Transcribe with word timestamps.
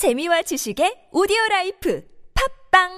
재미와 0.00 0.40
지식의 0.40 1.12
오디오 1.12 1.36
라이프 1.50 2.00
팟빵 2.32 2.88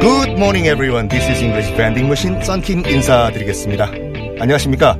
Good 0.00 0.38
morning, 0.38 0.68
everyone. 0.68 1.08
This 1.08 1.28
is 1.28 1.42
English 1.42 1.74
Vending 1.74 2.06
Machine 2.06 2.40
썬킴 2.40 2.86
인사드리겠습니다. 2.86 3.90
안녕하십니까? 4.38 4.96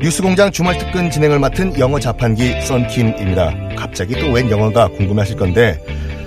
뉴스공장 0.00 0.52
주말 0.52 0.78
특근 0.78 1.10
진행을 1.10 1.38
맡은 1.38 1.78
영어 1.78 2.00
자판기 2.00 2.62
썬킴입니다. 2.62 3.76
갑자기 3.76 4.14
또 4.18 4.32
웬 4.32 4.50
영어가 4.50 4.88
궁금하실 4.88 5.36
건데 5.36 5.78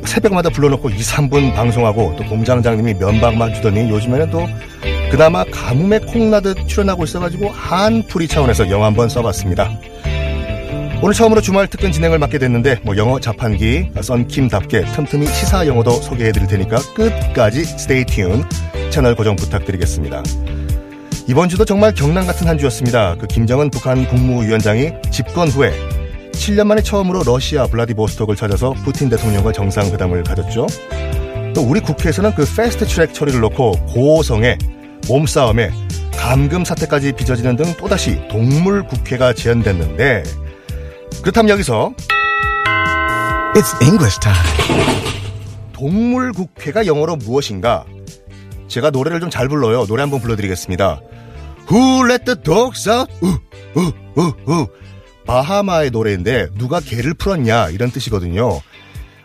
새벽마다 0.05 0.49
불러놓고 0.49 0.89
2, 0.89 0.97
3분 0.97 1.53
방송하고 1.53 2.15
또 2.17 2.23
공장장님이 2.25 2.95
면박만 2.95 3.53
주더니 3.53 3.89
요즘에는 3.89 4.29
또 4.31 4.47
그나마 5.11 5.43
가뭄에 5.45 5.99
콩나듯 5.99 6.67
출연하고 6.67 7.03
있어가지고 7.03 7.49
한풀이 7.49 8.27
차원에서 8.27 8.69
영어 8.69 8.85
한번 8.85 9.09
써봤습니다. 9.09 9.69
오늘 11.01 11.13
처음으로 11.13 11.41
주말 11.41 11.67
특근 11.67 11.91
진행을 11.91 12.19
맡게 12.19 12.39
됐는데 12.39 12.79
뭐 12.83 12.97
영어 12.97 13.19
자판기 13.19 13.91
썬킴답게 14.01 14.85
틈틈이 14.95 15.27
시사 15.27 15.67
영어도 15.67 15.91
소개해드릴 15.91 16.47
테니까 16.47 16.77
끝까지 16.95 17.63
스테이 17.63 18.05
튠 18.05 18.45
채널 18.89 19.15
고정 19.15 19.35
부탁드리겠습니다. 19.35 20.23
이번 21.27 21.49
주도 21.49 21.65
정말 21.65 21.93
경남 21.93 22.25
같은 22.25 22.47
한 22.47 22.57
주였습니다. 22.57 23.15
그 23.19 23.27
김정은 23.27 23.69
북한 23.71 24.07
국무위원장이 24.07 24.91
집권 25.11 25.47
후에 25.49 25.73
7년 26.35 26.67
만에 26.67 26.81
처음으로 26.81 27.23
러시아 27.25 27.65
블라디보스톡을 27.67 28.35
찾아서 28.35 28.73
푸틴 28.83 29.09
대통령과 29.09 29.51
정상회담을 29.51 30.23
가졌죠. 30.23 30.67
또 31.55 31.61
우리 31.61 31.79
국회에서는 31.79 32.35
그 32.35 32.45
패스트 32.55 32.85
트랙 32.85 33.13
처리를 33.13 33.39
놓고 33.39 33.71
고성에 33.87 34.57
몸싸움에 35.07 35.71
감금 36.17 36.65
사태까지 36.65 37.13
빚어지는 37.13 37.55
등 37.55 37.73
또다시 37.77 38.19
동물 38.29 38.85
국회가 38.87 39.33
제안됐는데 39.33 40.23
그렇다면 41.21 41.49
여기서 41.51 41.93
It's 43.55 43.81
English 43.81 44.19
time. 44.19 44.39
동물 45.71 46.33
국회가 46.33 46.85
영어로 46.85 47.15
무엇인가? 47.17 47.85
제가 48.67 48.89
노래를 48.89 49.19
좀 49.21 49.29
잘 49.29 49.47
불러요. 49.47 49.85
노래 49.85 50.01
한번 50.01 50.19
불러드리겠습니다. 50.19 50.99
Who 51.71 52.05
let 52.05 52.25
the 52.25 52.35
dogs 52.41 52.89
out? 52.89 53.11
우, 53.21 53.27
우, 53.75 53.91
우, 54.17 54.33
우. 54.51 54.67
바하마의 55.25 55.91
노래인데 55.91 56.49
누가 56.57 56.79
개를 56.79 57.13
풀었냐 57.13 57.69
이런 57.69 57.91
뜻이거든요. 57.91 58.59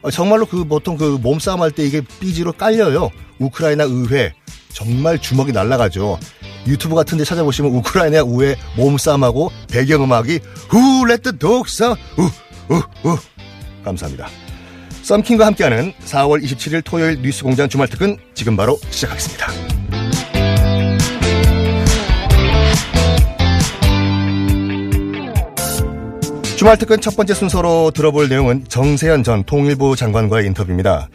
어, 0.02 0.10
정말로 0.10 0.46
그 0.46 0.64
보통 0.64 0.96
그 0.96 1.18
몸싸움 1.20 1.60
할 1.62 1.70
때 1.70 1.84
이게 1.84 2.00
삐지로 2.20 2.52
깔려요. 2.52 3.10
우크라이나 3.38 3.84
의회 3.84 4.32
정말 4.72 5.18
주먹이 5.18 5.52
날아가죠. 5.52 6.18
유튜브 6.66 6.94
같은 6.94 7.18
데 7.18 7.24
찾아보시면 7.24 7.70
우크라이나 7.72 8.18
의회 8.26 8.56
몸싸움하고 8.76 9.50
배경음악이 9.70 10.40
Who 10.72 11.06
let 11.08 11.22
the 11.22 11.38
dogs 11.38 11.82
out? 11.82 12.00
우, 12.18 12.22
우, 12.74 12.82
우. 13.08 13.18
감사합니다. 13.84 14.28
썸킹과 15.02 15.46
함께하는 15.46 15.92
4월 16.04 16.42
27일 16.44 16.82
토요일 16.84 17.20
뉴스공장 17.22 17.68
주말특근 17.68 18.18
지금 18.34 18.56
바로 18.56 18.78
시작하겠습니다. 18.90 19.69
주말 26.60 26.76
특근 26.76 27.00
첫 27.00 27.16
번째 27.16 27.32
순서로 27.32 27.90
들어볼 27.90 28.28
내용은 28.28 28.66
정세현 28.68 29.22
전 29.22 29.44
통일부 29.44 29.96
장관과의 29.96 30.44
인터뷰입니다. 30.44 31.08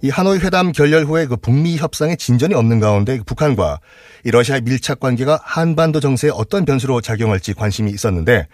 이 0.00 0.10
하노이 0.10 0.38
회담 0.38 0.70
결렬 0.70 1.06
후에 1.06 1.26
그 1.26 1.36
북미 1.36 1.76
협상에 1.76 2.14
진전이 2.14 2.54
없는 2.54 2.78
가운데 2.78 3.18
북한과 3.26 3.80
이 4.24 4.30
러시아의 4.30 4.60
밀착 4.60 5.00
관계가 5.00 5.40
한반도 5.42 5.98
정세에 5.98 6.30
어떤 6.32 6.64
변수로 6.64 7.00
작용할지 7.00 7.52
관심이 7.52 7.90
있었는데 7.90 8.46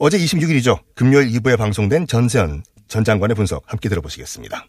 어제 0.00 0.18
26일이죠. 0.18 0.80
금요일 0.96 1.28
2부에 1.28 1.56
방송된 1.56 2.08
전세현 2.08 2.64
전 2.88 3.04
장관의 3.04 3.36
분석 3.36 3.62
함께 3.66 3.88
들어보시겠습니다. 3.88 4.66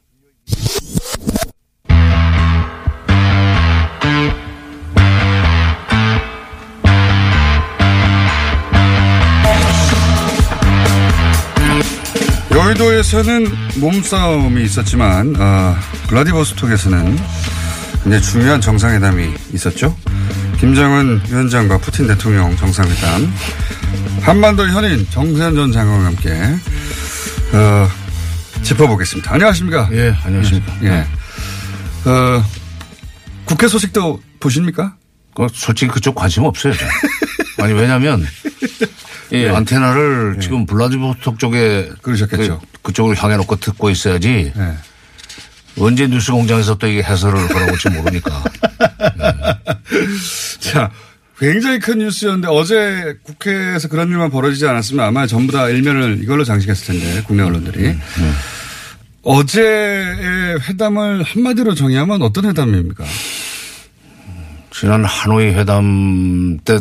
여의도에서는 12.57 13.55
몸싸움이 13.75 14.63
있었지만 14.63 15.35
어, 15.37 15.75
블라디보스톡에서는 16.07 17.15
굉장히 18.03 18.23
중요한 18.23 18.59
정상회담이 18.59 19.31
있었죠. 19.53 19.95
김정은 20.59 21.21
위원장과 21.29 21.77
푸틴 21.77 22.07
대통령 22.07 22.57
정상회담. 22.57 23.31
한반도 24.21 24.67
현인 24.67 25.05
정세현 25.11 25.53
전 25.53 25.71
장관과 25.71 26.05
함께 26.07 26.31
어, 27.53 27.87
짚어보겠습니다. 28.63 29.35
안녕하십니까? 29.35 29.89
예, 29.91 30.15
안녕하십니까. 30.23 30.73
예. 30.81 31.05
어, 32.09 32.43
국회 33.45 33.67
소식도 33.67 34.19
보십니까? 34.39 34.95
그 35.35 35.45
솔직히 35.53 35.91
그쪽 35.91 36.15
관심 36.15 36.43
없어요. 36.43 36.73
아니 37.59 37.73
왜냐하면 37.73 38.25
이 39.31 39.45
안테나를 39.45 40.37
지금 40.39 40.65
블라디보스톡 40.65 41.39
쪽에 41.39 41.89
그러셨겠죠. 42.01 42.61
그, 42.81 42.93
쪽으로 42.93 43.15
향해 43.15 43.35
놓고 43.37 43.57
듣고 43.57 43.89
있어야지 43.89 44.53
예. 44.55 44.73
언제 45.79 46.07
뉴스 46.07 46.31
공장에서 46.31 46.75
또 46.77 46.87
이게 46.87 47.03
해설을 47.03 47.47
걸어볼지 47.47 47.89
모르니까. 47.89 48.43
자, 50.59 50.89
굉장히 51.39 51.79
큰 51.79 51.99
뉴스였는데 51.99 52.47
어제 52.49 53.15
국회에서 53.23 53.87
그런 53.87 54.09
일만 54.09 54.31
벌어지지 54.31 54.65
않았으면 54.65 55.05
아마 55.05 55.27
전부 55.27 55.51
다 55.53 55.69
일면을 55.69 56.19
이걸로 56.23 56.43
장식했을 56.43 56.99
텐데 56.99 57.21
국내 57.27 57.43
언론들이. 57.43 57.95
어제의 59.21 60.59
회담을 60.67 61.21
한마디로 61.23 61.75
정의하면 61.75 62.21
어떤 62.21 62.45
회담입니까? 62.45 63.03
지난 64.71 65.03
하노이 65.03 65.47
회담 65.47 66.59
때 66.63 66.79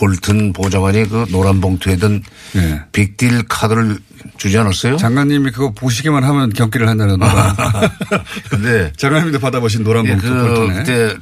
볼튼 0.00 0.54
보좌관이 0.54 1.10
그 1.10 1.26
노란 1.30 1.60
봉투에 1.60 1.96
든 1.96 2.22
예. 2.56 2.80
빅딜 2.90 3.46
카드를 3.48 3.98
주지 4.38 4.56
않았어요? 4.56 4.96
장관님이 4.96 5.50
그거 5.50 5.72
보시기만 5.72 6.24
하면 6.24 6.50
경기를 6.54 6.88
한다는 6.88 7.18
노란. 7.18 7.54
근데 8.48 8.90
장관님도 8.96 9.38
받아보신 9.38 9.84
노란 9.84 10.06
예, 10.06 10.12
봉투 10.12 10.26
그 10.26 10.54
볼턴에. 10.54 10.74
그때 10.74 11.14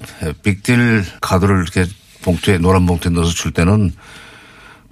빅딜 0.44 1.04
카드를 1.20 1.64
이렇게 1.64 1.90
봉투에 2.22 2.58
노란 2.58 2.86
봉투에 2.86 3.10
넣어서 3.10 3.32
줄 3.32 3.50
때는 3.50 3.90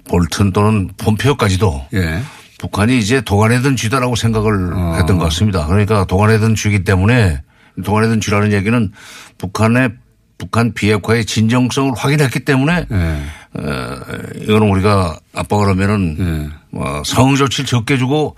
볼튼 0.09 0.51
또는 0.51 0.89
폼페오까지도 0.97 1.87
예. 1.93 2.21
북한이 2.59 2.99
이제 2.99 3.21
도관에 3.21 3.61
든 3.61 3.77
쥐다라고 3.77 4.17
생각을 4.17 4.73
어. 4.73 4.95
했던 4.97 5.17
것 5.17 5.25
같습니다. 5.25 5.65
그러니까 5.65 6.03
도관에 6.03 6.39
든 6.39 6.55
쥐기 6.55 6.83
때문에 6.83 7.41
도관에 7.85 8.09
든 8.09 8.19
쥐라는 8.19 8.51
얘기는 8.51 8.91
북한의 9.37 9.91
북한 10.37 10.73
비핵화의 10.73 11.25
진정성을 11.25 11.93
확인했기 11.95 12.41
때문에 12.41 12.85
예. 12.91 13.21
어, 13.57 13.99
이거는 14.41 14.69
우리가 14.69 15.19
압박을 15.33 15.67
하면은 15.69 16.17
예. 16.19 16.55
뭐 16.71 17.01
상응 17.05 17.35
조치를 17.35 17.65
적게 17.65 17.97
주고 17.97 18.35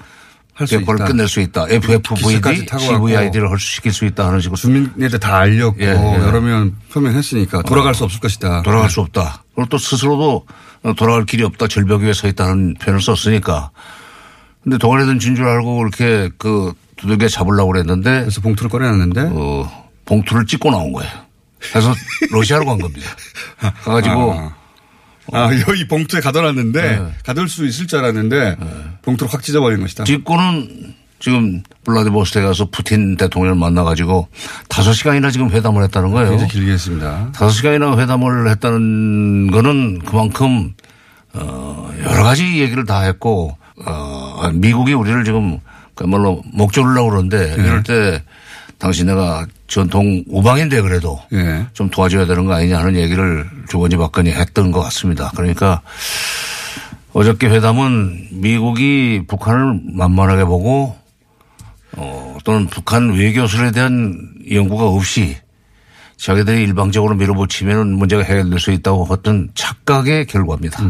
있다. 0.61 1.05
끝낼 1.05 1.27
수 1.27 1.39
있다. 1.39 1.65
FFVD. 1.69 2.65
CVID를 2.79 3.49
헐수시킬 3.49 3.93
수 3.93 4.05
있다 4.05 4.27
하는 4.27 4.39
식으로 4.41 4.57
주민한테 4.57 5.17
다 5.17 5.37
알렸고 5.37 5.77
예, 5.81 5.85
예. 5.87 5.91
여러 5.93 6.41
명 6.41 6.75
표명했으니까 6.91 7.61
돌아갈 7.63 7.95
수 7.95 8.03
없을 8.03 8.19
것이다. 8.19 8.61
돌아갈 8.63 8.89
수 8.89 8.99
없다. 9.01 9.43
그리고 9.55 9.69
또 9.69 9.77
스스로도 9.77 10.45
돌아갈 10.97 11.25
길이 11.25 11.43
없다. 11.43 11.67
절벽 11.67 12.01
위에 12.01 12.13
서 12.13 12.27
있다는 12.27 12.75
표현을 12.75 13.01
썼으니까. 13.01 13.71
근데 14.63 14.77
도관에 14.77 15.05
든 15.05 15.19
진 15.19 15.35
줄 15.35 15.47
알고 15.47 15.77
그렇게 15.77 16.29
그 16.37 16.73
두들겨 16.97 17.29
잡으려고 17.29 17.71
그랬는데 17.71 18.21
그래서 18.21 18.41
봉투를 18.41 18.69
꺼내놨는데 18.69 19.29
어, 19.31 19.87
봉투를 20.05 20.45
찍고 20.45 20.71
나온 20.71 20.91
거예요. 20.91 21.09
그래서 21.71 21.93
러시아로 22.31 22.65
간 22.65 22.77
겁니다. 22.79 23.07
가가지고 23.83 24.33
아, 24.33 24.55
아, 25.33 25.49
여기 25.67 25.87
봉투에 25.87 26.21
가둬놨는데 26.21 26.81
네. 26.81 27.13
가둘 27.23 27.49
수 27.49 27.65
있을 27.65 27.87
줄 27.87 27.99
알았는데 27.99 28.57
봉투를 29.01 29.33
확 29.33 29.41
찢어버린 29.43 29.81
것이다. 29.81 30.03
찍고는 30.03 30.95
지금 31.19 31.63
블라디보스토크에 31.83 32.47
가서 32.47 32.69
푸틴 32.69 33.17
대통령을 33.17 33.57
만나가지고 33.59 34.29
다섯 34.69 34.93
시간이나 34.93 35.31
지금 35.31 35.49
회담을 35.49 35.83
했다는 35.83 36.11
거예요. 36.11 36.29
굉장히 36.29 36.51
길게 36.51 36.71
했습니다. 36.71 37.31
다섯 37.33 37.51
시간이나 37.51 37.97
회담을 37.97 38.49
했다는 38.49 39.51
거는 39.51 39.99
그만큼 39.99 40.73
어 41.33 41.91
여러 42.03 42.23
가지 42.23 42.59
얘기를 42.59 42.85
다 42.85 43.01
했고 43.01 43.57
어 43.85 44.49
미국이 44.53 44.93
우리를 44.93 45.23
지금 45.25 45.59
그야말로 45.93 46.41
목조르려고 46.53 47.09
그러는데 47.09 47.55
네. 47.57 47.63
이럴 47.63 47.83
때 47.83 48.23
당신 48.79 49.07
내가 49.07 49.45
전통 49.67 50.23
우방인데 50.27 50.81
그래도 50.81 51.19
예. 51.33 51.67
좀 51.73 51.89
도와줘야 51.89 52.25
되는 52.25 52.45
거 52.45 52.53
아니냐 52.53 52.79
하는 52.79 52.95
얘기를 52.95 53.45
주거니 53.69 53.97
받거니 53.97 54.31
했던 54.31 54.71
것 54.71 54.79
같습니다. 54.81 55.31
그러니까 55.35 55.81
어저께 57.13 57.47
회담은 57.47 58.29
미국이 58.31 59.23
북한을 59.27 59.81
만만하게 59.93 60.45
보고 60.45 60.97
어, 61.97 62.37
또는 62.45 62.67
북한 62.67 63.11
외교술에 63.11 63.71
대한 63.71 64.33
연구가 64.49 64.85
없이 64.85 65.35
자기들이 66.17 66.63
일방적으로 66.63 67.15
밀어붙이면 67.15 67.93
문제가 67.93 68.23
해결될 68.23 68.59
수 68.59 68.71
있다고 68.71 69.07
어떤 69.09 69.49
착각의 69.55 70.27
결과입니다. 70.27 70.83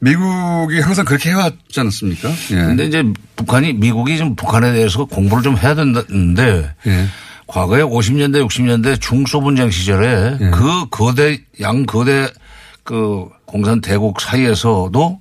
미국이 0.00 0.80
항상 0.80 1.04
그렇게 1.04 1.30
해왔지 1.30 1.80
않았습니까? 1.80 2.28
예. 2.50 2.54
근데 2.56 2.84
이제 2.84 3.04
북한이 3.36 3.74
미국이 3.74 4.18
좀 4.18 4.36
북한에 4.36 4.72
대해서 4.72 5.04
공부를 5.04 5.42
좀 5.42 5.56
해야 5.56 5.74
된다는데 5.74 6.74
예. 6.86 7.06
과거에 7.46 7.82
50년대 7.82 8.46
60년대 8.46 9.00
중소 9.00 9.40
분쟁 9.40 9.70
시절에 9.70 10.38
예. 10.40 10.50
그 10.50 10.88
거대 10.90 11.40
양 11.60 11.86
거대 11.86 12.28
그 12.82 13.26
공산 13.46 13.80
대국 13.80 14.20
사이에서도 14.20 15.20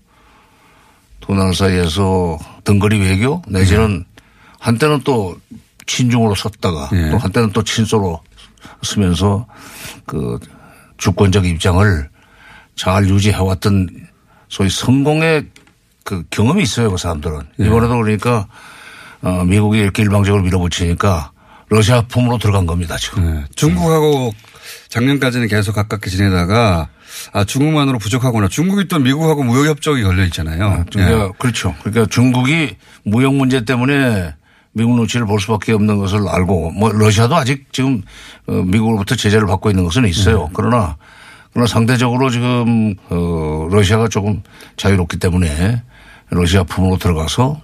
도난 1.19 1.54
사이에서 1.54 2.38
등거리 2.63 3.00
외교 3.00 3.42
내지는 3.48 4.06
한때는 4.60 5.01
또 5.04 5.38
친중으로 5.86 6.36
섰다가 6.36 6.89
예. 6.94 7.12
또 7.12 7.18
한때는 7.18 7.51
또 7.51 7.63
친소로 7.63 8.21
쓰면서 8.83 9.48
그 10.06 10.39
주권적 10.98 11.45
입장을 11.45 12.10
잘 12.75 13.07
유지해왔던 13.07 14.05
소위 14.50 14.69
성공의 14.69 15.47
그 16.03 16.24
경험이 16.30 16.63
있어요 16.63 16.92
그 16.92 16.97
사람들은 16.97 17.39
예. 17.59 17.65
이번에도 17.65 17.97
그러니까 17.97 18.47
어 19.21 19.44
미국이 19.44 19.80
이렇게 19.80 20.03
일방적으로 20.03 20.44
밀어붙이니까 20.44 21.31
러시아 21.69 22.01
품으로 22.01 22.38
들어간 22.38 22.65
겁니다 22.65 22.95
지금. 22.97 23.25
예. 23.25 23.45
중국하고 23.56 24.33
작년까지는 24.89 25.47
계속 25.47 25.74
가깝게 25.74 26.09
지내다가 26.09 26.89
아 27.31 27.44
중국만으로 27.44 27.97
부족하구나. 27.97 28.47
중국이 28.47 28.88
또 28.88 29.00
미국하고 29.00 29.44
무역 29.44 29.65
협정이 29.68 30.03
걸려 30.03 30.24
있잖아요. 30.25 30.86
그러니까 30.92 31.25
예. 31.25 31.30
그렇죠. 31.38 31.74
그러니까 31.81 32.06
중국이 32.07 32.75
무역 33.03 33.36
문제 33.36 33.63
때문에 33.65 34.33
미국 34.74 34.95
눈치를 34.95 35.25
볼 35.25 35.39
수밖에 35.39 35.71
없는 35.71 35.97
것을 35.97 36.27
알고 36.27 36.71
뭐 36.71 36.92
러시아도 36.92 37.36
아직 37.36 37.68
지금 37.71 38.01
어, 38.47 38.51
미국으로부터 38.51 39.15
제재를 39.15 39.47
받고 39.47 39.69
있는 39.69 39.86
것은 39.86 40.06
있어요. 40.06 40.50
그러나 40.53 40.97
그러나 41.53 41.68
상대적으로 41.68 42.30
지금 42.30 42.95
어 43.09 43.55
러시아가 43.70 44.08
조금 44.08 44.42
자유롭기 44.78 45.18
때문에 45.18 45.82
러시아 46.30 46.64
품으로 46.64 46.98
들어가서 46.98 47.62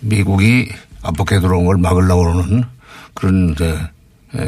미국이 0.00 0.68
압박해 1.02 1.40
들어온 1.40 1.64
걸 1.64 1.78
막으려고 1.78 2.28
하는 2.28 2.64
그런 3.14 3.50
이제 3.52 3.78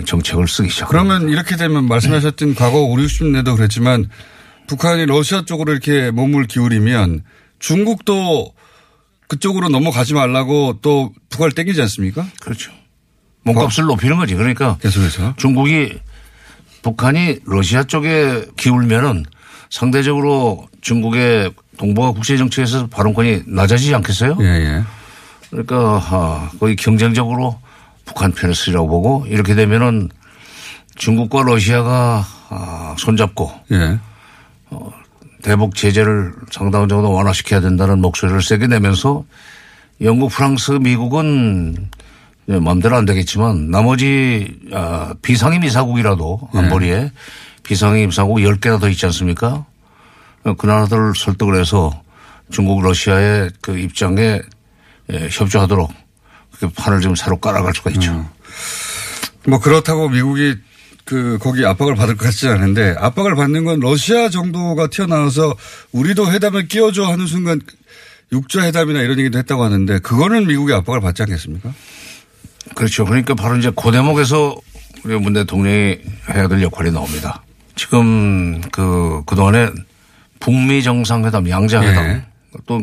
정책을 0.05 0.49
쓰기 0.49 0.69
시작. 0.69 0.89
그러면 0.89 1.29
이렇게 1.29 1.57
되면 1.57 1.87
말씀하셨던 1.87 2.55
과거 2.55 2.83
5, 2.83 2.97
60년대도 2.97 3.57
그랬지만 3.57 4.09
북한이 4.67 5.07
러시아 5.07 5.45
쪽으로 5.45 5.73
이렇게 5.73 6.11
몸을 6.11 6.47
기울이면 6.47 7.23
중국도 7.59 8.53
그쪽으로 9.29 9.69
넘어가지 9.69 10.15
말라고 10.15 10.79
또 10.83 11.13
북한을 11.31 11.53
땡기지 11.53 11.81
않습니까? 11.83 12.27
그렇죠. 12.41 12.73
몸값을 13.45 13.85
높이는 13.85 14.17
거지. 14.17 14.35
그러니까 14.35 14.77
계속해서. 14.79 15.35
중국이 15.37 15.99
북한이 16.83 17.41
러시아 17.45 17.85
쪽에 17.85 18.45
기울면은 18.57 19.25
상대적으로 19.71 20.67
중국의 20.81 21.53
동북아 21.77 22.13
국제 22.13 22.37
정책에서 22.37 22.87
발언권이 22.89 23.43
낮아지지 23.47 23.95
않겠어요? 23.95 24.37
예, 24.41 24.45
예. 24.45 24.83
그러니까 25.51 26.01
아, 26.11 26.51
거의 26.59 26.77
경쟁적으로 26.77 27.59
북한 28.05 28.33
편을 28.33 28.55
쓰리라고 28.55 28.89
보고 28.89 29.27
이렇게 29.29 29.55
되면은 29.55 30.11
중국과 30.97 31.43
러시아가 31.43 32.25
아, 32.49 32.95
손잡고 32.99 33.53
예. 33.73 33.99
대북 35.43 35.75
제재를 35.75 36.33
상당한 36.51 36.89
정도 36.89 37.13
완화시켜야 37.13 37.61
된다는 37.61 38.01
목소리를 38.01 38.43
세게 38.43 38.67
내면서 38.67 39.25
영국, 40.01 40.31
프랑스, 40.31 40.73
미국은 40.73 41.89
예, 42.51 42.59
마음대로 42.59 42.97
안 42.97 43.05
되겠지만 43.05 43.71
나머지 43.71 44.59
아, 44.73 45.15
비상임 45.23 45.65
이사국이라도 45.65 46.49
안보리에 46.53 47.13
비상임 47.69 48.09
이사국 48.09 48.39
10개나 48.39 48.81
더 48.81 48.89
있지 48.89 49.05
않습니까? 49.07 49.67
어, 50.45 50.55
그 50.55 50.67
나라들을 50.67 51.13
설득을 51.15 51.61
해서 51.61 52.03
중국, 52.51 52.83
러시아의 52.83 53.51
그 53.61 53.79
입장에 53.79 54.41
예, 55.13 55.29
협조하도록 55.31 55.93
그 56.61 56.69
판을 56.71 57.01
좀 57.01 57.15
새로 57.15 57.37
깔아갈 57.37 57.75
수가 57.75 57.91
있죠. 57.91 58.27
뭐 59.47 59.61
그렇다고 59.61 60.09
미국이 60.09 60.57
그 61.05 61.39
거기 61.43 61.67
압박을 61.67 61.95
받을 61.95 62.17
것 62.17 62.25
같지 62.25 62.49
않은데 62.49 62.95
압박을 62.99 63.35
받는 63.35 63.65
건 63.65 63.81
러시아 63.81 64.31
정도가 64.31 64.89
튀어나와서 64.89 65.55
우리도 65.93 66.31
회담을 66.33 66.69
끼워줘 66.69 67.05
하는 67.05 67.27
순간 67.27 67.61
육자 68.33 68.63
회담이나 68.63 69.03
이런 69.03 69.19
얘기도 69.19 69.39
했다고 69.39 69.63
하는데 69.63 69.99
그거는 69.99 70.47
미국이 70.47 70.73
압박을 70.73 71.03
받지 71.03 71.23
않겠습니까? 71.23 71.75
그렇죠. 72.75 73.05
그러니까 73.05 73.35
바로 73.35 73.57
이제 73.57 73.71
그 73.77 73.91
대목에서 73.91 74.57
우리 75.05 75.19
문 75.19 75.35
대통령이 75.35 75.99
해야 76.31 76.49
될 76.49 76.63
역할이 76.63 76.91
나옵니다. 76.93 77.43
지금 77.79 78.61
그, 78.73 79.23
그동안에 79.25 79.71
북미 80.41 80.83
정상회담, 80.83 81.49
양자회담 81.49 82.05
예. 82.05 82.25
또 82.67 82.83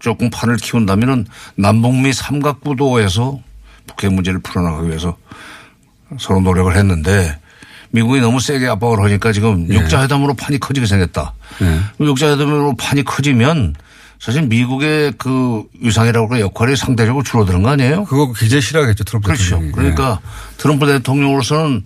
조금 0.00 0.28
판을 0.28 0.56
키운다면은 0.56 1.26
남북미 1.56 2.12
삼각구도에서 2.12 3.40
북핵 3.86 4.12
문제를 4.12 4.40
풀어나가기 4.40 4.88
위해서 4.88 5.16
서로 6.18 6.40
노력을 6.40 6.76
했는데 6.76 7.38
미국이 7.90 8.20
너무 8.20 8.40
세게 8.40 8.66
압박을 8.66 9.02
하니까 9.04 9.32
지금 9.32 9.68
예. 9.70 9.76
육자회담으로 9.76 10.34
판이 10.34 10.58
커지게 10.58 10.86
생겼다. 10.86 11.32
예. 11.62 12.04
육자회담으로 12.04 12.74
판이 12.76 13.04
커지면 13.04 13.74
사실 14.18 14.42
미국의 14.42 15.12
그 15.16 15.62
위상이라고 15.80 16.28
그 16.28 16.40
역할이 16.40 16.76
상대적으로 16.76 17.22
줄어드는 17.22 17.62
거 17.62 17.70
아니에요? 17.70 18.04
그거 18.04 18.32
굉장히 18.32 18.62
싫어하겠죠 18.62 19.04
트럼프 19.04 19.26
그렇죠. 19.26 19.44
대통령이. 19.44 19.72
그러니까 19.72 20.20
트럼프 20.56 20.86
대통령으로서는 20.86 21.84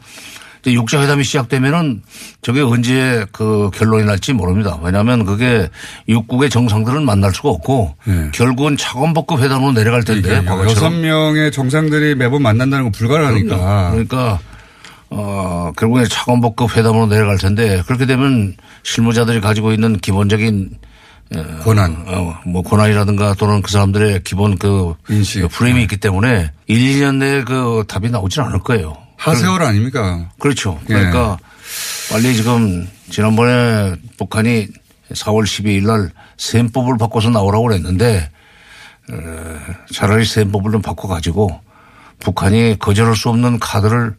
육자 0.72 1.00
회담이 1.02 1.24
시작되면은 1.24 2.02
저게 2.42 2.60
언제 2.60 3.24
그 3.32 3.70
결론이 3.74 4.04
날지 4.04 4.32
모릅니다. 4.32 4.78
왜냐하면 4.82 5.24
그게 5.24 5.68
육국의 6.08 6.50
정상들은 6.50 7.04
만날 7.04 7.32
수가 7.32 7.50
없고 7.50 7.94
네. 8.04 8.30
결국은 8.32 8.76
차관복급 8.76 9.40
회담으로 9.40 9.72
내려갈 9.72 10.04
텐데 10.04 10.30
예. 10.30 10.36
여섯 10.36 10.46
과거처럼. 10.46 11.00
명의 11.00 11.52
정상들이 11.52 12.14
매번 12.14 12.42
만난다는 12.42 12.84
건 12.84 12.92
불가능하니까. 12.92 13.90
그러니까 13.90 14.38
어 15.10 15.72
결국에 15.76 16.04
차관복급 16.04 16.76
회담으로 16.76 17.06
내려갈 17.06 17.38
텐데 17.38 17.82
그렇게 17.86 18.06
되면 18.06 18.54
실무자들이 18.82 19.40
가지고 19.40 19.72
있는 19.72 19.98
기본적인 19.98 20.70
권한. 21.62 22.04
어, 22.06 22.34
뭐 22.46 22.62
권한이라든가 22.62 23.34
또는 23.34 23.60
그 23.62 23.70
사람들의 23.70 24.22
기본 24.24 24.56
그 24.56 24.94
인식. 25.10 25.42
그 25.42 25.48
프레임이 25.48 25.82
있기 25.82 25.98
때문에 25.98 26.52
1, 26.66 26.78
2년 26.78 27.16
내에 27.16 27.44
그 27.44 27.84
답이 27.86 28.10
나오질 28.10 28.40
않을 28.42 28.60
거예요. 28.60 28.96
하세월 29.18 29.62
아닙니까? 29.62 30.30
그렇죠. 30.38 30.80
예. 30.84 30.94
그러니까 30.94 31.38
빨리 32.10 32.34
지금 32.34 32.88
지난번에 33.10 33.96
북한이 34.16 34.68
4월 35.12 35.44
12일 35.44 35.86
날 35.86 36.10
셈법을 36.36 36.96
바꿔서 36.98 37.30
나오라고 37.30 37.64
그랬는데 37.64 38.30
어, 39.10 39.60
차라리 39.92 40.24
셈법을 40.24 40.72
좀 40.72 40.82
바꿔가지고 40.82 41.60
북한이 42.20 42.78
거절할 42.78 43.16
수 43.16 43.28
없는 43.28 43.58
카드를 43.58 44.14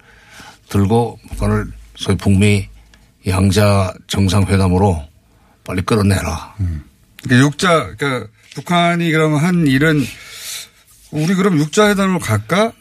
들고 0.70 1.20
북한을 1.30 1.68
소위 1.96 2.18
북미 2.18 2.68
양자 3.28 3.94
정상회담으로 4.08 5.08
빨리 5.66 5.82
끌어내라. 5.82 6.56
그러니까 7.24 7.46
육자, 7.48 7.96
그러니까 7.98 8.32
북한이 8.56 9.12
그러면 9.12 9.40
한 9.44 9.68
일은 9.68 10.04
우리 11.12 11.36
그럼 11.36 11.58
육자회담으로 11.58 12.20
갈까? 12.20 12.72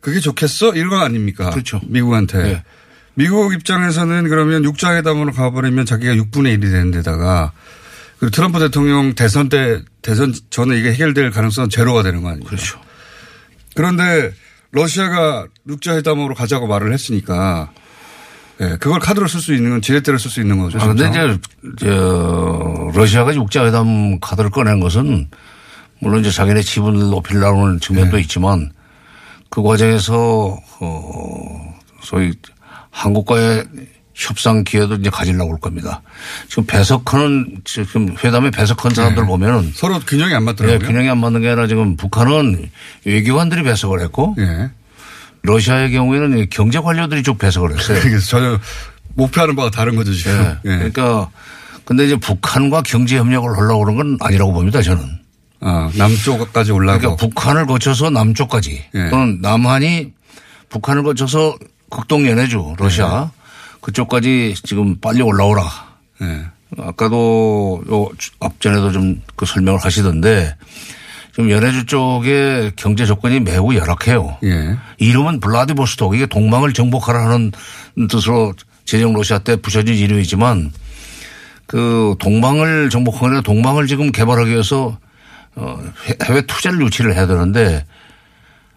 그게 0.00 0.20
좋겠어? 0.20 0.74
이런 0.74 0.90
거 0.90 0.98
아닙니까? 0.98 1.50
그렇죠. 1.50 1.80
미국한테. 1.86 2.42
네. 2.42 2.64
미국 3.14 3.52
입장에서는 3.52 4.28
그러면 4.28 4.64
육자회담으로 4.64 5.32
가버리면 5.32 5.86
자기가 5.86 6.14
6분의 6.14 6.56
1이 6.56 6.62
되는 6.62 6.90
데다가 6.92 7.52
그리고 8.18 8.30
트럼프 8.30 8.60
대통령 8.60 9.14
대선 9.14 9.48
때 9.48 9.82
대선 10.02 10.32
전에 10.50 10.78
이게 10.78 10.92
해결될 10.92 11.30
가능성은 11.32 11.68
제로가 11.68 12.04
되는 12.04 12.22
거 12.22 12.28
아닙니까? 12.28 12.50
그렇죠. 12.50 12.80
그런데 13.74 14.32
러시아가 14.70 15.46
육자회담으로 15.68 16.34
가자고 16.34 16.66
말을 16.66 16.92
했으니까 16.92 17.72
예, 18.60 18.76
그걸 18.80 18.98
카드로 18.98 19.28
쓸 19.28 19.40
수 19.40 19.54
있는 19.54 19.70
건 19.70 19.82
지렛대로 19.82 20.18
쓸 20.18 20.30
수 20.30 20.40
있는 20.40 20.58
거죠. 20.58 20.78
아, 20.80 20.88
근데 20.88 21.04
진짜. 21.04 21.24
이제, 21.26 21.86
저, 21.86 22.90
러시아가 22.92 23.34
육자회담 23.34 24.18
카드를 24.20 24.50
꺼낸 24.50 24.80
것은 24.80 25.28
물론 26.00 26.20
이제 26.20 26.30
자기네 26.30 26.62
지분을 26.62 27.10
높이려고 27.10 27.66
하는 27.66 27.80
측면도 27.80 28.16
네. 28.16 28.22
있지만 28.22 28.72
그 29.48 29.62
과정에서 29.62 30.58
어, 30.80 31.74
소위 32.02 32.32
한국과의 32.90 33.64
협상 34.14 34.64
기회도 34.64 34.96
이제 34.96 35.10
가지려고 35.10 35.52
할 35.52 35.60
겁니다. 35.60 36.02
지금 36.48 36.64
배석하는 36.66 37.60
지금 37.64 38.16
회담에 38.22 38.50
배석한 38.50 38.92
사람들 38.92 39.26
보면은 39.26 39.70
서로 39.74 40.00
균형이 40.00 40.34
안 40.34 40.42
예, 40.42 40.44
맞더라고요. 40.44 40.78
균형이 40.80 41.08
안 41.08 41.18
맞는 41.18 41.40
게 41.40 41.48
아니라 41.48 41.68
지금 41.68 41.96
북한은 41.96 42.68
외교관들이 43.04 43.62
배석을 43.62 44.00
했고 44.00 44.34
예. 44.38 44.70
러시아의 45.42 45.92
경우에는 45.92 46.48
경제 46.50 46.80
관료들이 46.80 47.22
쭉 47.22 47.38
배석을 47.38 47.78
했어요. 47.78 48.00
그래서 48.02 48.26
전혀 48.26 48.58
목표하는 49.14 49.54
바가 49.54 49.70
다른 49.70 49.94
거죠 49.94 50.12
지금. 50.12 50.32
예. 50.66 50.70
예. 50.70 50.76
그러니까 50.76 51.30
근데 51.84 52.04
이제 52.04 52.16
북한과 52.16 52.82
경제 52.82 53.16
협력을 53.16 53.48
하려고 53.56 53.84
그런 53.84 53.96
건 53.96 54.18
아니라고 54.20 54.52
봅니다 54.52 54.82
저는. 54.82 55.27
아, 55.60 55.90
남쪽까지 55.96 56.72
올라가고. 56.72 57.00
그러니까 57.00 57.26
북한을 57.26 57.66
거쳐서 57.66 58.10
남쪽까지 58.10 58.84
예. 58.94 59.10
또는 59.10 59.38
남한이 59.40 60.12
북한을 60.68 61.02
거쳐서 61.02 61.56
극동 61.90 62.26
연해주 62.26 62.74
러시아 62.78 63.30
그쪽까지 63.80 64.54
지금 64.64 64.96
빨리 65.00 65.22
올라오라. 65.22 65.62
네. 66.20 66.44
아까도 66.78 67.82
요 67.90 68.08
앞전에도 68.40 68.92
좀 68.92 69.22
그 69.36 69.46
설명을 69.46 69.80
하시던데 69.82 70.54
지금 71.32 71.50
연해주 71.50 71.86
쪽의 71.86 72.72
경제 72.76 73.06
조건이 73.06 73.40
매우 73.40 73.72
열악해요. 73.74 74.38
예. 74.44 74.76
이름은 74.98 75.40
블라디보스톡 75.40 76.14
이게 76.14 76.26
동방을 76.26 76.72
정복하라는 76.72 77.52
뜻으로 78.10 78.52
제정 78.84 79.14
러시아 79.14 79.38
때 79.38 79.56
붙여진 79.56 79.94
이름이지만 79.94 80.72
그 81.66 82.16
동방을 82.18 82.90
정복하기 82.90 83.32
위해 83.32 83.42
동방을 83.42 83.86
지금 83.86 84.10
개발하기 84.10 84.50
위해서 84.50 84.98
어 85.58 85.78
해외 86.24 86.40
투자를 86.42 86.80
유치를 86.82 87.14
해야 87.14 87.26
되는데 87.26 87.84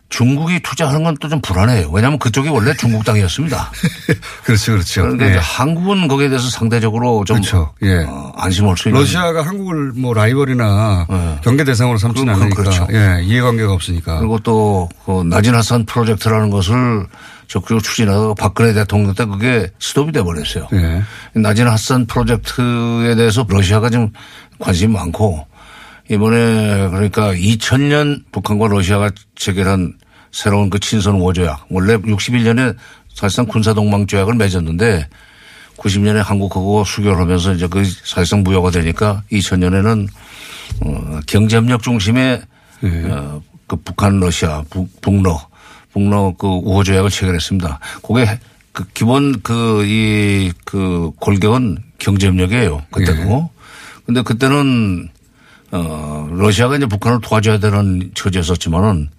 중국이 0.10 0.60
투자하는 0.62 1.04
건 1.04 1.16
또 1.22 1.30
좀 1.30 1.40
불안해요. 1.40 1.90
왜냐하면 1.92 2.20
그쪽이 2.20 2.50
원래 2.50 2.74
중국 2.74 3.06
땅이었습니다. 3.06 3.72
그렇죠, 4.44 4.74
그렇죠. 4.74 5.04
그런데 5.04 5.36
예. 5.36 5.38
한국은 5.38 6.10
거기에 6.10 6.28
대해서 6.28 6.50
상대적으로 6.50 7.24
좀 7.24 7.38
그렇죠. 7.38 7.74
예. 7.84 8.04
어, 8.06 8.34
안심할 8.36 8.76
수 8.76 8.90
있는 8.90 9.00
러시아가 9.00 9.42
한국을 9.46 9.94
뭐 9.96 10.14
라이벌이나 10.14 11.06
네. 11.10 11.40
경계 11.44 11.64
대상으로 11.64 11.98
삼지는 11.98 12.34
않으니까 12.34 12.56
그렇죠. 12.64 12.88
예, 12.92 13.22
이해관계가 13.24 13.72
없으니까. 13.72 14.20
그리고 14.20 14.40
또그 14.40 15.24
나진 15.30 15.56
하산 15.56 15.86
프로젝트라는 15.86 16.50
것을 16.50 17.08
적극적으로 17.48 17.82
추진하다가 17.82 18.34
박근혜 18.34 18.74
대통령 18.74 19.14
때 19.14 19.24
그게 19.26 19.70
스톱이 19.80 20.12
돼 20.12 20.22
버렸어요. 20.24 20.68
예. 20.74 21.04
나진 21.40 21.68
하산 21.68 22.06
프로젝트에 22.08 23.16
대해서 23.16 23.46
러시아가 23.48 23.90
좀 23.90 24.12
관심이 24.60 24.92
많고 24.94 25.48
이번에 26.12 26.90
그러니까 26.90 27.34
2000년 27.34 28.24
북한과 28.34 28.68
러시아가 28.68 29.10
체결한 29.36 29.94
새로운 30.32 30.70
그 30.70 30.78
친선 30.78 31.16
우호조약 31.16 31.68
원래 31.70 31.96
61년에 31.96 32.76
사실상 33.14 33.46
군사동맹 33.46 34.08
조약을 34.08 34.36
맺었는데 34.36 35.08
90년에 35.78 36.22
한국하고 36.22 36.84
수교하면서 36.84 37.54
이제 37.54 37.68
그 37.68 37.84
사실상 37.86 38.44
무효가 38.44 38.72
되니까 38.72 39.24
2000년에는 39.32 40.08
어 40.86 41.20
경제협력 41.28 41.82
중심의 41.82 42.42
어, 42.84 43.42
그 43.68 43.76
북한 43.78 44.20
러시아 44.20 44.64
북, 44.70 44.90
북러 45.02 45.40
북러 45.94 46.34
그 46.38 46.46
우호 46.48 46.84
조약을 46.84 47.10
체결했습니다. 47.10 47.80
그게 48.06 48.38
그 48.74 48.86
기본 48.94 49.42
그 49.42 49.86
이그 49.86 51.12
골격은 51.20 51.78
경제협력이에요. 52.00 52.84
그때도. 52.92 53.50
근데 54.06 54.22
그때는 54.22 55.10
어 55.72 56.28
러시아가 56.32 56.76
이제 56.76 56.86
북한을 56.86 57.22
도와줘야 57.22 57.60
되는 57.60 58.12
처지였었지만은 58.14 59.10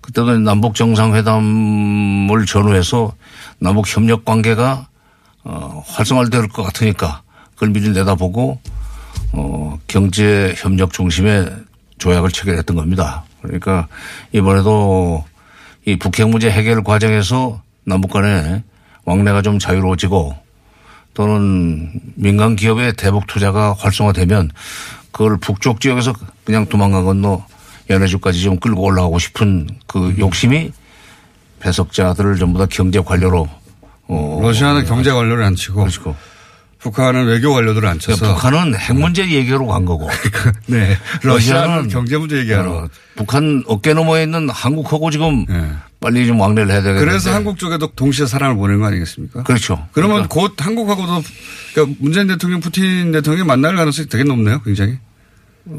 그때도 0.00 0.38
남북 0.38 0.74
정상회담을 0.74 2.46
전후해서 2.46 3.14
남북 3.58 3.86
협력 3.94 4.24
관계가 4.24 4.88
어 5.44 5.82
활성화될 5.86 6.48
것 6.48 6.62
같으니까 6.62 7.22
그걸 7.54 7.70
미리 7.70 7.90
내다보고 7.90 8.60
어 9.32 9.78
경제 9.86 10.54
협력 10.56 10.92
중심의 10.92 11.50
조약을 11.98 12.30
체결했던 12.30 12.76
겁니다. 12.76 13.24
그러니까 13.42 13.88
이번에도 14.32 15.24
이 15.84 15.96
북핵 15.96 16.28
문제 16.28 16.50
해결 16.50 16.82
과정에서 16.82 17.62
남북 17.84 18.12
간에 18.12 18.62
왕래가 19.04 19.42
좀 19.42 19.58
자유로워지고 19.58 20.36
또는 21.14 21.90
민간 22.14 22.56
기업의 22.56 22.92
대북 22.94 23.26
투자가 23.26 23.74
활성화되면 23.78 24.50
그걸 25.12 25.36
북쪽 25.38 25.80
지역에서 25.80 26.12
그냥 26.44 26.66
도망간 26.66 27.04
건너 27.04 27.44
연해주까지 27.90 28.42
좀 28.42 28.58
끌고 28.58 28.82
올라가고 28.82 29.18
싶은 29.18 29.68
그 29.86 30.14
욕심이 30.18 30.72
배석자들을 31.60 32.36
전부 32.36 32.58
다 32.58 32.66
경제 32.70 33.00
관료로 33.00 33.48
어 34.08 34.40
러시아는 34.42 34.84
경제 34.84 35.10
관료를 35.10 35.44
안 35.44 35.54
치고 35.54 35.84
그렇고 35.84 36.14
북한은 36.78 37.26
외교 37.26 37.52
관료들을 37.52 37.88
안 37.88 37.98
쳐서 37.98 38.34
북한은 38.34 38.76
핵 38.76 38.94
문제 38.96 39.28
얘기하러 39.28 39.66
간 39.66 39.84
거고 39.84 40.08
네. 40.66 40.96
러시아는 41.22 41.26
러시아는 41.26 41.88
경제 41.88 42.16
문제 42.16 42.36
얘기하러. 42.38 42.70
어, 42.70 42.88
북한 43.16 43.64
어깨 43.66 43.94
너머에 43.94 44.22
있는 44.22 44.48
한국하고 44.48 45.10
지금 45.10 45.44
네. 45.46 45.72
빨리 46.00 46.26
좀 46.26 46.40
왕래를 46.40 46.70
해야 46.70 46.80
되겠는데 46.80 47.04
그래서 47.04 47.34
한국 47.34 47.58
쪽에도 47.58 47.88
동시에 47.88 48.26
사람을 48.26 48.56
보낸 48.56 48.78
거 48.78 48.86
아니겠습니까? 48.86 49.42
그렇죠. 49.42 49.86
그러면 49.92 50.28
곧 50.28 50.54
한국하고도 50.56 51.22
그러니까 51.74 51.96
문재인 52.00 52.28
대통령, 52.28 52.60
푸틴 52.60 53.10
대통령이 53.12 53.46
만날 53.46 53.74
가능성이 53.74 54.08
되게 54.08 54.24
높네요, 54.24 54.62
굉장히. 54.62 54.98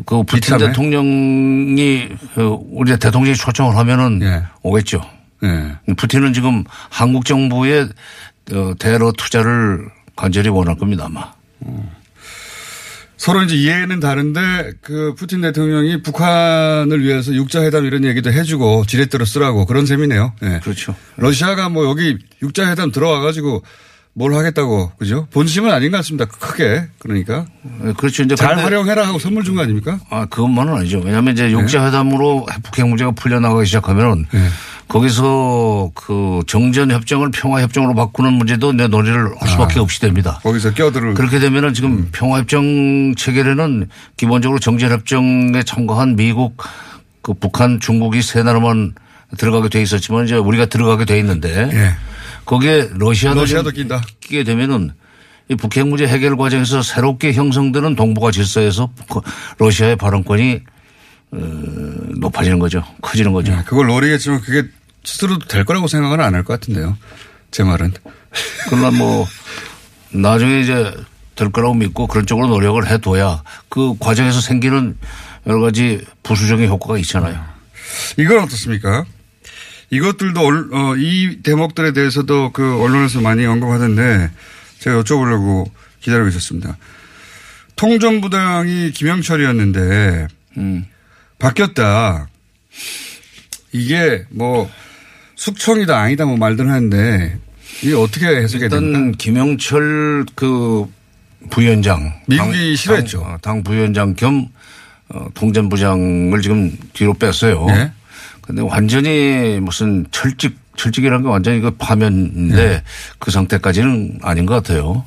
그 0.06 0.24
푸틴 0.24 0.56
이참에? 0.56 0.68
대통령이 0.68 2.10
어, 2.36 2.60
우리 2.72 2.98
대통령이 2.98 3.36
초청을 3.36 3.76
하면은 3.78 4.22
예. 4.22 4.44
오겠죠. 4.62 5.02
네. 5.42 5.78
푸틴은 5.96 6.34
지금 6.34 6.64
한국 6.90 7.26
정부의 7.26 7.90
어, 8.52 8.74
대러 8.78 9.12
투자를 9.14 9.90
간절히 10.16 10.50
원할 10.50 10.76
겁니다 10.76 11.06
아마. 11.06 11.32
서로 13.20 13.44
이제 13.44 13.54
이해는 13.54 14.00
다른데 14.00 14.72
그 14.82 15.14
푸틴 15.18 15.42
대통령이 15.42 16.02
북한을 16.02 17.04
위해서 17.04 17.34
육자회담 17.34 17.84
이런 17.86 18.06
얘기도 18.06 18.32
해주고 18.32 18.86
지렛대로 18.88 19.26
쓰라고 19.26 19.66
그런 19.66 19.86
셈이네요. 19.86 20.34
네. 20.42 20.62
그렇죠. 20.64 20.96
러시아가 21.18 21.68
뭐 21.68 21.86
여기 21.86 22.18
육자회담 22.42 22.92
들어와 22.94 23.20
가지고 23.20 23.62
뭘 24.14 24.34
하겠다고 24.34 24.94
그죠? 24.98 25.28
본심은 25.32 25.70
아닌 25.70 25.92
것 25.92 25.98
같습니다. 25.98 26.26
크게 26.26 26.88
그러니까 26.98 27.46
예, 27.86 27.92
그렇죠. 27.94 28.24
이제 28.24 28.36
잘 28.36 28.58
활용해라 28.58 29.06
하고 29.06 29.20
선물 29.20 29.44
준 29.44 29.56
거 29.56 29.64
아닙니까? 29.64 30.00
아, 30.10 30.26
그것만은 30.26 30.74
아니죠. 30.74 31.00
왜냐하면 31.04 31.34
이제 31.34 31.52
육자회담으로 31.52 32.46
북핵 32.64 32.88
문제가 32.88 33.12
풀려나가기 33.12 33.66
시작하면은 33.66 34.26
거기서 34.90 35.92
그 35.94 36.42
정전 36.48 36.90
협정을 36.92 37.30
평화 37.32 37.62
협정으로 37.62 37.94
바꾸는 37.94 38.34
문제도 38.34 38.74
내 38.74 38.88
논의를 38.88 39.30
할 39.40 39.48
수밖에 39.48 39.80
없이 39.80 40.02
됩니다. 40.02 40.40
거기서 40.44 40.72
끼어들을 40.74 41.14
그렇게 41.14 41.38
되면은 41.40 41.74
지금 41.76 42.10
평화 42.12 42.40
협정 42.40 43.14
체결에는 43.16 43.88
기본적으로 44.18 44.60
정전 44.60 44.92
협정에 44.92 45.62
참가한 45.64 46.16
미국, 46.16 46.58
그 47.22 47.34
북한, 47.36 47.80
중국이 47.80 48.22
세 48.24 48.42
나라만 48.42 48.96
들어가게 49.38 49.70
돼 49.70 49.82
있었지만 49.84 50.26
이제 50.26 50.36
우리가 50.36 50.66
들어가게 50.66 51.06
돼 51.06 51.20
있는데 51.20 51.70
예. 51.72 51.92
거기에 52.46 52.90
러시아도, 52.96 53.42
러시아도 53.42 53.72
좀 53.72 53.84
낀다. 53.84 54.02
끼게 54.22 54.44
되면은 54.44 54.92
이 55.50 55.56
북핵 55.56 55.88
문제 55.88 56.08
해결 56.08 56.36
과정에서 56.36 56.82
새롭게 56.82 57.34
형성되는 57.34 57.96
동북아 57.96 58.32
질서에서 58.32 58.90
북- 59.08 59.24
러시아의 59.60 59.98
발언권이 59.98 60.62
어, 61.32 61.38
높아지는 62.22 62.58
거죠. 62.58 62.84
커지는 63.04 63.34
거죠. 63.34 63.52
네, 63.56 63.62
그걸 63.66 63.86
노리겠지만 63.86 64.42
그게 64.42 64.68
스스로도 65.14 65.48
될 65.48 65.64
거라고 65.66 65.88
생각은 65.88 66.20
안 66.22 66.36
할 66.36 66.44
것 66.44 66.60
같은데요. 66.60 66.98
제 67.52 67.64
말은. 67.64 67.94
그러나 68.70 68.92
뭐 68.92 69.28
나중에 70.12 70.60
이제 70.62 70.94
될 71.36 71.52
거라고 71.52 71.74
믿고 71.74 72.08
그런 72.08 72.26
쪽으로 72.26 72.48
노력을 72.48 72.86
해둬야 72.88 73.44
그 73.70 73.96
과정에서 74.00 74.40
생기는 74.42 74.98
여러 75.48 75.62
가지 75.62 76.06
부수적인 76.24 76.68
효과가 76.70 76.98
있잖아요. 77.00 77.44
이건 78.18 78.40
어떻습니까? 78.44 79.06
이것들도 79.90 80.40
얼- 80.42 80.70
어, 80.74 80.96
이 80.98 81.40
대목들에 81.42 81.94
대해서도 81.94 82.52
그 82.52 82.80
언론에서 82.82 83.22
많이 83.22 83.46
언급하던데 83.46 84.30
제가 84.80 85.02
여쭤보려고 85.02 85.72
기다리고 86.02 86.28
있었습니다. 86.30 86.78
통전부당이 87.76 88.92
김영철이었는데 88.92 90.28
음. 90.58 90.86
바뀌었다. 91.40 92.28
이게 93.72 94.26
뭐 94.30 94.70
숙청이다 95.40 95.98
아니다 95.98 96.26
뭐 96.26 96.36
말들 96.36 96.70
하는데 96.70 97.38
이게 97.82 97.94
어떻게 97.96 98.28
해석이 98.28 98.68
됩니까? 98.68 98.76
일단 99.00 99.12
김영철 99.14 100.26
그 100.36 100.86
부위원장 101.50 102.14
미국이 102.28 102.58
당- 102.58 102.76
싫어했죠. 102.76 103.22
당, 103.22 103.38
당 103.42 103.64
부위원장 103.64 104.16
겸 104.16 104.50
어, 105.08 105.28
통전부장을 105.34 106.42
지금 106.42 106.78
뒤로 106.92 107.14
뺐어요. 107.14 107.66
네. 107.68 107.90
근데 108.42 108.62
완전히 108.62 109.60
무슨 109.62 110.06
철직 110.12 110.58
철직이라는 110.76 111.24
게 111.24 111.30
완전히 111.30 111.62
그 111.62 111.72
파면인데 111.72 112.56
네. 112.56 112.84
그 113.18 113.32
상태까지는 113.32 114.20
아닌 114.22 114.46
것 114.46 114.56
같아요. 114.56 115.06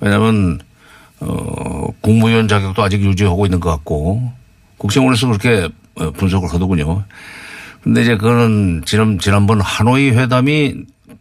왜냐하면 0.00 0.60
어 1.20 1.88
국무위원 2.00 2.48
자격도 2.48 2.82
아직 2.82 3.02
유지하고 3.02 3.44
있는 3.46 3.60
것 3.60 3.70
같고 3.70 4.32
국정원에서 4.78 5.26
그렇게 5.28 5.68
어, 5.96 6.10
분석을 6.10 6.48
하더군요. 6.52 7.04
근데 7.84 8.02
이제 8.02 8.16
그거는 8.16 8.82
지난 8.86 9.18
지난번 9.18 9.60
하노이 9.60 10.10
회담이 10.10 10.74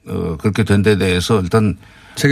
어 0.07 0.37
그렇게 0.39 0.63
된 0.63 0.81
데 0.81 0.97
대해서 0.97 1.39
일단 1.41 1.77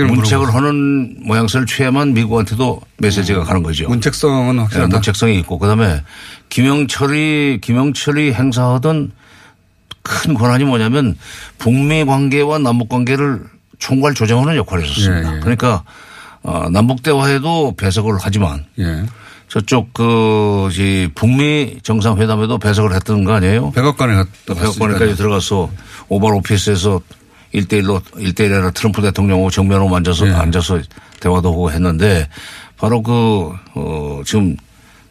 문책을. 0.07 0.53
하는 0.53 1.17
모양새를 1.25 1.65
취해만 1.65 2.13
미국한테도 2.13 2.81
메시지가 2.97 3.43
가는 3.43 3.63
거죠. 3.63 3.87
문책성은 3.89 4.55
네, 4.55 4.61
확실하다. 4.61 4.87
문책성이 4.95 5.39
있고 5.39 5.57
그다음에 5.59 6.01
김영철이 6.49 7.59
김영철이 7.61 8.33
행사하던 8.33 9.11
큰 10.03 10.33
권한이 10.33 10.63
뭐냐면 10.65 11.15
북미 11.57 12.05
관계와 12.05 12.59
남북 12.59 12.89
관계를 12.89 13.41
총괄 13.79 14.13
조정하는 14.13 14.55
역할을 14.57 14.83
했었습니다. 14.83 15.31
예, 15.31 15.35
예. 15.37 15.39
그러니까 15.39 15.83
어, 16.43 16.69
남북 16.69 17.03
대화에도 17.03 17.75
배석을 17.75 18.17
하지만 18.21 18.65
예. 18.79 19.03
저쪽 19.51 19.93
그 19.93 20.69
이제 20.71 21.09
북미 21.13 21.77
정상회담에도 21.83 22.57
배석을 22.57 22.95
했던 22.95 23.25
거 23.25 23.33
아니에요? 23.33 23.71
백악관에 23.71 24.13
갔다 24.13 24.53
백악관에까지 24.53 25.17
들어가서 25.17 25.69
오발 26.07 26.35
오피스에서 26.35 27.01
일대일로일대일로 27.51 28.71
트럼프 28.71 29.01
대통령하고 29.01 29.49
정면으로 29.49 29.93
앉아서 29.93 30.23
네. 30.23 30.31
앉아서 30.31 30.79
대화도 31.19 31.51
하고 31.51 31.69
했는데 31.69 32.29
바로 32.77 33.03
그, 33.03 33.51
어, 33.75 34.21
지금 34.25 34.55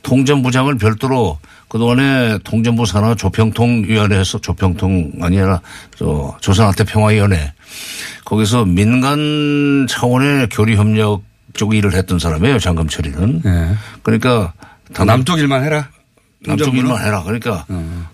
통전부장을 0.03 0.79
별도로 0.79 1.39
그동안에 1.69 2.39
통전부 2.43 2.87
산하 2.87 3.15
조평통위원회에서 3.15 4.39
조평통 4.39 5.19
아니라 5.21 5.61
저 5.99 6.35
조선아태평화위원회 6.41 7.53
거기서 8.25 8.65
민간 8.65 9.87
차원의 9.87 10.49
교류협력 10.49 11.30
쪽 11.55 11.75
일을 11.75 11.95
했던 11.95 12.19
사람이에요 12.19 12.59
장금철이는. 12.59 13.43
예. 13.45 13.77
그러니까 14.03 14.53
당- 14.93 15.07
남쪽 15.07 15.39
일만 15.39 15.65
해라. 15.65 15.89
남쪽? 16.47 16.75
일만 16.75 17.05
해라. 17.05 17.23
그러니까 17.23 17.67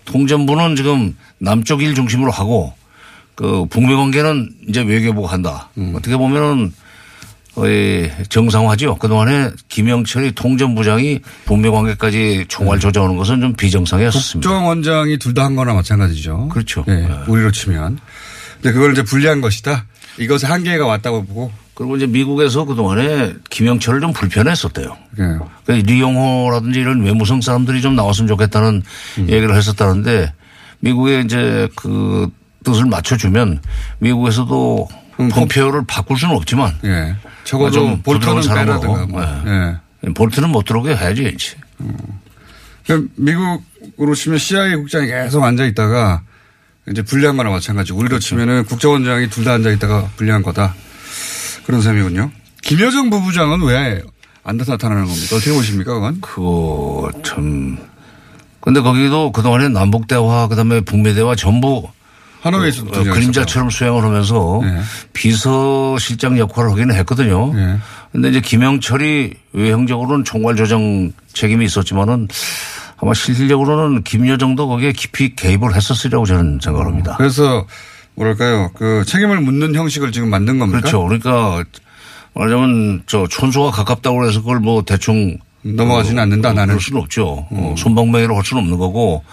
통전부는 0.05 0.75
지금 0.75 1.15
남쪽 1.39 1.81
일 1.81 1.95
중심으로 1.95 2.29
하고 2.31 2.73
그 3.35 3.65
북미 3.69 3.95
관계는 3.95 4.49
이제 4.67 4.81
외교부가 4.81 5.31
한다. 5.31 5.69
음. 5.77 5.93
어떻게 5.95 6.17
보면은 6.17 6.73
거의 7.55 8.11
정상화죠. 8.29 8.97
그동안에 8.97 9.49
김영철이 9.69 10.33
통전부장이 10.33 11.19
북미 11.45 11.69
관계까지 11.69 12.45
총괄 12.49 12.79
조정하는 12.79 13.15
것은 13.17 13.41
좀 13.41 13.53
비정상이었습니다. 13.53 14.47
국정원장이 14.47 15.17
둘 15.17 15.33
다 15.33 15.43
한 15.45 15.55
거나 15.55 15.73
마찬가지죠. 15.73 16.49
그렇죠. 16.49 16.83
예, 16.87 16.93
네. 16.93 17.09
우리로 17.27 17.51
치면. 17.51 17.97
근데 18.61 18.73
그걸 18.73 18.91
이제 18.91 19.01
불리한 19.03 19.41
것이다. 19.41 19.85
이것에 20.19 20.45
한계가 20.47 20.85
왔다고 20.85 21.25
보고. 21.25 21.51
그리고 21.77 21.95
이제 21.95 22.07
미국에서 22.07 22.65
그동안에 22.65 23.35
김영철을 23.51 24.01
좀 24.01 24.11
불편했었대요. 24.11 24.97
예. 25.19 25.23
그러니까 25.63 25.87
리용호라든지 25.91 26.79
이런 26.79 27.03
외무성 27.03 27.39
사람들이 27.41 27.81
좀 27.81 27.95
나왔으면 27.95 28.27
좋겠다는 28.27 28.81
음. 29.19 29.29
얘기를 29.29 29.55
했었다는데 29.55 30.33
미국에 30.79 31.21
이제 31.21 31.69
그 31.75 32.31
뜻을 32.63 32.85
맞춰주면 32.85 33.61
미국에서도 33.99 34.87
폼페오를 35.31 35.83
바꿀 35.85 36.17
수는 36.17 36.35
없지만 36.35 36.73
예. 36.83 37.15
아, 37.23 37.29
적어도 37.43 37.99
사람으로. 38.41 38.79
빼라든가. 38.79 39.05
뭐. 39.05 39.21
네. 39.45 39.75
예. 40.07 40.13
볼트는 40.15 40.49
못 40.49 40.65
들어오게 40.65 40.95
해야지. 40.95 41.31
이제. 41.35 41.57
그럼 42.87 43.09
미국으로 43.17 44.15
치면 44.15 44.39
CIA 44.39 44.75
국장이 44.77 45.05
계속 45.07 45.43
앉아 45.43 45.63
있다가 45.65 46.21
이제 46.89 47.03
불리한 47.03 47.37
거나 47.37 47.51
마찬가지. 47.51 47.93
우리로 47.93 48.09
그렇죠. 48.09 48.29
치면은 48.29 48.65
국정원장이 48.65 49.29
둘 49.29 49.43
다 49.43 49.53
앉아 49.53 49.69
있다가 49.69 50.09
불리한 50.15 50.41
거다. 50.41 50.73
그런 51.67 51.81
셈이군요. 51.81 52.31
김여정 52.63 53.11
부부장은 53.11 53.61
왜 53.61 54.01
안 54.47 54.55
나타나는 54.55 55.05
겁니까? 55.05 55.35
어떻게 55.35 55.51
보십니까, 55.51 55.93
그건? 55.93 56.21
그거 56.21 57.11
참. 57.21 57.77
근데 58.61 58.79
거기도 58.79 59.31
그동안에 59.33 59.67
남북대화 59.67 60.47
그 60.47 60.55
다음에 60.55 60.79
북미대화 60.79 61.35
전부 61.35 61.85
하노이에서 62.41 62.83
어, 62.83 63.03
그림자처럼 63.03 63.69
수행을 63.69 64.03
하면서 64.03 64.61
네. 64.63 64.79
비서실장 65.11 66.37
역할을 66.39 66.71
하기는 66.71 66.95
했거든요. 66.95 67.53
네. 67.53 67.77
근데 68.13 68.29
이제 68.29 68.39
김영철이 68.39 69.33
외형적으로는 69.51 70.23
총괄 70.23 70.55
조정 70.55 71.11
책임이 71.33 71.65
있었지만은 71.65 72.29
아마 73.01 73.13
실질적으로는 73.13 74.03
김여정도 74.03 74.69
거기에 74.69 74.93
깊이 74.93 75.35
개입을 75.35 75.75
했었으리라고 75.75 76.25
저는 76.25 76.59
생각을 76.63 76.87
합니다. 76.87 77.15
그래서 77.17 77.67
뭐랄까요. 78.17 78.71
그 78.75 79.03
책임을 79.05 79.39
묻는 79.41 79.75
형식을 79.75 80.11
지금 80.11 80.29
만든 80.29 80.59
겁니까? 80.59 80.79
그렇죠. 80.81 81.03
그러니까 81.03 81.63
말하자면 82.33 83.03
저 83.07 83.27
촌수가 83.27 83.71
가깝다고 83.71 84.27
해서 84.27 84.41
그걸 84.41 84.59
뭐 84.59 84.83
대충 84.83 85.37
넘어가지는 85.61 86.21
않는다, 86.23 86.49
나는. 86.49 86.63
음. 86.63 86.67
그럴 86.67 86.81
수는 86.81 87.01
없죠. 87.01 87.47
어, 87.49 87.75
손방망이로 87.77 88.35
할 88.35 88.43
수는 88.43 88.63
없는 88.63 88.77
거고 88.77 89.23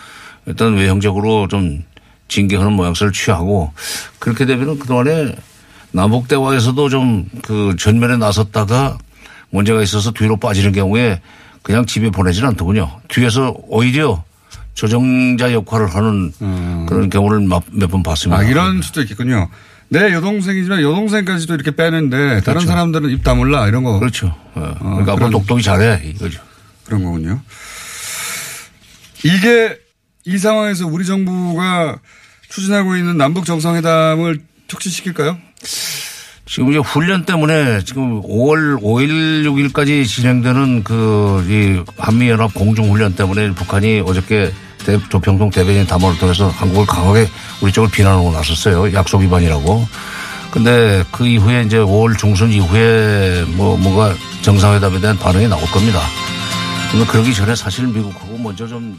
일단 0.46 0.74
외형적으로 0.74 1.48
좀 1.48 1.82
징계하는 2.28 2.72
모양새를 2.72 3.12
취하고 3.12 3.72
그렇게 4.18 4.46
되면은 4.46 4.78
그동안에 4.78 5.34
남북 5.92 6.28
대화에서도 6.28 6.88
좀 6.88 7.26
그 7.42 7.76
전면에 7.78 8.16
나섰다가 8.16 8.98
문제가 9.50 9.82
있어서 9.82 10.10
뒤로 10.10 10.36
빠지는 10.36 10.72
경우에 10.72 11.20
그냥 11.62 11.86
집에 11.86 12.10
보내지는 12.10 12.48
않더군요. 12.50 12.90
뒤에서 13.08 13.54
오히려 13.68 14.24
조정자 14.74 15.52
역할을 15.52 15.86
하는 15.94 16.32
그런 16.88 17.08
경우를 17.10 17.40
몇 17.40 17.62
번 17.88 18.02
봤습니다. 18.02 18.40
음. 18.42 18.46
아, 18.46 18.48
이런 18.48 18.82
수도 18.82 19.00
있겠군요. 19.02 19.48
내 19.88 20.12
여동생이지만 20.12 20.80
여동생까지도 20.82 21.54
이렇게 21.54 21.70
빼는데 21.70 22.16
다른 22.16 22.42
그렇죠. 22.42 22.66
사람들은 22.66 23.10
입 23.10 23.22
다물라 23.22 23.68
이런 23.68 23.84
거. 23.84 23.98
그렇죠. 23.98 24.34
어, 24.54 24.74
그러니까 24.80 25.12
앞으로 25.12 25.30
똑똑히 25.30 25.62
잘해 25.62 26.02
이거죠. 26.06 26.40
그런 26.84 27.04
거군요. 27.04 27.40
이게 29.24 29.78
이 30.26 30.38
상황에서 30.38 30.86
우리 30.86 31.04
정부가 31.04 31.98
추진하고 32.48 32.96
있는 32.96 33.16
남북 33.16 33.44
정상회담을 33.46 34.40
촉진시킬까요? 34.68 35.38
지금 36.46 36.70
이제 36.70 36.78
훈련 36.78 37.24
때문에 37.24 37.80
지금 37.84 38.20
5월 38.22 38.80
5일 38.80 39.44
6일까지 39.72 40.06
진행되는 40.06 40.84
그 40.84 41.24
이 41.48 41.82
한미연합 41.98 42.54
공중훈련 42.54 43.14
때문에 43.16 43.52
북한이 43.52 44.00
어저께 44.00 44.52
대- 44.84 44.98
조평동 45.08 45.50
대변인 45.50 45.86
담화를 45.86 46.18
통해서 46.18 46.48
한국을 46.48 46.86
강하게 46.86 47.26
우리 47.60 47.72
쪽을 47.72 47.90
비난하고 47.90 48.30
나섰어요. 48.32 48.92
약속 48.94 49.20
위반이라고. 49.22 49.86
근데 50.50 51.02
그 51.10 51.26
이후에 51.26 51.62
이제 51.62 51.78
5월 51.78 52.16
중순 52.16 52.50
이후에 52.52 53.44
뭐 53.56 53.76
뭔가 53.76 54.14
정상회담에 54.42 55.00
대한 55.00 55.18
반응이 55.18 55.48
나올 55.48 55.62
겁니다. 55.72 55.98
근데 56.92 57.04
그러기 57.06 57.34
전에 57.34 57.56
사실 57.56 57.86
미국하고 57.88 58.38
먼저 58.38 58.66
좀 58.66 58.96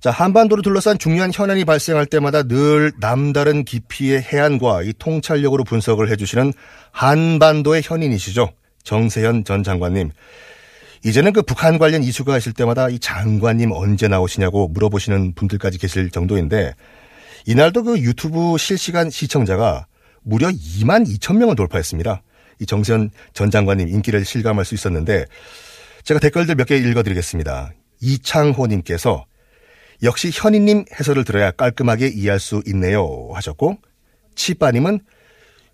자, 0.00 0.10
한반도를 0.10 0.62
둘러싼 0.62 0.98
중요한 0.98 1.30
현안이 1.34 1.66
발생할 1.66 2.06
때마다 2.06 2.42
늘 2.42 2.90
남다른 3.00 3.66
깊이의 3.66 4.22
해안과 4.22 4.82
이 4.84 4.94
통찰력으로 4.98 5.64
분석을 5.64 6.10
해주시는 6.10 6.54
한반도의 6.90 7.82
현인이시죠. 7.84 8.50
정세현 8.82 9.44
전 9.44 9.62
장관님. 9.62 10.10
이제는 11.04 11.32
그 11.32 11.42
북한 11.42 11.78
관련 11.78 12.02
이슈가 12.02 12.36
있을 12.36 12.52
때마다 12.52 12.88
이 12.88 12.98
장관님 12.98 13.72
언제 13.72 14.06
나오시냐고 14.08 14.68
물어보시는 14.68 15.34
분들까지 15.34 15.78
계실 15.78 16.10
정도인데 16.10 16.74
이날도 17.46 17.84
그 17.84 17.98
유튜브 18.00 18.58
실시간 18.58 19.08
시청자가 19.08 19.86
무려 20.22 20.48
2만 20.48 21.06
2천 21.06 21.36
명을 21.38 21.56
돌파했습니다. 21.56 22.22
이 22.58 22.66
정세현 22.66 23.10
전 23.32 23.50
장관님 23.50 23.88
인기를 23.88 24.24
실감할 24.24 24.66
수 24.66 24.74
있었는데 24.74 25.24
제가 26.04 26.20
댓글들 26.20 26.54
몇 26.56 26.66
개 26.66 26.76
읽어드리겠습니다. 26.76 27.72
이창호님께서 28.02 29.24
역시 30.02 30.30
현희님 30.32 30.84
해설을 30.98 31.24
들어야 31.24 31.50
깔끔하게 31.50 32.08
이해할 32.08 32.40
수 32.40 32.62
있네요 32.66 33.30
하셨고 33.32 33.78
치빠님은 34.34 35.00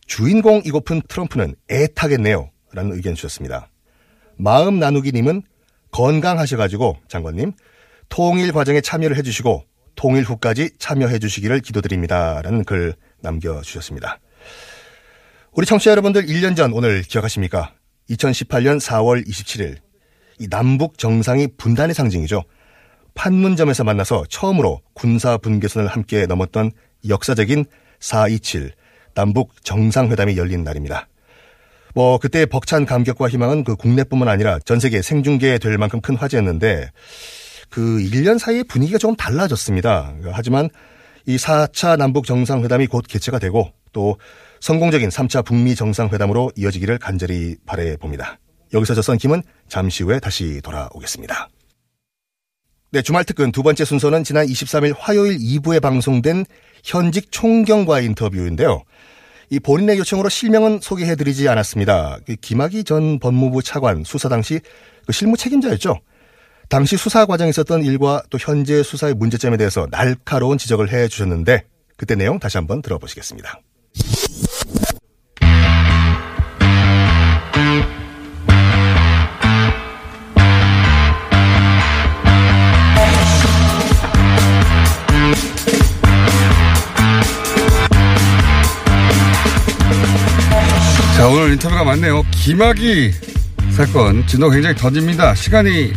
주인공 0.07 0.63
이고픈 0.65 1.03
트럼프는 1.09 1.57
애타겠네요 1.69 2.51
라는 2.73 2.93
의견 2.95 3.15
주셨습니다. 3.17 3.69
마음 4.37 4.79
나누기님은 4.79 5.43
건강하셔가지고 5.91 6.99
장관님 7.09 7.53
통일 8.09 8.53
과정에 8.53 8.81
참여를 8.81 9.17
해주시고 9.17 9.65
통일 9.95 10.25
후까지 10.25 10.71
참여해 10.79 11.19
주시기를 11.19 11.61
기도드립니다 11.61 12.43
라는 12.43 12.65
글 12.65 12.95
남겨주셨습니다. 13.23 14.21
우리 15.53 15.67
청취자 15.67 15.91
여러분들 15.93 16.27
1년 16.27 16.55
전 16.55 16.73
오늘 16.73 17.03
기억하십니까? 17.03 17.73
2018년 18.11 18.79
4월 18.79 19.27
27일 19.27 19.77
이 20.39 20.49
남북 20.49 20.99
정상이 20.99 21.49
분단의 21.57 21.95
상징이죠. 21.95 22.45
판문점에서 23.15 23.83
만나서 23.83 24.25
처음으로 24.29 24.83
군사 24.93 25.39
분계선을 25.39 25.89
함께 25.89 26.27
넘었던 26.27 26.71
역사적인 27.09 27.65
4.27 28.01 28.73
남북 29.15 29.65
정상회담이 29.65 30.37
열린 30.37 30.63
날입니다. 30.63 31.09
뭐 31.97 32.19
그때 32.19 32.45
벅찬 32.45 32.85
감격과 32.85 33.27
희망은 33.31 33.65
그 33.65 33.75
국내뿐만 33.75 34.29
아니라 34.29 34.59
전 34.67 34.79
세계 34.79 35.01
생중계될 35.01 35.79
만큼 35.79 36.03
큰 36.03 36.15
화제였는데 36.15 36.91
그 37.71 37.81
1년 37.81 38.39
사이에 38.39 38.65
분위기가 38.65 38.99
조금 38.99 39.17
달라졌습니다. 39.17 40.13
하지만 40.31 40.69
이 41.25 41.39
4차 41.39 41.97
남북 41.97 42.27
정상회담이 42.27 42.87
곧 42.89 43.07
개최가 43.09 43.39
되고 43.39 43.73
또 43.95 44.19
성공적인 44.61 45.09
3차 45.09 45.43
북미 45.43 45.75
정상회담으로 45.75 46.53
이어지기를 46.55 46.99
간절히 46.99 47.57
바래 47.65 47.97
봅니다. 47.97 48.39
여기서 48.75 48.93
저 48.93 49.01
썬킴은 49.01 49.43
잠시 49.67 50.03
후에 50.03 50.21
다시 50.21 50.61
돌아오겠습니다. 50.61 51.49
네, 52.93 53.01
주말 53.01 53.25
특근 53.25 53.53
두 53.53 53.63
번째 53.63 53.87
순서는 53.87 54.23
지난 54.23 54.47
23일 54.47 54.95
화요일 54.99 55.39
2부에 55.39 55.81
방송된 55.81 56.45
현직 56.85 57.33
총경과의 57.33 58.05
인터뷰인데요. 58.05 58.83
이 59.51 59.61
본인의 59.61 59.99
요청으로 59.99 60.29
실명은 60.29 60.81
소개해드리지 60.83 61.49
않았습니다. 61.49 62.19
그 62.27 62.37
김학의 62.37 62.85
전 62.85 63.19
법무부 63.19 63.63
차관 63.63 64.05
수사 64.05 64.29
당시 64.29 64.61
그 65.07 65.13
실무 65.13 65.37
책임자였죠. 65.37 66.01
당시 66.69 66.97
수사 66.97 67.27
과정에 67.27 67.51
있었던 67.51 67.85
일과 67.85 68.23
또 68.29 68.39
현재 68.41 68.83
수사의 68.83 69.15
문제점에 69.15 69.57
대해서 69.57 69.87
날카로운 69.91 70.59
지적을 70.59 70.93
해 70.93 71.07
주셨는데 71.07 71.65
그때 71.97 72.17
내용 72.17 72.39
다시 72.39 72.57
한번 72.59 72.83
들어보시겠습니다. 72.83 73.61
인터뷰가 91.35 91.83
많네요. 91.83 92.23
김학이 92.31 93.11
사건 93.73 94.25
진도 94.29 94.49
굉장히 94.49 94.77
더딥니다. 94.77 95.35
시간이 95.35 95.93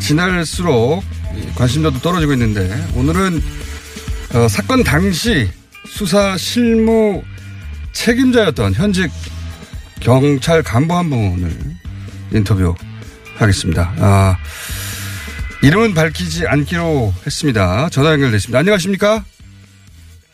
지날수록 0.00 1.02
관심도도 1.54 2.00
떨어지고 2.00 2.34
있는데 2.34 2.68
오늘은 2.94 3.42
어, 4.34 4.48
사건 4.48 4.84
당시 4.84 5.48
수사 5.86 6.36
실무 6.36 7.22
책임자였던 7.92 8.74
현직 8.74 9.10
경찰 10.00 10.62
간부 10.62 10.94
한 10.94 11.08
분을 11.08 11.50
인터뷰하겠습니다. 12.32 13.94
아, 13.98 14.36
이름은 15.62 15.94
밝히지 15.94 16.46
않기로 16.46 17.14
했습니다. 17.24 17.88
전화 17.88 18.12
연결됐습니다. 18.12 18.58
안녕하십니까? 18.58 19.24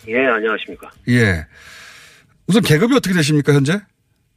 예, 0.08 0.16
안녕하십니까. 0.26 0.90
예. 1.10 1.46
우선 2.48 2.62
계급이 2.62 2.96
어떻게 2.96 3.14
되십니까, 3.14 3.52
현재? 3.52 3.80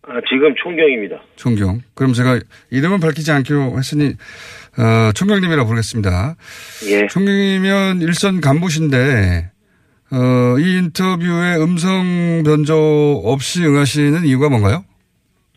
아, 0.06 0.20
지금 0.28 0.54
총경입니다. 0.56 1.22
총경. 1.38 1.80
그럼 1.96 2.14
제가 2.14 2.40
이름은 2.72 3.00
밝히지 3.00 3.32
않기로 3.32 3.78
했으니, 3.78 4.14
어, 4.78 5.12
총경님이라 5.14 5.64
고 5.64 5.68
부르겠습니다. 5.70 6.36
예. 6.90 7.08
총경이면 7.08 8.02
일선 8.02 8.42
간부신데, 8.42 9.52
어, 10.12 10.60
이 10.60 10.78
인터뷰에 10.78 11.56
음성 11.56 12.44
변조 12.44 13.22
없이 13.24 13.64
응하시는 13.64 14.26
이유가 14.26 14.50
뭔가요? 14.50 14.84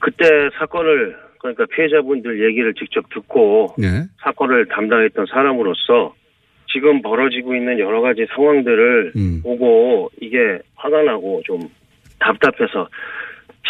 그때 0.00 0.24
사건을, 0.58 1.16
그러니까 1.40 1.66
피해자분들 1.74 2.46
얘기를 2.48 2.72
직접 2.74 3.04
듣고 3.12 3.74
예. 3.82 4.04
사건을 4.22 4.66
담당했던 4.66 5.26
사람으로서 5.26 6.14
지금 6.72 7.02
벌어지고 7.02 7.56
있는 7.56 7.80
여러 7.80 8.00
가지 8.00 8.26
상황들을 8.34 9.12
음. 9.16 9.40
보고 9.42 10.10
이게 10.20 10.58
화가 10.76 11.02
나고 11.02 11.42
좀 11.44 11.60
답답해서 12.18 12.88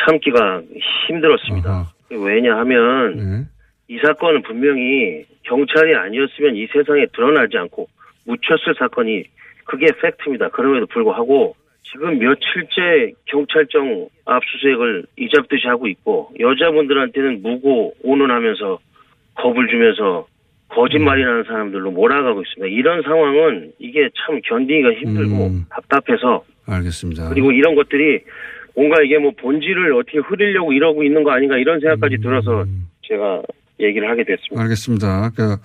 참기가 0.05 0.63
힘들었습니다. 1.07 1.71
아하. 1.71 1.87
왜냐하면 2.11 3.19
예. 3.19 3.95
이 3.95 3.99
사건은 3.99 4.43
분명히 4.43 5.25
경찰이 5.43 5.95
아니었으면 5.95 6.57
이 6.57 6.67
세상에 6.73 7.07
드러나지 7.15 7.57
않고 7.57 7.89
묻혔을 8.25 8.75
사건이 8.79 9.25
그게 9.65 9.87
팩트입니다. 10.01 10.49
그럼에도 10.51 10.87
불구하고 10.87 11.57
지금 11.83 12.19
며칠째 12.19 13.13
경찰청 13.27 14.09
압수수색을 14.25 15.05
이잡듯이 15.17 15.67
하고 15.69 15.87
있고 15.87 16.33
여자분들한테는 16.39 17.43
무고 17.43 17.95
오는하면서 18.03 18.79
겁을 19.35 19.69
주면서 19.69 20.27
거짓말이라는 20.69 21.45
사람들로 21.45 21.93
몰아가고 21.93 22.43
있습니다. 22.43 22.75
이런 22.75 23.03
상황은 23.03 23.73
이게 23.79 24.09
참 24.17 24.41
견디기가 24.43 24.95
힘들고 24.95 25.47
음. 25.47 25.65
답답해서 25.71 26.45
알겠습니다. 26.67 27.29
그리고 27.29 27.53
이런 27.53 27.77
것들이 27.77 28.21
뭔가 28.77 29.03
이게 29.03 29.19
뭐 29.19 29.33
본질을 29.41 29.95
어떻게 29.95 30.19
흐리려고 30.19 30.73
이러고 30.73 31.03
있는 31.03 31.25
거 31.25 31.33
아닌가 31.33 31.57
이런 31.57 31.81
생각까지 31.81 32.19
들어서 32.19 32.65
제가 33.09 33.43
얘기를 33.81 34.09
하게 34.09 34.25
됐습니다. 34.25 34.63
알겠습니다. 34.63 35.31
그, 35.35 35.57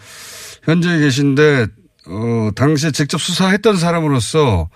현재 0.64 0.98
계신데, 0.98 1.68
어, 2.08 2.52
당시에 2.56 2.92
직접 2.92 3.20
수사했던 3.20 3.76
사람으로서 3.76 4.70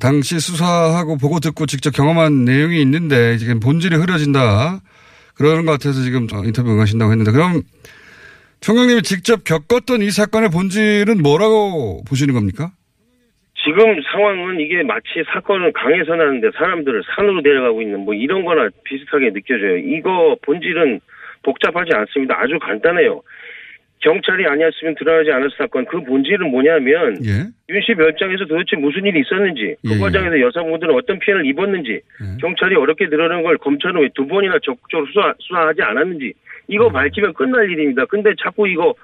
당시 0.00 0.40
수사하고 0.40 1.18
보고 1.18 1.40
듣고 1.40 1.66
직접 1.66 1.90
경험한 1.90 2.44
내용이 2.44 2.80
있는데 2.82 3.36
지금 3.38 3.60
본질이 3.60 3.96
흐려진다. 3.96 4.80
그러는 5.34 5.66
것 5.66 5.72
같아서 5.72 6.02
지금 6.02 6.26
어, 6.32 6.42
인터뷰 6.44 6.70
응하신다고 6.70 7.10
했는데 7.10 7.32
그럼 7.32 7.62
총장님이 8.60 9.02
직접 9.02 9.44
겪었던 9.44 10.02
이 10.02 10.10
사건의 10.10 10.48
본질은 10.50 11.22
뭐라고 11.22 12.02
보시는 12.04 12.34
겁니까? 12.34 12.72
지금 13.64 14.00
상황은 14.12 14.60
이게 14.60 14.82
마치 14.82 15.24
사건은 15.32 15.72
강에서 15.72 16.14
나는데 16.16 16.50
사람들을 16.54 17.02
산으로 17.16 17.40
데려가고 17.42 17.80
있는 17.80 18.00
뭐 18.00 18.14
이런 18.14 18.44
거나 18.44 18.68
비슷하게 18.84 19.32
느껴져요. 19.32 19.78
이거 19.78 20.36
본질은 20.42 21.00
복잡하지 21.42 21.90
않습니다. 21.94 22.38
아주 22.38 22.58
간단해요. 22.58 23.22
경찰이 24.00 24.46
아니었으면 24.46 24.96
드러나지 24.96 25.30
않았을 25.32 25.56
사건 25.56 25.86
그 25.86 26.02
본질은 26.04 26.50
뭐냐면 26.50 27.16
예. 27.24 27.48
윤씨 27.72 27.94
별장에서 27.94 28.44
도대체 28.44 28.76
무슨 28.76 29.06
일이 29.06 29.20
있었는지 29.20 29.76
그 29.82 29.92
예, 29.92 29.96
예. 29.96 29.98
과정에서 29.98 30.38
여성분들은 30.40 30.94
어떤 30.94 31.18
피해를 31.18 31.46
입었는지 31.46 31.92
예. 31.92 32.36
경찰이 32.38 32.76
어렵게 32.76 33.08
드러낸 33.08 33.42
걸 33.42 33.56
검찰은 33.56 34.02
왜 34.02 34.08
두 34.14 34.26
번이나 34.26 34.58
적극적으로 34.62 35.06
수사, 35.06 35.32
수사하지 35.38 35.80
않았는지 35.80 36.34
이거 36.68 36.88
음. 36.88 36.92
밝히면 36.92 37.32
끝날 37.32 37.70
일입니다. 37.70 38.04
근데 38.04 38.30
자꾸 38.42 38.68
이거 38.68 38.94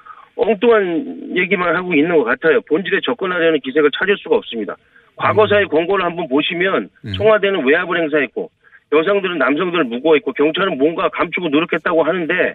엉뚱한 0.40 1.36
얘기만 1.36 1.76
하고 1.76 1.92
있는 1.94 2.16
것 2.16 2.24
같아요. 2.24 2.60
본질에 2.62 3.00
접근하려는 3.04 3.60
기색을 3.60 3.90
찾을 3.98 4.16
수가 4.18 4.36
없습니다. 4.36 4.74
과거사의 5.16 5.66
권고를 5.66 6.04
한번 6.04 6.28
보시면 6.28 6.88
음. 7.04 7.12
청와대는 7.12 7.66
외압을 7.66 8.00
행사했고 8.00 8.50
여성들은 8.92 9.38
남성들을 9.38 9.84
무고했고 9.84 10.32
경찰은 10.32 10.78
뭔가 10.78 11.08
감추고 11.10 11.48
노력했다고 11.48 12.02
하는데 12.02 12.54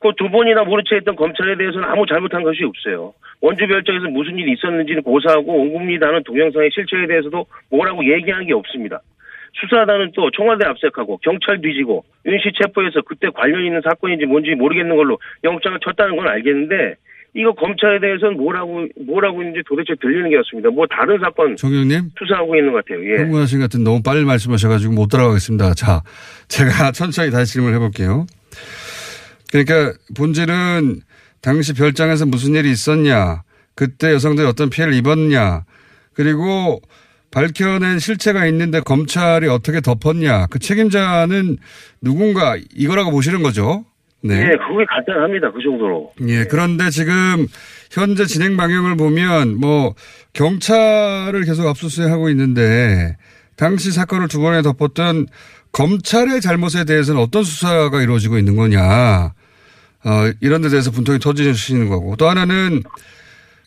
그 0.00 0.12
두 0.18 0.28
번이나 0.28 0.64
모른 0.64 0.84
채 0.86 0.96
했던 0.96 1.16
검찰에 1.16 1.56
대해서는 1.56 1.88
아무 1.88 2.04
잘못한 2.04 2.42
것이 2.42 2.62
없어요. 2.62 3.14
원주 3.40 3.66
별장에서 3.66 4.08
무슨 4.08 4.36
일이 4.38 4.52
있었는지는 4.52 5.02
고사하고 5.02 5.62
온 5.62 5.72
국민이 5.72 5.98
다는 5.98 6.22
동영상의 6.24 6.70
실체에 6.74 7.06
대해서도 7.06 7.46
뭐라고 7.70 8.04
얘기한 8.04 8.44
게 8.44 8.52
없습니다. 8.52 9.00
수사단은 9.54 10.12
또 10.14 10.30
청와대 10.30 10.66
압색하고 10.66 11.18
경찰 11.18 11.60
뒤지고 11.62 12.04
윤 12.26 12.38
씨 12.38 12.50
체포해서 12.60 13.00
그때 13.02 13.28
관련 13.32 13.64
있는 13.64 13.80
사건인지 13.80 14.26
뭔지 14.26 14.54
모르겠는 14.54 14.94
걸로 14.94 15.18
영장을 15.42 15.78
쳤다는 15.80 16.16
건 16.16 16.28
알겠는데 16.28 16.96
이거 17.36 17.52
검찰에 17.52 17.98
대해서는 18.00 18.36
뭐라고 18.36 18.86
뭐라고 19.06 19.42
있는지 19.42 19.62
도대체 19.66 19.94
들리는 20.00 20.30
게 20.30 20.36
없습니다. 20.36 20.70
뭐 20.70 20.86
다른 20.86 21.18
사건 21.18 21.56
총장님. 21.56 22.10
수사하고 22.16 22.54
있는 22.54 22.72
것 22.72 22.84
같아요. 22.84 23.04
예. 23.04 23.22
흥분하신 23.22 23.58
것 23.58 23.64
같은 23.64 23.82
너무 23.82 24.02
빨리 24.02 24.24
말씀하셔가지고 24.24 24.94
못 24.94 25.08
따라가겠습니다. 25.08 25.74
자, 25.74 26.02
제가 26.46 26.92
천천히 26.92 27.32
다시 27.32 27.54
질문을 27.54 27.74
해볼게요. 27.74 28.26
그러니까 29.50 29.98
본질은 30.16 31.00
당시 31.42 31.74
별장에서 31.74 32.24
무슨 32.24 32.54
일이 32.54 32.70
있었냐, 32.70 33.42
그때 33.74 34.12
여성들이 34.12 34.46
어떤 34.46 34.70
피해를 34.70 34.94
입었냐, 34.94 35.64
그리고 36.14 36.80
밝혀낸 37.32 37.98
실체가 37.98 38.46
있는데 38.46 38.80
검찰이 38.80 39.48
어떻게 39.48 39.80
덮었냐, 39.80 40.46
그 40.46 40.60
책임자는 40.60 41.56
누군가 42.00 42.56
이거라고 42.74 43.10
보시는 43.10 43.42
거죠. 43.42 43.84
네. 44.26 44.36
예, 44.36 44.50
그게 44.56 44.86
간단합니다. 44.88 45.52
그 45.52 45.60
정도로. 45.62 46.12
예, 46.28 46.44
그런데 46.44 46.88
지금 46.88 47.46
현재 47.90 48.24
진행 48.24 48.56
방향을 48.56 48.96
보면 48.96 49.60
뭐 49.60 49.94
경찰을 50.32 51.44
계속 51.44 51.66
압수수색하고 51.66 52.30
있는데 52.30 53.18
당시 53.56 53.92
사건을 53.92 54.28
두 54.28 54.40
번에 54.40 54.62
덮었던 54.62 55.26
검찰의 55.72 56.40
잘못에 56.40 56.84
대해서는 56.86 57.20
어떤 57.20 57.44
수사가 57.44 58.00
이루어지고 58.00 58.38
있는 58.38 58.56
거냐. 58.56 59.34
어, 60.06 60.30
이런 60.40 60.62
데 60.62 60.70
대해서 60.70 60.90
분통이 60.90 61.18
터지시는 61.18 61.88
거고. 61.90 62.16
또 62.16 62.28
하나는 62.28 62.82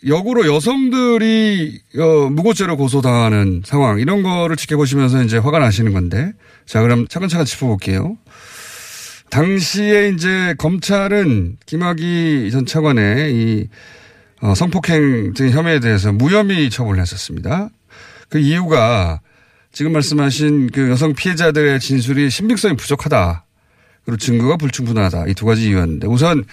역으로 0.08 0.52
여성들이 0.54 1.82
어, 2.00 2.30
무고죄로 2.30 2.78
고소당하는 2.78 3.62
상황 3.66 4.00
이런 4.00 4.24
거를 4.24 4.56
지켜보시면서 4.56 5.24
이제 5.24 5.38
화가 5.38 5.60
나시는 5.60 5.94
건데 5.94 6.34
자 6.66 6.82
그럼 6.82 7.08
차근차근 7.08 7.46
짚어볼게요. 7.46 8.18
당시에 9.30 10.10
이제 10.10 10.56
검찰은 10.58 11.58
김학의 11.66 12.50
전 12.52 12.66
차관의 12.66 13.34
이 13.34 13.68
어, 14.42 14.54
성폭행 14.54 15.34
등 15.34 15.50
혐의에 15.50 15.80
대해서 15.80 16.12
무혐의 16.12 16.70
처분을 16.70 17.02
했었습니다. 17.02 17.70
그 18.30 18.40
이유가 18.40 19.22
지금 19.72 19.92
말씀하신 19.94 20.70
그 20.72 20.90
여성 20.90 21.14
피해자들의 21.14 21.80
진술이 21.80 22.30
신빙성이 22.30 22.76
부족하다. 22.78 23.46
그리고 24.06 24.18
증거가 24.18 24.56
불충분하다. 24.58 25.28
이 25.28 25.34
두 25.34 25.46
가지 25.46 25.68
이유였는데 25.68 26.08
우선 26.08 26.46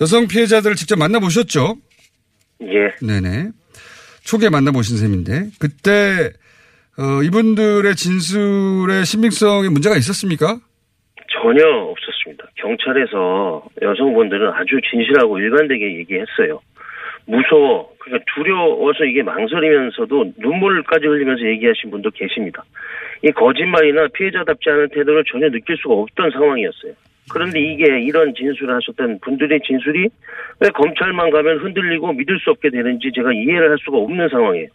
여성 0.00 0.26
피해자들을 0.26 0.76
직접 0.76 0.98
만나보셨죠? 0.98 1.76
예. 2.62 3.06
네네. 3.06 3.50
초기에 4.24 4.48
만나보신 4.48 4.96
셈인데 4.96 5.50
그때 5.58 6.30
어, 6.96 7.22
이분들의 7.22 7.94
진술의 7.96 9.04
신빙성에 9.04 9.68
문제가 9.68 9.96
있었습니까? 9.96 10.60
전혀 11.32 11.66
없었습니다. 11.66 12.44
경찰에서 12.56 13.64
여성분들은 13.80 14.48
아주 14.52 14.80
진실하고 14.90 15.38
일관되게 15.38 15.98
얘기했어요. 15.98 16.60
무서워. 17.26 17.92
그러니까 17.98 18.24
두려워서 18.34 19.04
이게 19.04 19.22
망설이면서도 19.22 20.32
눈물까지 20.38 21.06
흘리면서 21.06 21.46
얘기하신 21.46 21.90
분도 21.90 22.10
계십니다. 22.10 22.64
이 23.22 23.30
거짓말이나 23.30 24.08
피해자답지 24.08 24.68
않은 24.70 24.88
태도를 24.88 25.24
전혀 25.30 25.48
느낄 25.48 25.76
수가 25.76 25.94
없던 25.94 26.30
상황이었어요. 26.32 26.92
그런데 27.32 27.60
이게 27.60 28.00
이런 28.00 28.34
진술을 28.34 28.74
하셨던 28.74 29.20
분들의 29.20 29.60
진술이 29.60 30.08
왜 30.60 30.68
검찰만 30.70 31.30
가면 31.30 31.58
흔들리고 31.58 32.12
믿을 32.12 32.38
수 32.40 32.50
없게 32.50 32.70
되는지 32.70 33.12
제가 33.14 33.32
이해를 33.32 33.70
할 33.70 33.78
수가 33.78 33.98
없는 33.98 34.28
상황이에요. 34.28 34.68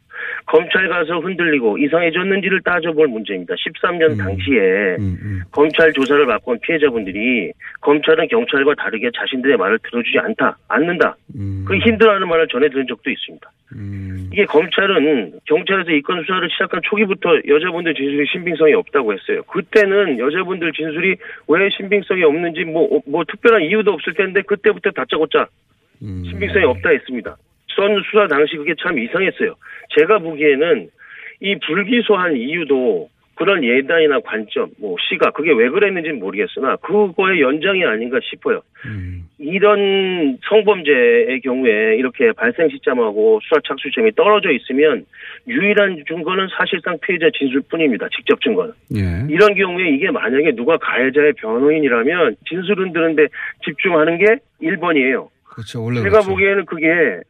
검찰 0.46 0.88
가서 0.90 1.20
흔들리고 1.20 1.78
이상해졌는지를 1.78 2.62
따져볼 2.62 3.08
문제입니다. 3.08 3.54
13년 3.56 4.12
음. 4.12 4.18
당시에 4.18 4.96
음, 5.00 5.18
음. 5.22 5.42
검찰 5.52 5.92
조사를 5.94 6.26
받고 6.26 6.52
온 6.52 6.60
피해자분들이 6.62 7.52
검찰은 7.82 8.28
경찰과 8.30 8.76
다르게 8.76 9.10
자신들의 9.16 9.58
말을 9.58 9.80
들어주지 9.84 10.20
않다, 10.20 10.58
않는다. 10.68 11.16
음. 11.36 11.66
그 11.68 11.78
힘들어하는 11.78 12.28
말을 12.28 12.48
전해 12.48 12.70
들은 12.70 12.88
적도 12.88 13.10
있습니다. 13.10 13.52
음. 13.76 14.30
이게 14.32 14.46
검찰은 14.46 15.40
경찰에서 15.46 15.92
이 15.92 16.02
건 16.02 16.22
수사를 16.22 16.48
시작한 16.50 16.80
초기부터 16.84 17.30
여자분들 17.48 17.94
진술이 17.94 18.26
신빙성이 18.32 18.74
없다고 18.74 19.14
했어요. 19.14 19.44
그때는 19.44 20.20
여자분들 20.20 20.72
진술이 20.72 21.18
왜 21.50 21.70
신빙성이 21.76 22.24
없는지 22.24 22.64
뭐, 22.64 23.02
뭐 23.06 23.24
특별한 23.26 23.64
이유도 23.64 23.92
없을 23.92 24.14
텐데 24.14 24.42
그때부터 24.42 24.92
다짜고짜 24.92 25.48
음. 26.02 26.24
신빙성이 26.30 26.64
없다 26.66 26.90
했습니다. 26.92 27.36
선 27.78 28.02
수사 28.10 28.28
당시 28.28 28.58
그게 28.58 28.74
참 28.82 28.98
이상했어요. 28.98 29.56
제가 29.98 30.20
보기에는 30.20 30.90
이 31.40 31.56
불기소한 31.66 32.36
이유도 32.36 33.10
그런 33.36 33.64
예단이나 33.64 34.20
관점, 34.22 34.70
뭐 34.80 34.96
시각 35.08 35.36
그게 35.36 35.52
왜 35.54 35.70
그랬는지는 35.70 36.20
모르겠으나 36.20 36.76
그거의 36.78 37.40
연장이 37.40 37.86
아닌가 37.86 38.20
싶어요. 38.24 38.62
음. 38.88 39.28
이런 39.38 40.40
성범죄의 40.50 41.40
경우에 41.42 41.98
이렇게 41.98 42.32
발생 42.32 42.68
시점하고 42.70 43.40
수사 43.44 43.62
착수점이 43.68 44.14
떨어져 44.16 44.50
있으면 44.52 45.06
유일한 45.48 46.04
증거는 46.08 46.48
사실상 46.58 46.98
피해자 47.00 47.28
진술뿐입니다. 47.38 48.08
직접 48.10 48.42
증거는. 48.42 48.74
예. 48.96 49.32
이런 49.32 49.54
경우에 49.54 49.92
이게 49.92 50.10
만약에 50.10 50.56
누가 50.56 50.78
가해자의 50.78 51.34
변호인이라면 51.34 52.38
진술은 52.50 52.92
드는데 52.92 53.28
집중하는 53.64 54.18
게 54.18 54.26
1번이에요. 54.64 55.28
그렇죠. 55.58 55.84
원래 55.84 56.04
제가 56.04 56.22
그렇죠. 56.22 56.30
보기에는 56.30 56.66
그게 56.68 56.86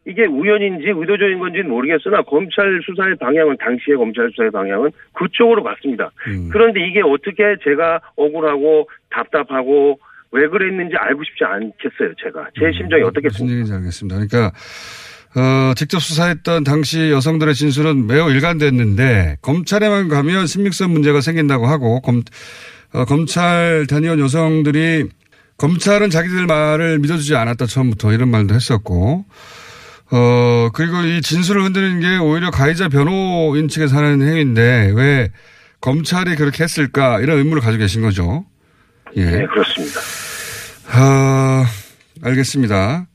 이게 0.06 0.26
우연인지 0.26 0.84
의도적인 0.88 1.38
건지는 1.38 1.70
모르겠으나 1.70 2.20
검찰 2.24 2.78
수사의 2.84 3.16
방향은 3.16 3.56
당시의 3.56 3.96
검찰 3.96 4.28
수사의 4.32 4.50
방향은 4.50 4.90
그쪽으로 5.14 5.62
갔습니다. 5.62 6.10
음. 6.26 6.50
그런데 6.52 6.86
이게 6.86 7.00
어떻게 7.00 7.56
제가 7.64 8.02
억울하고 8.16 8.90
답답하고 9.08 9.98
왜 10.32 10.46
그랬는지 10.46 10.94
알고 10.94 11.24
싶지 11.24 11.42
않겠어요. 11.42 12.12
제가 12.22 12.50
제 12.52 12.70
심정이 12.76 13.00
무슨 13.00 13.08
어떻겠습니까? 13.08 13.50
얘기인지 13.50 13.72
알겠습니다. 13.72 14.16
그러니까 14.16 14.52
어, 15.34 15.72
직접 15.74 15.98
수사했던 16.00 16.64
당시 16.64 17.10
여성들의 17.10 17.54
진술은 17.54 18.06
매우 18.06 18.30
일관됐는데 18.30 19.38
검찰에만 19.40 20.08
가면 20.08 20.46
신빙성 20.46 20.92
문제가 20.92 21.22
생긴다고 21.22 21.64
하고 21.64 22.02
검, 22.02 22.20
어, 22.92 23.06
검찰 23.06 23.86
다녀온 23.88 24.20
여성들이 24.20 25.08
검찰은 25.58 26.10
자기들 26.10 26.46
말을 26.46 26.98
믿어주지 27.00 27.36
않았다 27.36 27.66
처음부터 27.66 28.12
이런 28.12 28.30
말도 28.30 28.54
했었고 28.54 29.24
어 30.10 30.68
그리고 30.72 31.02
이 31.02 31.20
진술을 31.20 31.62
흔드는 31.64 32.00
게 32.00 32.16
오히려 32.16 32.50
가해자 32.50 32.88
변호인 32.88 33.68
측에서 33.68 33.96
하는 33.96 34.26
행위인데 34.26 34.92
왜 34.94 35.30
검찰이 35.80 36.36
그렇게 36.36 36.64
했을까 36.64 37.20
이런 37.20 37.38
의문을 37.38 37.60
가지고 37.60 37.82
계신 37.82 38.02
거죠. 38.02 38.46
예. 39.16 39.24
네, 39.24 39.46
그렇습니다. 39.46 40.00
아, 40.90 41.66
알겠습니다. 42.22 43.06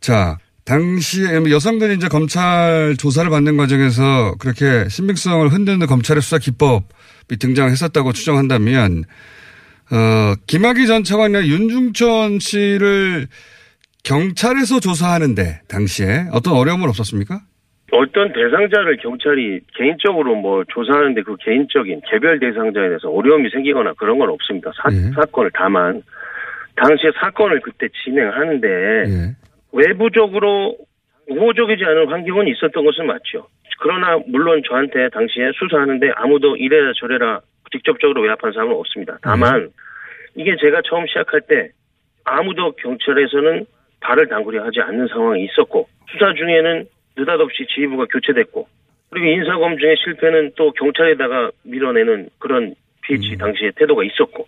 자, 0.00 0.38
당시에 0.64 1.40
뭐 1.40 1.50
여성들이 1.50 1.96
이제 1.96 2.08
검찰 2.08 2.96
조사를 2.98 3.28
받는 3.30 3.56
과정에서 3.56 4.34
그렇게 4.38 4.88
신빙성을 4.88 5.48
흔드는 5.48 5.86
검찰의 5.86 6.22
수사 6.22 6.38
기법이 6.38 7.36
등장했었다고 7.38 8.12
추정한다면, 8.12 9.04
어, 9.92 10.34
김학의 10.46 10.86
전 10.86 11.02
차관이나 11.02 11.44
윤중천 11.46 12.38
씨를 12.38 13.26
경찰에서 14.04 14.80
조사하는데, 14.80 15.62
당시에 15.68 16.26
어떤 16.32 16.54
어려움은 16.54 16.88
없었습니까? 16.88 17.40
어떤 17.92 18.32
대상자를 18.32 18.98
경찰이 18.98 19.60
개인적으로 19.76 20.36
뭐 20.36 20.64
조사하는데 20.68 21.22
그 21.22 21.36
개인적인 21.40 22.02
개별 22.08 22.38
대상자에 22.38 22.88
대해서 22.88 23.10
어려움이 23.10 23.50
생기거나 23.50 23.94
그런 23.94 24.18
건 24.18 24.28
없습니다. 24.30 24.70
사, 24.76 24.88
예. 24.92 25.10
사건을 25.12 25.50
다만 25.54 26.02
당시에 26.76 27.10
사건을 27.20 27.60
그때 27.60 27.88
진행하는데 28.04 28.68
예. 28.68 29.36
외부적으로 29.72 30.76
우호적이지 31.28 31.84
않은 31.84 32.08
환경은 32.08 32.46
있었던 32.48 32.84
것은 32.84 33.06
맞죠. 33.06 33.48
그러나 33.80 34.18
물론 34.26 34.62
저한테 34.68 35.08
당시에 35.08 35.50
수사하는데 35.54 36.10
아무도 36.14 36.56
이래라 36.56 36.92
저래라 36.96 37.40
직접적으로 37.72 38.22
외압한 38.22 38.52
사람은 38.52 38.74
없습니다. 38.76 39.18
다만 39.22 39.70
이게 40.34 40.56
제가 40.60 40.82
처음 40.84 41.06
시작할 41.06 41.40
때 41.42 41.70
아무도 42.24 42.72
경찰에서는 42.72 43.66
발을 44.00 44.28
담그려 44.28 44.64
하지 44.64 44.80
않는 44.80 45.08
상황이 45.08 45.44
있었고 45.44 45.88
수사 46.10 46.32
중에는 46.34 46.86
느닷없이 47.16 47.66
지휘부가 47.66 48.06
교체됐고 48.06 48.66
그리고 49.10 49.26
인사검증의 49.26 49.96
실패는 50.04 50.52
또 50.56 50.72
경찰에다가 50.72 51.50
밀어내는 51.64 52.30
그런 52.38 52.74
PH 53.02 53.36
당시의 53.38 53.72
태도가 53.76 54.04
있었고 54.04 54.46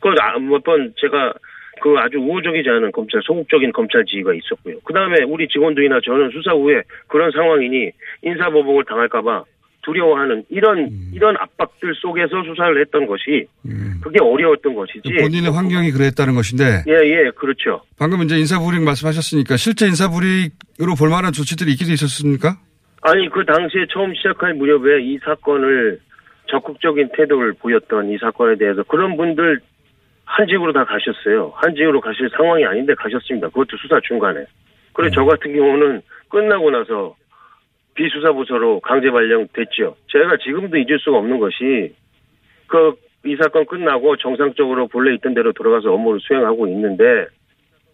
그몇 0.00 0.64
번 0.64 0.94
제가 0.96 1.34
그 1.80 1.94
아주 1.98 2.18
우호적이지 2.18 2.68
않은 2.68 2.92
검찰 2.92 3.20
소극적인 3.22 3.72
검찰 3.72 4.04
지휘가 4.04 4.34
있었고요. 4.34 4.76
그 4.84 4.92
다음에 4.92 5.22
우리 5.22 5.46
직원들이나 5.46 6.00
저는 6.04 6.30
수사 6.30 6.52
후에 6.52 6.82
그런 7.06 7.30
상황이니 7.30 7.92
인사보복을 8.22 8.84
당할까봐 8.84 9.44
두려워하는 9.88 10.44
이런 10.50 10.90
이런 11.14 11.34
압박들 11.38 11.94
속에서 11.94 12.42
수사를 12.44 12.78
했던 12.80 13.06
것이 13.06 13.46
음. 13.64 14.00
그게 14.02 14.18
어려웠던 14.20 14.74
것이지. 14.74 15.14
본인의 15.20 15.50
환경이 15.50 15.90
그랬다는 15.92 16.34
것인데, 16.34 16.84
예, 16.86 16.92
예, 16.92 17.30
그렇죠. 17.34 17.80
방금 17.98 18.22
이제 18.22 18.36
인사불이익 18.36 18.84
말씀하셨으니까 18.84 19.56
실제 19.56 19.86
인사불이익으로 19.86 20.94
볼 20.98 21.08
만한 21.08 21.32
조치들이 21.32 21.72
있기도 21.72 21.92
있었습니까? 21.92 22.58
아니 23.00 23.30
그 23.30 23.44
당시에 23.46 23.86
처음 23.90 24.12
시작할 24.14 24.54
무렵에 24.54 25.00
이 25.02 25.18
사건을 25.24 26.00
적극적인 26.50 27.10
태도를 27.16 27.54
보였던 27.54 28.10
이 28.10 28.18
사건에 28.18 28.56
대해서 28.56 28.82
그런 28.82 29.16
분들 29.16 29.60
한직으로 30.24 30.72
다 30.72 30.84
가셨어요. 30.84 31.52
한직으로 31.56 32.00
가실 32.00 32.28
상황이 32.36 32.64
아닌데 32.64 32.94
가셨습니다. 32.94 33.48
그것도 33.48 33.78
수사 33.80 33.98
중간에. 34.06 34.44
그리고 34.92 35.14
저 35.14 35.24
같은 35.24 35.54
경우는 35.54 36.02
끝나고 36.28 36.70
나서 36.70 37.16
비수사부서로 37.98 38.80
강제 38.80 39.10
발령됐죠. 39.10 39.96
제가 40.12 40.38
지금도 40.38 40.76
잊을 40.78 40.98
수가 41.00 41.18
없는 41.18 41.38
것이 41.38 41.94
그 42.68 43.08
이 43.24 43.36
사건 43.36 43.66
끝나고 43.66 44.16
정상적으로 44.16 44.86
본래 44.86 45.14
있던 45.16 45.34
대로 45.34 45.52
돌아가서 45.52 45.92
업무를 45.92 46.20
수행하고 46.20 46.68
있는데 46.68 47.26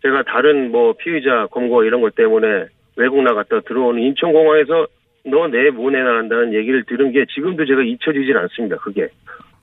제가 0.02 0.22
다른 0.24 0.70
뭐 0.70 0.94
피의자 0.98 1.46
검거 1.50 1.84
이런 1.84 2.02
것 2.02 2.14
때문에 2.14 2.66
외국 2.96 3.22
나갔다 3.22 3.60
들어오는 3.66 4.02
인천공항에서 4.02 4.86
너내 5.24 5.70
보내나 5.70 6.18
한다는 6.18 6.52
얘기를 6.52 6.84
들은 6.84 7.10
게 7.10 7.24
지금도 7.34 7.64
제가 7.64 7.82
잊혀지질 7.82 8.36
않습니다. 8.36 8.76
그게. 8.76 9.08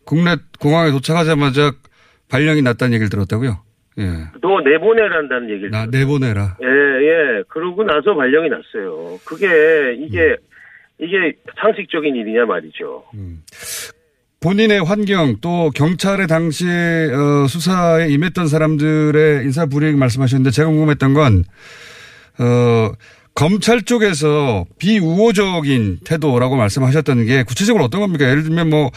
국내 0.04 0.36
공항에 0.60 0.90
도착하자마자 0.90 1.72
발령이 2.30 2.64
났다는 2.64 2.94
얘기를 2.94 3.10
들었다고요? 3.10 3.60
예. 4.00 4.04
너 4.42 4.62
내보내란다는 4.62 5.50
얘기를. 5.50 5.72
나 5.72 5.86
내보내라. 5.86 6.58
예, 6.62 6.68
예. 6.68 7.44
그러고 7.48 7.84
나서 7.84 8.16
발령이 8.16 8.50
났어요. 8.50 9.20
그게, 9.26 9.96
이게, 9.98 10.36
이게 11.00 11.34
상식적인 11.60 12.16
일이냐 12.16 12.46
말이죠. 12.46 13.04
본인의 14.40 14.84
환경 14.84 15.36
또 15.40 15.70
경찰의 15.76 16.28
당시 16.28 16.66
어, 16.66 17.48
수사에 17.48 18.10
임했던 18.10 18.48
사람들의 18.48 19.44
인사 19.44 19.68
불이익 19.68 19.98
말씀하셨는데 19.98 20.50
제가 20.50 20.68
궁금했던 20.68 21.14
건 21.14 21.44
어, 22.40 22.92
검찰 23.36 23.84
쪽에서 23.84 24.66
비우호적인 24.80 26.00
태도라고 26.06 26.56
말씀하셨던 26.56 27.26
게 27.26 27.44
구체적으로 27.44 27.84
어떤 27.84 28.02
겁니까? 28.02 28.28
예를 28.30 28.44
들면 28.44 28.70
뭐 28.70 28.90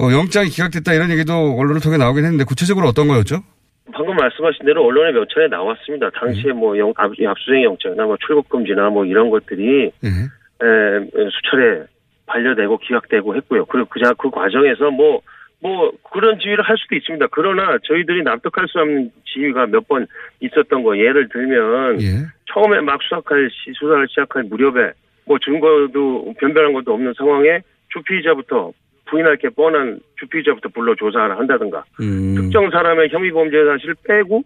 어, 0.00 0.10
영장이 0.10 0.48
기각됐다 0.48 0.94
이런 0.94 1.10
얘기도 1.10 1.56
언론을 1.56 1.80
통해 1.80 1.96
나오긴 1.96 2.24
했는데 2.24 2.42
구체적으로 2.42 2.88
어떤 2.88 3.06
거였죠? 3.06 3.44
방금 3.90 4.14
말씀하신 4.14 4.64
대로 4.64 4.84
언론에 4.84 5.12
몇 5.12 5.28
차례 5.28 5.48
나왔습니다. 5.48 6.10
당시에 6.10 6.52
뭐 6.52 6.78
영, 6.78 6.92
압- 6.96 7.10
압수수색 7.26 7.64
영장이나 7.64 8.04
뭐 8.04 8.16
출국 8.24 8.48
금지나 8.48 8.90
뭐 8.90 9.04
이런 9.04 9.28
것들이 9.30 9.90
예. 10.04 10.08
에, 10.08 11.28
수차례 11.30 11.84
반려되고 12.26 12.78
기각되고 12.78 13.34
했고요. 13.36 13.64
그리고 13.66 13.88
그, 13.90 14.00
자- 14.00 14.14
그 14.16 14.30
과정에서 14.30 14.90
뭐, 14.90 15.20
뭐, 15.60 15.92
그런 16.12 16.38
지위를 16.38 16.62
할 16.64 16.76
수도 16.78 16.94
있습니다. 16.94 17.26
그러나 17.32 17.76
저희들이 17.84 18.22
납득할 18.22 18.66
수 18.68 18.78
없는 18.78 19.10
지위가 19.26 19.66
몇 19.66 19.86
번 19.88 20.06
있었던 20.40 20.82
거, 20.82 20.96
예를 20.96 21.28
들면, 21.28 22.00
예. 22.02 22.06
처음에 22.52 22.80
막 22.80 23.00
수사할, 23.02 23.48
시- 23.50 23.72
수사를 23.74 24.06
시작할 24.08 24.44
무렵에, 24.44 24.92
뭐 25.26 25.38
증거도 25.38 26.34
변별한 26.40 26.72
것도 26.72 26.92
없는 26.94 27.12
상황에 27.16 27.60
주 27.92 28.02
피의자부터 28.02 28.72
부인할 29.12 29.36
게 29.36 29.50
뻔한 29.50 30.00
주피의자부터 30.18 30.70
불러 30.70 30.94
조사를 30.94 31.38
한다든가, 31.38 31.84
음. 32.00 32.34
특정 32.34 32.70
사람의 32.70 33.10
혐의 33.10 33.30
범죄 33.30 33.62
사실을 33.62 33.94
빼고, 34.08 34.42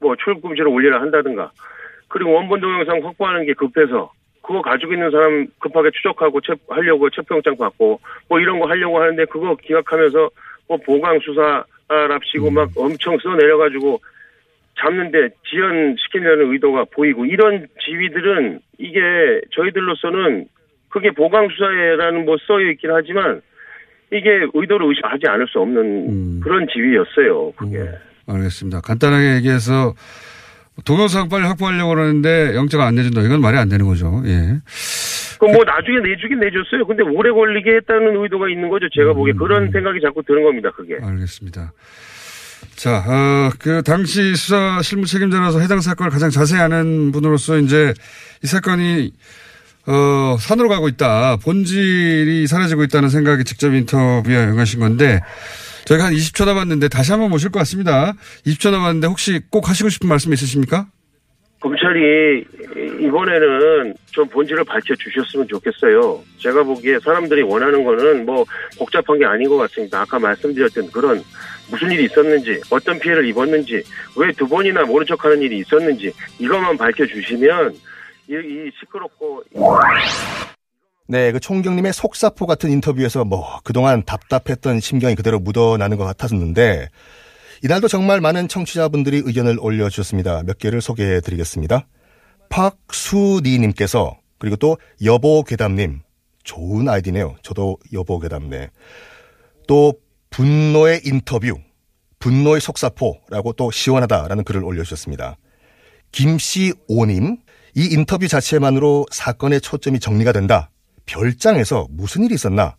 뭐 0.00 0.16
출국 0.16 0.48
금지를 0.48 0.68
올리라 0.68 1.00
한다든가, 1.02 1.50
그리고 2.08 2.32
원본 2.32 2.60
동영상 2.60 3.04
확보하는 3.04 3.44
게 3.44 3.52
급해서 3.52 4.10
그거 4.40 4.62
가지고 4.62 4.94
있는 4.94 5.10
사람 5.10 5.46
급하게 5.58 5.90
추적하고 5.90 6.40
체, 6.40 6.54
하려고 6.68 7.10
체포영장 7.10 7.56
받고 7.56 8.00
뭐 8.28 8.40
이런 8.40 8.60
거 8.60 8.68
하려고 8.68 9.00
하는데 9.00 9.24
그거 9.24 9.56
기각하면서 9.56 10.30
뭐 10.68 10.78
보강 10.86 11.18
수사랍시고 11.18 12.50
막 12.52 12.70
엄청 12.76 13.18
써 13.18 13.34
내려가지고 13.34 13.98
잡는데 14.78 15.30
지연시키려는 15.50 16.52
의도가 16.52 16.84
보이고 16.92 17.26
이런 17.26 17.66
지위들은 17.84 18.60
이게 18.78 19.00
저희들로서는 19.50 20.46
그게 20.90 21.10
보강 21.10 21.48
수사에라는 21.48 22.24
뭐 22.24 22.36
써 22.46 22.60
있긴 22.60 22.92
하지만 22.92 23.42
이게 24.12 24.28
의도를 24.54 24.88
의심하지 24.88 25.26
않을 25.26 25.46
수 25.48 25.58
없는 25.58 25.80
음. 25.80 26.40
그런 26.42 26.66
지위였어요. 26.72 27.52
그게. 27.52 27.78
알겠습니다. 28.26 28.80
간단하게 28.80 29.36
얘기해서 29.36 29.94
동영상 30.84 31.28
빨리 31.28 31.44
확보하려고 31.44 31.94
그러는데 31.94 32.54
영장 32.54 32.82
안 32.82 32.94
내준다. 32.94 33.22
이건 33.22 33.40
말이 33.40 33.56
안 33.56 33.68
되는 33.68 33.86
거죠. 33.86 34.22
예. 34.26 34.58
그뭐 35.38 35.64
나중에 35.64 36.00
내주긴 36.02 36.40
내줬어요. 36.40 36.86
근데 36.86 37.02
오래 37.02 37.30
걸리게 37.30 37.76
했다는 37.76 38.22
의도가 38.22 38.48
있는 38.48 38.68
거죠. 38.68 38.88
제가 38.94 39.12
보기에 39.12 39.32
음. 39.32 39.38
그런 39.38 39.70
생각이 39.70 40.00
자꾸 40.00 40.22
드는 40.22 40.42
겁니다. 40.44 40.70
그게. 40.74 40.96
알겠습니다. 41.02 41.72
자, 42.74 42.98
어, 42.98 43.50
그 43.58 43.82
당시 43.82 44.34
수사 44.34 44.80
실무 44.82 45.06
책임자라서 45.06 45.60
해당 45.60 45.80
사건을 45.80 46.10
가장 46.10 46.30
자세히 46.30 46.60
아는 46.60 47.12
분으로서 47.12 47.58
이제 47.58 47.92
이 48.42 48.46
사건이 48.46 49.12
어, 49.86 50.36
산으로 50.38 50.68
가고 50.68 50.88
있다. 50.88 51.36
본질이 51.36 52.46
사라지고 52.46 52.82
있다는 52.84 53.08
생각이 53.08 53.44
직접 53.44 53.72
인터뷰에 53.72 54.36
응하신 54.36 54.80
건데 54.80 55.20
저희가 55.84 56.06
한 56.06 56.12
20초 56.12 56.44
남았는데 56.46 56.88
다시 56.88 57.12
한번 57.12 57.30
모실 57.30 57.50
것 57.50 57.60
같습니다. 57.60 58.14
20초 58.46 58.70
남았는데 58.72 59.06
혹시 59.06 59.40
꼭 59.50 59.68
하시고 59.68 59.88
싶은 59.88 60.08
말씀 60.08 60.32
있으십니까? 60.32 60.86
검찰이 61.60 62.44
이번에는 63.00 63.94
좀 64.10 64.28
본질을 64.28 64.64
밝혀 64.64 64.94
주셨으면 64.96 65.46
좋겠어요. 65.48 66.20
제가 66.38 66.62
보기에 66.64 66.98
사람들이 67.02 67.42
원하는 67.42 67.82
거는 67.84 68.26
뭐 68.26 68.44
복잡한 68.78 69.18
게 69.18 69.24
아닌 69.24 69.48
것 69.48 69.56
같습니다. 69.56 70.00
아까 70.02 70.18
말씀드렸던 70.18 70.90
그런 70.90 71.22
무슨 71.70 71.90
일이 71.90 72.04
있었는지, 72.04 72.60
어떤 72.70 72.98
피해를 72.98 73.26
입었는지, 73.26 73.82
왜 74.16 74.30
두 74.36 74.46
번이나 74.46 74.84
모른 74.84 75.04
척 75.06 75.24
하는 75.24 75.40
일이 75.42 75.58
있었는지 75.58 76.12
이것만 76.38 76.76
밝혀 76.76 77.04
주시면 77.06 77.74
이, 78.28 78.32
이 78.32 78.70
시끄럽고 78.80 79.42
네, 81.08 81.30
그 81.30 81.38
총경님의 81.38 81.92
속사포 81.92 82.46
같은 82.46 82.70
인터뷰에서 82.70 83.24
뭐 83.24 83.60
그동안 83.62 84.04
답답했던 84.04 84.80
심경이 84.80 85.14
그대로 85.14 85.38
묻어나는 85.38 85.96
것 85.96 86.04
같았는데 86.04 86.88
이날도 87.62 87.88
정말 87.88 88.20
많은 88.20 88.48
청취자분들이 88.48 89.22
의견을 89.24 89.58
올려주셨습니다. 89.60 90.42
몇 90.42 90.58
개를 90.58 90.80
소개해 90.80 91.20
드리겠습니다. 91.20 91.86
박수니님께서 92.50 94.18
그리고 94.38 94.56
또 94.56 94.76
여보괴담님 95.04 96.00
좋은 96.46 96.88
아이디네요. 96.88 97.36
저도 97.42 97.78
여보괴담네. 97.92 98.70
또 99.66 99.94
분노의 100.30 101.02
인터뷰, 101.04 101.58
분노의 102.18 102.60
속사포라고 102.60 103.52
또 103.54 103.70
시원하다라는 103.70 104.44
글을 104.44 104.64
올려주셨습니다. 104.64 105.36
김씨오님, 106.12 107.38
이 107.76 107.84
인터뷰 107.92 108.26
자체만으로 108.26 109.04
사건의 109.12 109.60
초점이 109.60 110.00
정리가 110.00 110.32
된다. 110.32 110.70
별장에서 111.04 111.86
무슨 111.90 112.24
일이 112.24 112.34
있었나? 112.34 112.76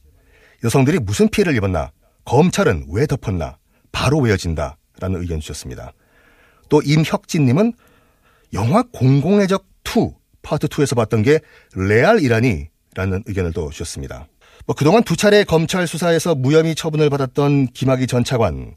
여성들이 0.63 0.99
무슨 0.99 1.29
피해를 1.29 1.55
입었나? 1.55 1.91
검찰은 2.25 2.88
왜 2.89 3.05
덮었나? 3.05 3.57
바로 3.91 4.17
외워진다. 4.19 4.77
라는 4.99 5.21
의견 5.21 5.39
주셨습니다. 5.39 5.93
또 6.69 6.81
임혁진님은 6.81 7.73
영화 8.53 8.83
공공의 8.91 9.47
적 9.47 9.67
2, 9.86 10.10
파트 10.41 10.67
2에서 10.67 10.95
봤던 10.95 11.21
게 11.21 11.39
레알이라니? 11.75 12.69
라는 12.95 13.23
의견을 13.27 13.53
또 13.53 13.69
주셨습니다. 13.69 14.27
뭐 14.65 14.75
그동안 14.75 15.03
두 15.03 15.15
차례 15.15 15.43
검찰 15.43 15.86
수사에서 15.86 16.33
무혐의 16.33 16.73
처분을 16.73 17.12
받았던 17.12 17.67
김학의 17.67 18.07
전 18.07 18.23
차관. 18.23 18.73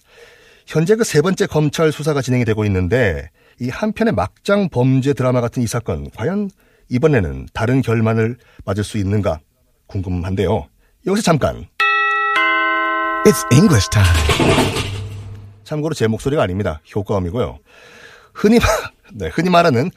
현재 0.66 0.94
그 0.96 1.02
세 1.04 1.22
번째 1.22 1.46
검찰 1.46 1.90
수사가 1.90 2.20
진행이 2.20 2.44
되고 2.44 2.64
있는데 2.66 3.30
이 3.60 3.68
한편의 3.68 4.14
막장 4.14 4.70
범죄 4.70 5.12
드라마 5.12 5.42
같은 5.42 5.62
이 5.62 5.66
사건 5.66 6.10
과연 6.12 6.50
이번에는 6.88 7.48
다른 7.52 7.82
결말을 7.82 8.38
맞을 8.64 8.82
수 8.82 8.96
있는가 8.96 9.40
궁금한데요. 9.86 10.66
여기서 11.06 11.22
잠깐. 11.22 11.66
It's 13.26 13.52
English 13.52 13.90
time. 13.90 14.08
참고로 15.64 15.94
제 15.94 16.06
목소리가 16.06 16.42
아닙니다. 16.42 16.80
효과음이고요. 16.94 17.58
흔히 18.32 18.58
말, 18.58 18.68
네, 19.12 19.28
흔히 19.28 19.50
말하는 19.50 19.90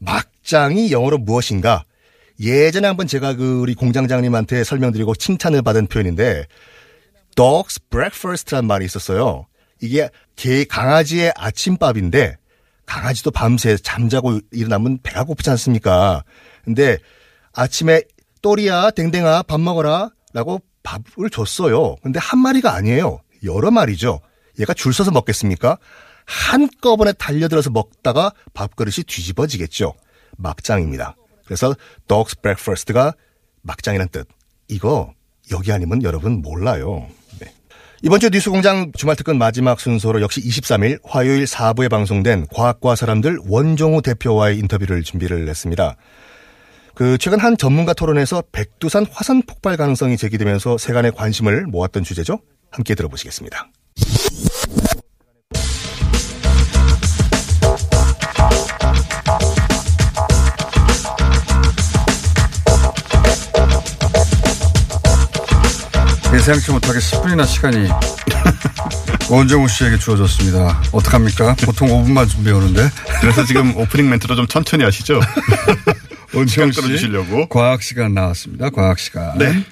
막장이 0.00 0.90
영어로 0.90 1.18
무엇인가? 1.18 1.84
예전에 2.40 2.88
한번 2.88 3.06
제가 3.06 3.36
그 3.36 3.60
우리 3.60 3.76
공장장님한테 3.76 4.64
설명드리고 4.64 5.14
칭찬을 5.14 5.62
받은 5.62 5.86
표현인데 5.86 6.46
dog's 7.36 7.80
breakfast란 7.90 8.66
말이 8.66 8.84
있었어요. 8.84 9.46
이게 9.80 10.10
개 10.34 10.64
강아지의 10.64 11.32
아침밥인데 11.36 12.38
강아지도 12.86 13.30
밤새 13.30 13.76
잠자고 13.76 14.40
일어나면 14.52 14.98
배가 15.02 15.24
고프지 15.24 15.50
않습니까? 15.50 16.24
근데 16.64 16.98
아침에 17.52 18.02
또리야 18.42 18.90
댕댕아 18.90 19.44
밥 19.44 19.60
먹어라 19.60 20.10
라고 20.32 20.60
밥을 20.82 21.30
줬어요. 21.30 21.96
근데 22.02 22.18
한 22.18 22.38
마리가 22.38 22.74
아니에요. 22.74 23.20
여러 23.44 23.70
마리죠. 23.70 24.20
얘가 24.58 24.74
줄 24.74 24.92
서서 24.92 25.10
먹겠습니까? 25.10 25.78
한꺼번에 26.26 27.12
달려들어서 27.12 27.70
먹다가 27.70 28.32
밥그릇이 28.54 29.04
뒤집어지겠죠. 29.06 29.94
막장입니다. 30.36 31.16
그래서 31.44 31.74
dog's 32.08 32.40
breakfast가 32.40 33.14
막장이란 33.62 34.08
뜻. 34.08 34.26
이거 34.68 35.12
여기 35.52 35.72
아니면 35.72 36.02
여러분 36.02 36.40
몰라요. 36.42 37.06
네. 38.04 38.06
이번 38.06 38.20
주 38.20 38.28
뉴스 38.28 38.50
공장 38.50 38.92
주말 38.92 39.16
특근 39.16 39.38
마지막 39.38 39.80
순서로 39.80 40.20
역시 40.20 40.42
23일 40.42 41.00
화요일 41.04 41.44
4부에 41.44 41.88
방송된 41.88 42.48
과학과 42.52 42.96
사람들 42.96 43.38
원종우 43.48 44.02
대표와의 44.02 44.58
인터뷰를 44.58 45.02
준비를 45.02 45.48
했습니다. 45.48 45.96
그 46.94 47.16
최근 47.16 47.40
한 47.40 47.56
전문가 47.56 47.94
토론에서 47.94 48.42
백두산 48.52 49.06
화산 49.10 49.40
폭발 49.42 49.78
가능성이 49.78 50.18
제기되면서 50.18 50.76
세간의 50.76 51.12
관심을 51.12 51.66
모았던 51.66 52.04
주제죠. 52.04 52.40
함께 52.70 52.94
들어보시겠습니다. 52.94 53.70
예상치 66.46 66.72
못하게 66.72 66.98
10분이나 66.98 67.46
시간이 67.46 67.88
원정우 69.32 69.66
씨에게 69.66 69.96
주어졌습니다. 69.96 70.82
어떡합니까? 70.92 71.56
보통 71.64 71.88
5분만 71.88 72.28
준비해 72.28 72.54
오는데. 72.54 72.86
그래서 73.22 73.46
지금 73.46 73.74
오프닝 73.74 74.10
멘트로 74.10 74.36
좀 74.36 74.46
천천히 74.46 74.84
하시죠. 74.84 75.20
원정우 76.36 76.46
시간 76.48 76.70
끌어주시려고. 76.70 77.48
과학 77.48 77.82
시간 77.82 78.12
나왔습니다. 78.12 78.68
과학 78.68 78.98
시간. 78.98 79.38
네. 79.38 79.64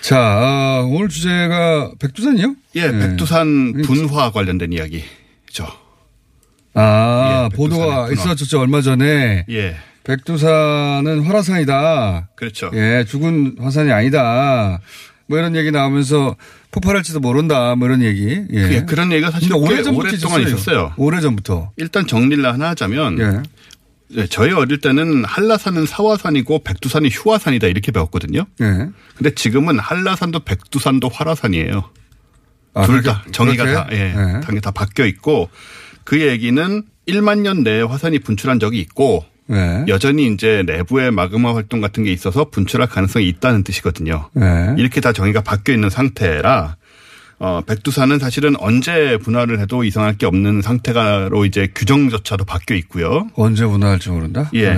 자, 0.00 0.18
아, 0.18 0.82
오늘 0.84 1.08
주제가 1.08 1.92
백두산이요? 2.00 2.56
예, 2.74 2.88
네. 2.88 2.98
백두산 3.10 3.82
분화 3.82 4.32
관련된 4.32 4.72
이야기죠. 4.72 5.68
아, 6.74 7.48
예, 7.52 7.56
보도가. 7.56 8.10
있었죠. 8.10 8.58
얼마 8.60 8.80
전에. 8.82 9.44
예, 9.48 9.76
백두산은 10.02 11.22
화라산이다. 11.22 12.30
그렇죠. 12.34 12.72
예, 12.74 13.04
죽은 13.06 13.58
화산이 13.60 13.92
아니다. 13.92 14.80
뭐 15.32 15.38
이런 15.38 15.56
얘기 15.56 15.70
나오면서 15.70 16.36
폭발할지도 16.72 17.18
모른다. 17.20 17.74
뭐 17.74 17.88
이런 17.88 18.02
얘기. 18.02 18.38
예. 18.52 18.74
예, 18.74 18.82
그런 18.86 19.10
얘기가 19.12 19.30
사실 19.30 19.50
오래전부터 19.54 20.40
있었어요. 20.40 20.92
오래전부터. 20.98 21.70
일단 21.78 22.06
정리를 22.06 22.44
하나 22.44 22.68
하자면 22.68 23.18
예. 23.18 23.42
예, 24.20 24.26
저희 24.26 24.52
어릴 24.52 24.82
때는 24.82 25.24
한라산은 25.24 25.86
사화산이고 25.86 26.64
백두산이 26.64 27.08
휴화산이다 27.08 27.66
이렇게 27.68 27.92
배웠거든요. 27.92 28.44
예. 28.60 28.88
근데 29.16 29.34
지금은 29.34 29.78
한라산도 29.78 30.40
백두산도 30.40 31.08
화라산이에요. 31.08 31.82
아, 32.74 32.84
둘 32.84 33.00
그렇게- 33.00 33.08
다 33.08 33.24
정의가 33.32 33.64
그렇게? 33.64 33.80
다 33.90 33.96
예, 33.96 34.08
예. 34.10 34.40
당연히 34.42 34.60
다 34.60 34.70
바뀌어 34.70 35.06
있고 35.06 35.48
그 36.04 36.20
얘기는 36.20 36.82
1만 37.08 37.38
년 37.40 37.62
내에 37.62 37.80
화산이 37.80 38.18
분출한 38.18 38.60
적이 38.60 38.80
있고 38.80 39.24
예. 39.52 39.84
여전히 39.88 40.26
이제 40.32 40.62
내부의 40.66 41.10
마그마 41.10 41.54
활동 41.54 41.80
같은 41.80 42.04
게 42.04 42.12
있어서 42.12 42.48
분출할 42.50 42.88
가능성이 42.88 43.28
있다는 43.28 43.64
뜻이거든요. 43.64 44.28
예. 44.40 44.74
이렇게 44.78 45.00
다 45.00 45.12
정의가 45.12 45.42
바뀌어 45.42 45.74
있는 45.74 45.90
상태라 45.90 46.76
어, 47.38 47.60
백두산은 47.66 48.20
사실은 48.20 48.54
언제 48.60 49.18
분할을 49.18 49.58
해도 49.58 49.82
이상할 49.82 50.16
게 50.16 50.26
없는 50.26 50.62
상태가로 50.62 51.44
이제 51.44 51.68
규정조차도 51.74 52.44
바뀌어 52.44 52.76
있고요. 52.76 53.26
언제 53.34 53.66
분화할지 53.66 54.10
모른다? 54.10 54.48
예. 54.54 54.68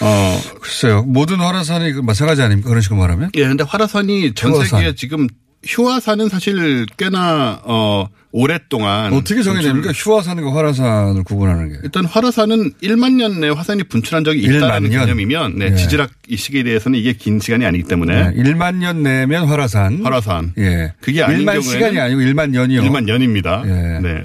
어, 0.00 0.40
글쎄요. 0.60 1.02
모든 1.02 1.36
화라산이 1.36 1.92
그 1.92 2.00
마찬가지 2.00 2.40
아닙니까? 2.42 2.68
그런 2.70 2.80
식으로 2.80 2.98
말하면? 2.98 3.30
예, 3.34 3.46
근데 3.46 3.62
화라산이 3.62 4.34
전. 4.34 4.54
세계에 4.64 4.94
지금 4.94 5.28
휴화산은 5.66 6.28
사실 6.28 6.86
꽤나 6.96 7.60
어 7.64 8.08
오랫동안 8.32 9.12
어떻게 9.12 9.42
정해집니까? 9.42 9.92
휴화산과 9.92 10.54
화라산을 10.54 11.22
구분하는 11.22 11.68
게. 11.70 11.78
일단 11.84 12.04
화라산은 12.04 12.72
1만 12.82 13.12
년 13.14 13.40
내에 13.40 13.50
화산이 13.50 13.84
분출한 13.84 14.24
적이 14.24 14.46
1만 14.48 14.56
있다는 14.56 14.90
년? 14.90 15.00
개념이면 15.00 15.58
네, 15.58 15.66
예. 15.72 15.74
지질학 15.76 16.10
이 16.28 16.36
시기에 16.36 16.62
대해서는 16.62 16.98
이게 16.98 17.12
긴 17.12 17.38
시간이 17.40 17.64
아니기 17.66 17.84
때문에 17.84 18.30
네. 18.30 18.42
1만 18.42 18.76
년 18.76 19.02
내면 19.02 19.46
화라산. 19.46 20.00
화라산 20.02 20.52
예. 20.58 20.94
그게 21.00 21.22
아닌 21.22 21.40
1만 21.40 21.44
경우에는 21.44 21.62
시간이 21.62 22.00
아니고 22.00 22.20
1만 22.22 22.50
년이요. 22.50 22.82
1만 22.82 23.04
년입니다. 23.04 23.62
예. 23.66 24.00
네. 24.00 24.22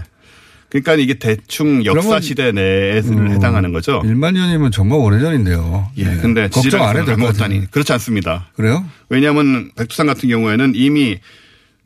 그러니까 0.82 0.96
이게 0.96 1.16
대충 1.16 1.86
역사 1.86 2.20
시대 2.20 2.52
내에 2.52 3.02
음, 3.06 3.32
해당하는 3.32 3.72
거죠. 3.74 4.02
1만 4.04 4.34
년이면 4.34 4.72
정말 4.72 5.00
오래전인데요. 5.00 5.90
예. 5.98 6.04
네. 6.06 6.18
근데 6.22 6.48
걱정 6.50 6.84
안 6.84 6.98
해도. 6.98 7.16
아니 7.44 7.70
그렇지 7.70 7.94
않습니다. 7.94 8.48
그래요? 8.56 8.86
왜냐하면 9.10 9.72
백두산 9.76 10.08
같은 10.08 10.30
경우에는 10.30 10.74
이미 10.76 11.20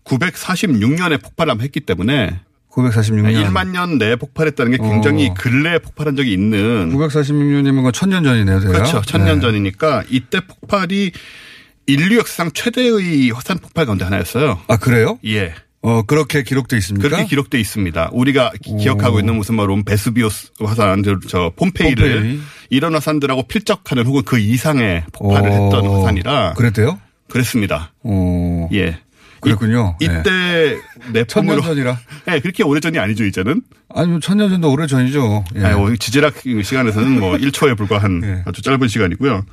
946년에 0.03 1.21
폭발함 1.21 1.61
했기 1.61 1.79
때문에 1.79 2.39
946년. 2.71 3.33
1만 3.45 3.69
년 3.69 3.97
내에 3.97 4.15
폭발했다는 4.15 4.71
게 4.71 4.77
굉장히 4.77 5.29
어. 5.29 5.33
근래에 5.33 5.79
폭발한 5.79 6.15
적이 6.15 6.33
있는 6.33 6.91
946년이면 6.93 7.83
건 7.83 7.93
천년 7.93 8.23
전이네요. 8.23 8.59
제가. 8.61 8.73
그렇죠. 8.73 9.01
천년 9.01 9.35
네. 9.35 9.41
전이니까 9.41 10.03
이때 10.09 10.39
폭발이 10.39 11.11
인류 11.87 12.17
역사상 12.17 12.51
최대의 12.53 13.31
화산 13.31 13.57
폭발 13.57 13.85
가운데 13.85 14.05
하나였어요. 14.05 14.61
아 14.67 14.77
그래요? 14.77 15.19
예. 15.25 15.53
어 15.83 16.03
그렇게 16.03 16.43
기록돼 16.43 16.77
있습니까? 16.77 17.07
그렇게 17.07 17.25
기록돼 17.25 17.59
있습니다. 17.59 18.09
우리가 18.13 18.51
기- 18.61 18.75
기억하고 18.77 19.19
있는 19.19 19.35
무슨 19.35 19.55
말로 19.55 19.81
베스비오스 19.83 20.51
화산, 20.59 21.01
저, 21.03 21.17
저 21.27 21.51
폼페이를 21.55 22.13
폼페이. 22.21 22.39
이런 22.69 22.93
화산들하고 22.93 23.43
필적하는 23.47 24.05
혹은 24.05 24.21
그 24.23 24.37
이상의 24.37 25.03
폭발을 25.11 25.49
어, 25.49 25.53
했던 25.53 25.87
화산이라 25.87 26.53
그랬대요? 26.53 26.99
그랬습니다. 27.29 27.93
어. 28.03 28.69
예. 28.73 28.99
그랬군요. 29.39 29.97
이, 29.99 30.07
네. 30.07 30.19
이때 30.19 30.77
내 31.11 31.23
천년 31.23 31.59
전이라. 31.63 31.97
예, 32.31 32.39
그렇게 32.41 32.61
오래 32.61 32.79
전이 32.79 32.99
아니죠, 32.99 33.23
이제는. 33.25 33.63
아니 33.89 34.07
뭐 34.09 34.19
천년 34.19 34.49
전도 34.49 34.71
오래 34.71 34.85
전이죠. 34.85 35.45
예. 35.55 35.63
아니, 35.63 35.75
뭐 35.79 35.95
지질학 35.95 36.35
시간에서는 36.63 37.19
뭐 37.19 37.37
1초에 37.37 37.75
불과한 37.75 38.21
예. 38.23 38.43
아주 38.45 38.61
짧은 38.61 38.87
시간이고요. 38.87 39.43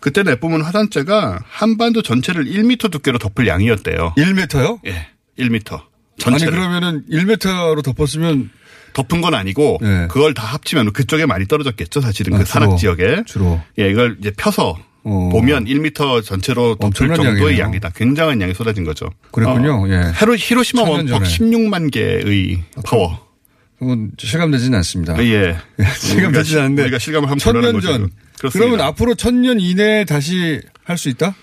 그때 0.00 0.24
내뿜은 0.24 0.62
화산재가 0.62 1.38
한반도 1.48 2.02
전체를 2.02 2.46
1m 2.46 2.90
두께로 2.90 3.18
덮을 3.18 3.46
양이었대요. 3.46 4.14
1m요? 4.16 4.80
예, 4.86 5.06
1m. 5.38 5.72
아니 5.74 5.82
전체를. 6.18 6.52
그러면은 6.52 7.04
1m로 7.10 7.82
덮었으면 7.84 8.50
덮은 8.92 9.20
건 9.20 9.34
아니고 9.34 9.78
예. 9.82 10.06
그걸 10.10 10.34
다 10.34 10.44
합치면 10.44 10.92
그쪽에 10.92 11.26
많이 11.26 11.46
떨어졌겠죠, 11.46 12.00
사실은 12.00 12.34
아, 12.34 12.38
그 12.38 12.44
산악. 12.44 12.76
지역에. 12.76 13.22
주로 13.26 13.60
예, 13.78 13.90
이걸 13.90 14.16
이제 14.20 14.32
펴서 14.36 14.76
어. 15.04 15.28
보면 15.30 15.66
1m 15.66 16.24
전체로 16.24 16.74
덮을 16.74 17.08
정도의 17.14 17.36
양이네요. 17.40 17.58
양이다. 17.60 17.90
굉장한 17.90 18.40
양이 18.40 18.52
쏟아진 18.54 18.84
거죠. 18.84 19.08
그랬군요. 19.30 19.84
어, 19.84 19.88
예. 19.88 20.12
히로, 20.18 20.34
히로시마 20.36 20.82
원폭 20.82 21.08
전에. 21.24 21.28
16만 21.28 21.92
개의 21.92 22.62
파워. 22.84 23.26
그건 23.78 24.10
실감되지는 24.18 24.76
않습니다. 24.78 25.22
예. 25.24 25.56
실감되지 25.96 26.50
우리가, 26.54 26.62
않는데 26.64 26.82
우리가 26.82 26.98
실감을 26.98 27.30
한번 27.30 27.38
천년 27.38 27.80
전. 27.80 28.10
그러면 28.52 28.80
앞으로 28.80 29.14
천년 29.14 29.60
이내에 29.60 30.04
다시 30.04 30.60
할 30.84 30.96
수 30.98 31.08
있다? 31.08 31.34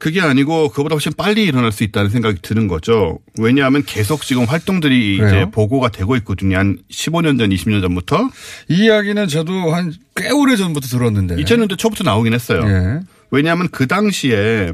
그게 0.00 0.20
아니고 0.22 0.70
그보다 0.70 0.94
훨씬 0.94 1.12
빨리 1.14 1.44
일어날 1.44 1.72
수 1.72 1.84
있다는 1.84 2.08
생각이 2.08 2.38
드는 2.40 2.68
거죠. 2.68 3.18
왜냐하면 3.38 3.84
계속 3.84 4.22
지금 4.22 4.44
활동들이 4.44 5.16
이제 5.16 5.22
그래요? 5.24 5.50
보고가 5.50 5.90
되고 5.90 6.16
있거든요. 6.16 6.56
한 6.56 6.78
15년 6.90 7.38
전, 7.38 7.50
20년 7.50 7.82
전부터. 7.82 8.30
이 8.70 8.84
이야기는 8.86 9.28
저도 9.28 9.72
한 9.72 9.92
꽤 10.16 10.30
오래 10.30 10.56
전부터 10.56 10.86
들었는데. 10.88 11.36
2000년대 11.36 11.78
초부터 11.78 12.02
나오긴 12.04 12.32
했어요. 12.34 12.62
예. 12.66 13.00
왜냐하면 13.30 13.68
그 13.70 13.86
당시에 13.86 14.72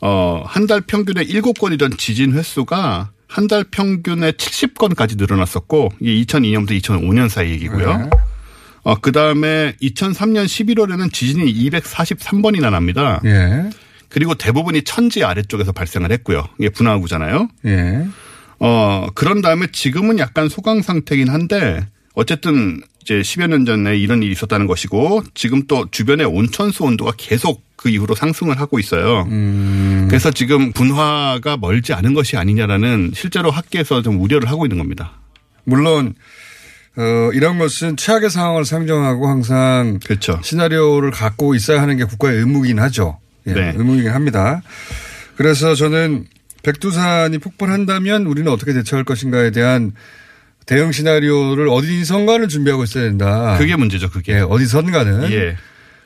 어, 0.00 0.42
한 0.46 0.66
달 0.66 0.80
평균에 0.82 1.24
7건이던 1.24 1.98
지진 1.98 2.32
횟수가 2.32 3.10
한 3.26 3.48
달 3.48 3.64
평균에 3.64 4.32
70건까지 4.32 5.18
늘어났었고 5.18 5.90
이게 6.00 6.24
2002년부터 6.24 6.80
2005년 6.80 7.28
사이 7.28 7.50
얘기고요. 7.50 7.96
네. 7.98 8.10
어, 8.84 8.94
그 9.00 9.12
다음에 9.12 9.74
2003년 9.82 10.46
11월에는 10.46 11.12
지진이 11.12 11.52
243번이나 11.70 12.70
납니다. 12.70 13.20
예. 13.24 13.68
그리고 14.08 14.34
대부분이 14.34 14.82
천지 14.82 15.24
아래쪽에서 15.24 15.72
발생을 15.72 16.10
했고요. 16.12 16.44
이게 16.58 16.68
분화구잖아요. 16.70 17.48
예. 17.66 18.06
어, 18.60 19.06
그런 19.14 19.40
다음에 19.40 19.66
지금은 19.70 20.18
약간 20.18 20.48
소강 20.48 20.82
상태긴 20.82 21.28
한데 21.28 21.86
어쨌든 22.14 22.82
이제 23.02 23.20
10여 23.20 23.46
년 23.48 23.64
전에 23.64 23.96
이런 23.96 24.22
일이 24.22 24.32
있었다는 24.32 24.66
것이고 24.66 25.22
지금 25.34 25.66
또 25.66 25.88
주변의 25.90 26.26
온천수 26.26 26.84
온도가 26.84 27.12
계속 27.16 27.62
그 27.76 27.88
이후로 27.88 28.14
상승을 28.14 28.60
하고 28.60 28.78
있어요. 28.78 29.22
음. 29.30 30.06
그래서 30.08 30.30
지금 30.32 30.72
분화가 30.72 31.56
멀지 31.58 31.92
않은 31.92 32.12
것이 32.12 32.36
아니냐라는 32.36 33.12
실제로 33.14 33.50
학계에서 33.50 34.02
좀 34.02 34.20
우려를 34.20 34.50
하고 34.50 34.66
있는 34.66 34.78
겁니다. 34.78 35.12
물론 35.64 36.14
어, 36.96 37.30
이런 37.32 37.58
것은 37.58 37.96
최악의 37.96 38.30
상황을 38.30 38.64
상정하고 38.64 39.28
항상 39.28 40.00
그렇죠. 40.04 40.40
시나리오를 40.42 41.12
갖고 41.12 41.54
있어야 41.54 41.80
하는 41.80 41.96
게 41.96 42.04
국가의 42.04 42.38
의무긴 42.38 42.80
하죠. 42.80 43.20
예, 43.48 43.52
네. 43.54 43.72
의무이긴 43.76 44.10
합니다. 44.10 44.62
그래서 45.36 45.74
저는 45.74 46.26
백두산이 46.62 47.38
폭발한다면 47.38 48.26
우리는 48.26 48.50
어떻게 48.50 48.72
대처할 48.72 49.04
것인가에 49.04 49.50
대한 49.52 49.92
대응 50.66 50.92
시나리오를 50.92 51.68
어디선가는 51.68 52.48
준비하고 52.48 52.84
있어야 52.84 53.04
된다. 53.04 53.56
그게 53.58 53.76
문제죠, 53.76 54.10
그게. 54.10 54.34
예, 54.34 54.38
어디선가는. 54.40 55.32
예. 55.32 55.56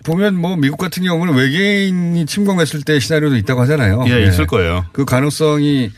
보면 0.05 0.35
뭐 0.37 0.57
미국 0.57 0.77
같은 0.79 1.03
경우는 1.05 1.35
외계인이 1.35 2.27
침공했을 2.27 2.83
때 2.83 2.99
시나리오도 3.01 3.37
있다고 3.37 3.61
하잖아요. 3.63 4.05
예, 4.09 4.25
있을 4.27 4.47
거예요. 4.47 4.85
그 4.93 5.05
가능성이 5.05 5.91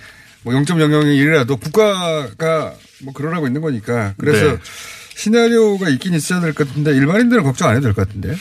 뭐 0.43 0.53
0.00의 0.55 1.17
1이라도 1.19 1.59
국가가 1.61 2.75
뭐 3.03 3.13
그러라고 3.15 3.47
있는 3.47 3.61
거니까. 3.63 4.15
그래서 4.19 4.53
네. 4.53 4.59
시나리오가 5.17 5.89
있긴 5.89 6.13
있어야 6.15 6.41
될 6.41 6.53
것 6.55 6.69
같은데 6.69 6.93
일반인들은 6.95 7.43
걱정 7.45 7.69
안 7.69 7.77
해도 7.77 7.85
될 7.85 7.95
것 7.95 8.07
같은데. 8.07 8.35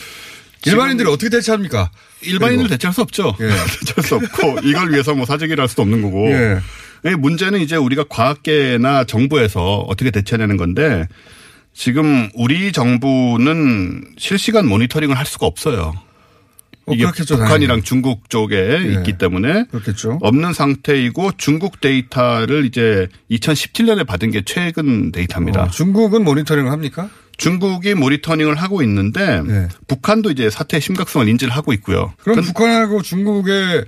일반인들이 0.70 1.08
어떻게 1.08 1.28
대처합니까? 1.30 1.90
일반인들. 2.22 2.68
대체할 2.68 2.94
수 2.94 3.02
없죠. 3.02 3.36
예. 3.40 3.48
대체할 3.80 4.02
수 4.02 4.14
없고 4.16 4.60
이걸 4.68 4.92
위해서 4.92 5.14
뭐 5.14 5.26
사재기를 5.26 5.60
할 5.60 5.68
수도 5.68 5.82
없는 5.82 6.02
거고. 6.02 6.30
예. 6.30 6.58
예, 7.06 7.14
문제는 7.14 7.60
이제 7.60 7.76
우리가 7.76 8.04
과학계나 8.08 9.04
정부에서 9.04 9.80
어떻게 9.80 10.10
대처하는 10.10 10.56
건데 10.56 11.06
지금 11.74 12.30
우리 12.34 12.72
정부는 12.72 14.04
실시간 14.16 14.66
모니터링을 14.66 15.18
할 15.18 15.26
수가 15.26 15.46
없어요. 15.46 15.92
어, 16.86 16.92
이게 16.92 17.04
그렇겠죠, 17.04 17.36
북한이랑 17.36 17.68
당연히. 17.68 17.82
중국 17.82 18.28
쪽에 18.30 18.56
예. 18.56 18.92
있기 18.94 19.16
때문에 19.18 19.64
그렇겠죠. 19.70 20.18
없는 20.22 20.52
상태이고 20.52 21.32
중국 21.38 21.80
데이터를 21.80 22.66
이제 22.66 23.08
2017년에 23.30 24.06
받은 24.06 24.30
게 24.30 24.42
최근 24.44 25.10
데이터입니다. 25.10 25.62
어, 25.64 25.70
중국은 25.70 26.24
모니터링을 26.24 26.70
합니까? 26.70 27.08
중국이 27.36 27.94
모니터링을 27.94 28.54
하고 28.56 28.82
있는데 28.82 29.42
예. 29.48 29.68
북한도 29.88 30.30
이제 30.30 30.50
사태의 30.50 30.80
심각성을 30.80 31.28
인지를 31.28 31.52
하고 31.54 31.72
있고요. 31.72 32.12
그럼 32.22 32.36
근- 32.36 32.44
북한하고 32.44 33.02
중국의 33.02 33.84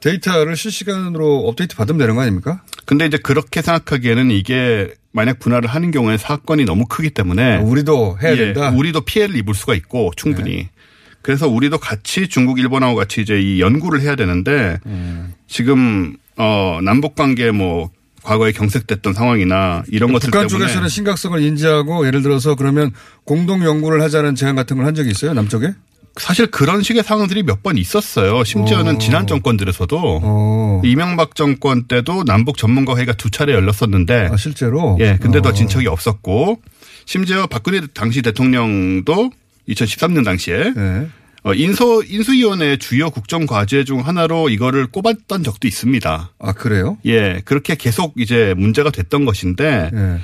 데이터를 0.00 0.56
실시간으로 0.56 1.46
업데이트 1.46 1.76
받으면 1.76 1.98
되는 1.98 2.14
거 2.14 2.22
아닙니까? 2.22 2.62
근데 2.86 3.06
이제 3.06 3.18
그렇게 3.18 3.60
생각하기에는 3.62 4.30
이게 4.30 4.94
만약 5.12 5.38
분할을 5.40 5.68
하는 5.68 5.90
경우에 5.90 6.16
사건이 6.16 6.64
너무 6.64 6.86
크기 6.86 7.10
때문에 7.10 7.58
우리도 7.58 8.18
해야 8.22 8.32
예, 8.32 8.36
된다. 8.36 8.70
우리도 8.70 9.02
피해를 9.02 9.36
입을 9.36 9.54
수가 9.54 9.74
있고 9.74 10.10
충분히. 10.16 10.68
그래서 11.22 11.48
우리도 11.48 11.78
같이 11.78 12.28
중국, 12.28 12.58
일본하고 12.58 12.94
같이 12.96 13.20
이제 13.20 13.38
이 13.40 13.60
연구를 13.60 14.00
해야 14.00 14.16
되는데 14.16 14.78
음. 14.86 15.34
지금 15.46 16.16
어 16.38 16.78
남북 16.82 17.14
관계 17.14 17.50
뭐 17.50 17.90
과거에 18.22 18.52
경색됐던 18.52 19.12
상황이나 19.14 19.82
이런 19.88 20.12
것들 20.12 20.30
북한 20.30 20.46
때문에 20.46 20.66
쪽에서는 20.66 20.88
심각성을 20.88 21.40
인지하고 21.42 22.06
예를 22.06 22.22
들어서 22.22 22.54
그러면 22.54 22.92
공동 23.24 23.62
연구를 23.64 24.02
하자는 24.02 24.34
제안 24.34 24.56
같은 24.56 24.76
걸 24.76 24.86
한 24.86 24.94
적이 24.94 25.10
있어요 25.10 25.32
남쪽에? 25.34 25.72
사실 26.16 26.48
그런 26.48 26.82
식의 26.82 27.02
상황들이 27.04 27.44
몇 27.44 27.62
번 27.62 27.78
있었어요. 27.78 28.42
심지어는 28.42 28.96
어. 28.96 28.98
지난 28.98 29.26
정권 29.28 29.56
들에서도 29.56 30.20
어. 30.22 30.82
이명박 30.84 31.34
정권 31.36 31.84
때도 31.84 32.24
남북 32.24 32.56
전문가 32.56 32.96
회의가 32.96 33.12
두 33.12 33.30
차례 33.30 33.52
열렸었는데 33.54 34.30
아, 34.32 34.36
실제로? 34.36 34.96
예, 35.00 35.16
근데도 35.20 35.50
어. 35.50 35.52
진척이 35.52 35.86
없었고 35.86 36.60
심지어 37.06 37.46
박근혜 37.46 37.82
당시 37.94 38.22
대통령도 38.22 39.30
2013년 39.68 40.24
당시에 40.24 40.72
예. 40.76 41.06
어, 41.42 41.54
인서 41.54 42.02
인수위원회 42.02 42.76
주요 42.76 43.10
국정 43.10 43.46
과제 43.46 43.84
중 43.84 44.06
하나로 44.06 44.50
이거를 44.50 44.86
꼽았던 44.88 45.42
적도 45.42 45.66
있습니다. 45.68 46.32
아 46.38 46.52
그래요? 46.52 46.98
예, 47.06 47.40
그렇게 47.44 47.74
계속 47.76 48.14
이제 48.18 48.54
문제가 48.56 48.90
됐던 48.90 49.24
것인데 49.24 49.90
예. 49.94 50.18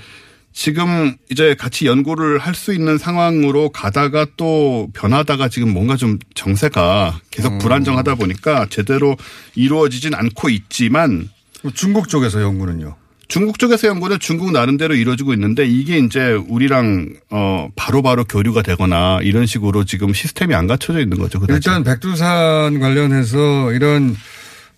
지금 0.53 1.15
이제 1.31 1.55
같이 1.55 1.87
연구를 1.87 2.39
할 2.39 2.55
수 2.55 2.73
있는 2.73 2.97
상황으로 2.97 3.69
가다가 3.69 4.27
또 4.39 4.89
변하다가 4.95 5.49
지금 5.49 5.71
뭔가 5.73 5.97
좀 5.97 6.19
정세가 6.35 7.21
계속 7.31 7.53
음. 7.55 7.59
불안정하다 7.59 8.15
보니까 8.15 8.67
제대로 8.71 9.17
이루어지진 9.55 10.15
않고 10.15 10.49
있지만 10.49 11.29
중국 11.75 12.09
쪽에서 12.09 12.41
연구는요? 12.41 12.97
중국 13.29 13.59
쪽에서 13.59 13.89
연구는 13.89 14.19
중국 14.21 14.53
나름대로 14.53 14.95
이루어지고 14.95 15.33
있는데 15.35 15.67
이게 15.67 15.99
이제 15.99 16.33
우리랑 16.33 17.15
어 17.31 17.69
바로 17.75 18.03
바로 18.03 18.25
교류가 18.25 18.63
되거나 18.63 19.19
이런 19.23 19.47
식으로 19.47 19.85
지금 19.85 20.13
시스템이 20.15 20.55
안 20.55 20.67
갖춰져 20.67 21.01
있는 21.01 21.19
거죠. 21.19 21.41
그다지. 21.41 21.57
일단 21.57 21.83
백두산 21.85 22.79
관련해서 22.79 23.73
이런 23.73 24.17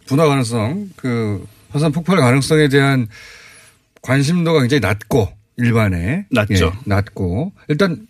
분화 0.07 0.27
가능성, 0.27 0.91
그 0.97 1.45
화산 1.71 1.93
폭발 1.93 2.17
가능성에 2.19 2.69
대한 2.69 3.09
관심도가 4.01 4.61
굉장히 4.61 4.81
낮고 4.81 5.29
일반에 5.59 6.25
낮죠. 6.31 6.73
예, 6.75 6.79
낮고 6.87 7.53
일단 7.69 8.07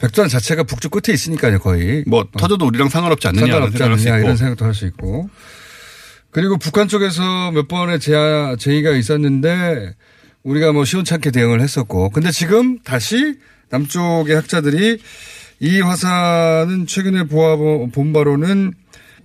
백두산 0.00 0.28
자체가 0.28 0.64
북쪽 0.64 0.90
끝에 0.92 1.14
있으니까요 1.14 1.58
거의 1.60 2.02
뭐 2.06 2.26
터져도 2.36 2.66
우리랑 2.66 2.88
상관없지 2.88 3.28
않느냐 3.28 3.46
상관없지 3.46 3.82
않느냐 3.82 4.18
이런 4.18 4.36
생각도 4.36 4.64
할 4.64 4.74
수 4.74 4.86
있고 4.86 5.28
그리고 6.30 6.56
북한 6.56 6.88
쪽에서 6.88 7.50
몇 7.52 7.68
번의 7.68 8.00
제하, 8.00 8.56
제의가 8.56 8.92
있었는데 8.92 9.94
우리가 10.42 10.72
뭐 10.72 10.84
시원찮게 10.84 11.30
대응을 11.30 11.60
했었고. 11.60 12.10
근데 12.10 12.30
지금 12.30 12.78
다시 12.80 13.36
남쪽의 13.70 14.34
학자들이 14.36 14.98
이 15.60 15.80
화산은 15.80 16.86
최근에 16.86 17.24
보아 17.24 17.56
본 17.56 18.12
바로는 18.12 18.72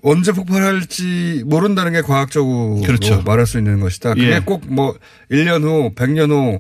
언제 0.02 0.32
폭발할지 0.34 1.44
모른다는 1.46 1.94
게 1.94 2.02
과학적으로 2.02 2.82
그렇죠. 2.86 3.24
말할 3.24 3.48
수 3.48 3.58
있는 3.58 3.80
것이다. 3.80 4.14
그게 4.14 4.34
예. 4.34 4.40
꼭뭐 4.40 4.96
1년 5.32 5.64
후, 5.64 5.94
100년 5.96 6.30
후 6.30 6.60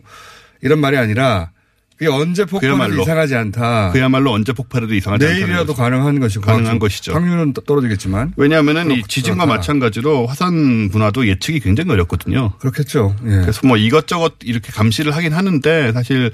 이런 0.62 0.80
말이 0.80 0.98
아니라 0.98 1.52
그게 1.98 2.10
언제 2.12 2.43
폭발해도. 2.43 3.02
이상하지 3.04 3.36
않다. 3.36 3.91
그야말로 3.93 4.34
언제 4.34 4.52
폭발해도 4.52 4.93
이상하지 4.96 5.24
않다는 5.26 5.39
내일이라도. 5.41 5.74
가능한 5.74 6.20
것이고. 6.20 6.43
가능한 6.43 6.78
것이죠. 6.80 7.14
확률은 7.14 7.54
떠- 7.54 7.62
떨어지겠지만. 7.62 8.34
왜냐하면은 8.36 8.91
이 8.91 9.02
지진과 9.08 9.46
그렇다. 9.46 9.56
마찬가지로 9.58 10.28
화산 10.28 10.89
분화도 10.91 11.28
예측이 11.28 11.62
굉장히 11.62 11.91
어렵거든요. 11.91 12.52
그렇겠죠. 12.60 13.16
예. 13.26 13.30
그래서 13.41 13.66
뭐 13.66 13.78
이것저것 13.78 14.34
이렇게 14.43 14.72
감시를 14.74 15.16
하긴 15.16 15.32
하는데 15.34 15.93
사실 15.93 16.32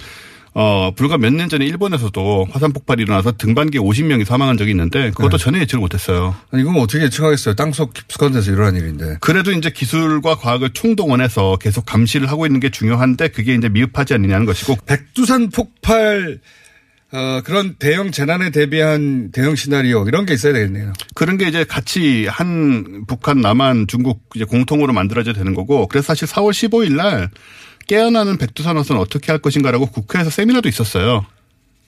어 0.53 0.91
불과 0.95 1.17
몇 1.17 1.31
년 1.33 1.47
전에 1.47 1.65
일본에서도 1.65 2.47
화산 2.51 2.73
폭발이 2.73 3.03
일어나서 3.03 3.31
등반기에 3.37 3.79
50명이 3.79 4.25
사망한 4.25 4.57
적이 4.57 4.71
있는데 4.71 5.11
그것도 5.11 5.37
네. 5.37 5.43
전혀 5.43 5.59
예측을 5.59 5.79
못했어요. 5.79 6.35
아니, 6.51 6.61
이건 6.63 6.75
어떻게 6.77 7.05
예측하겠어요. 7.05 7.55
땅속 7.55 7.93
깊숙한 7.93 8.33
데서 8.33 8.51
일어난 8.51 8.75
일인데. 8.75 9.17
그래도 9.21 9.51
이제 9.53 9.69
기술과 9.69 10.35
과학을 10.35 10.71
총동원해서 10.71 11.57
계속 11.61 11.85
감시를 11.85 12.29
하고 12.29 12.45
있는 12.45 12.59
게 12.59 12.69
중요한데 12.69 13.29
그게 13.29 13.55
이제 13.55 13.69
미흡하지 13.69 14.13
않느냐는 14.15 14.45
것이고 14.45 14.75
백두산 14.85 15.49
폭발 15.51 16.39
어, 17.13 17.41
그런 17.43 17.75
대형 17.77 18.11
재난에 18.11 18.51
대비한 18.51 19.31
대형 19.31 19.55
시나리오 19.55 20.05
이런 20.07 20.25
게 20.25 20.33
있어야 20.33 20.53
되겠네요. 20.53 20.93
그런 21.13 21.37
게 21.37 21.47
이제 21.47 21.63
같이 21.65 22.25
한 22.27 23.05
북한, 23.07 23.39
남한, 23.41 23.87
중국 23.87 24.21
이제 24.35 24.43
공통으로 24.45 24.91
만들어져야 24.93 25.33
되는 25.33 25.53
거고 25.53 25.87
그래서 25.87 26.07
사실 26.07 26.27
4월 26.27 26.51
15일 26.51 26.95
날 26.95 27.29
깨어나는 27.91 28.37
백두산 28.37 28.77
화산 28.77 28.95
어떻게 28.95 29.33
할 29.33 29.39
것인가라고 29.39 29.87
국회에서 29.87 30.29
세미나도 30.29 30.69
있었어요. 30.69 31.25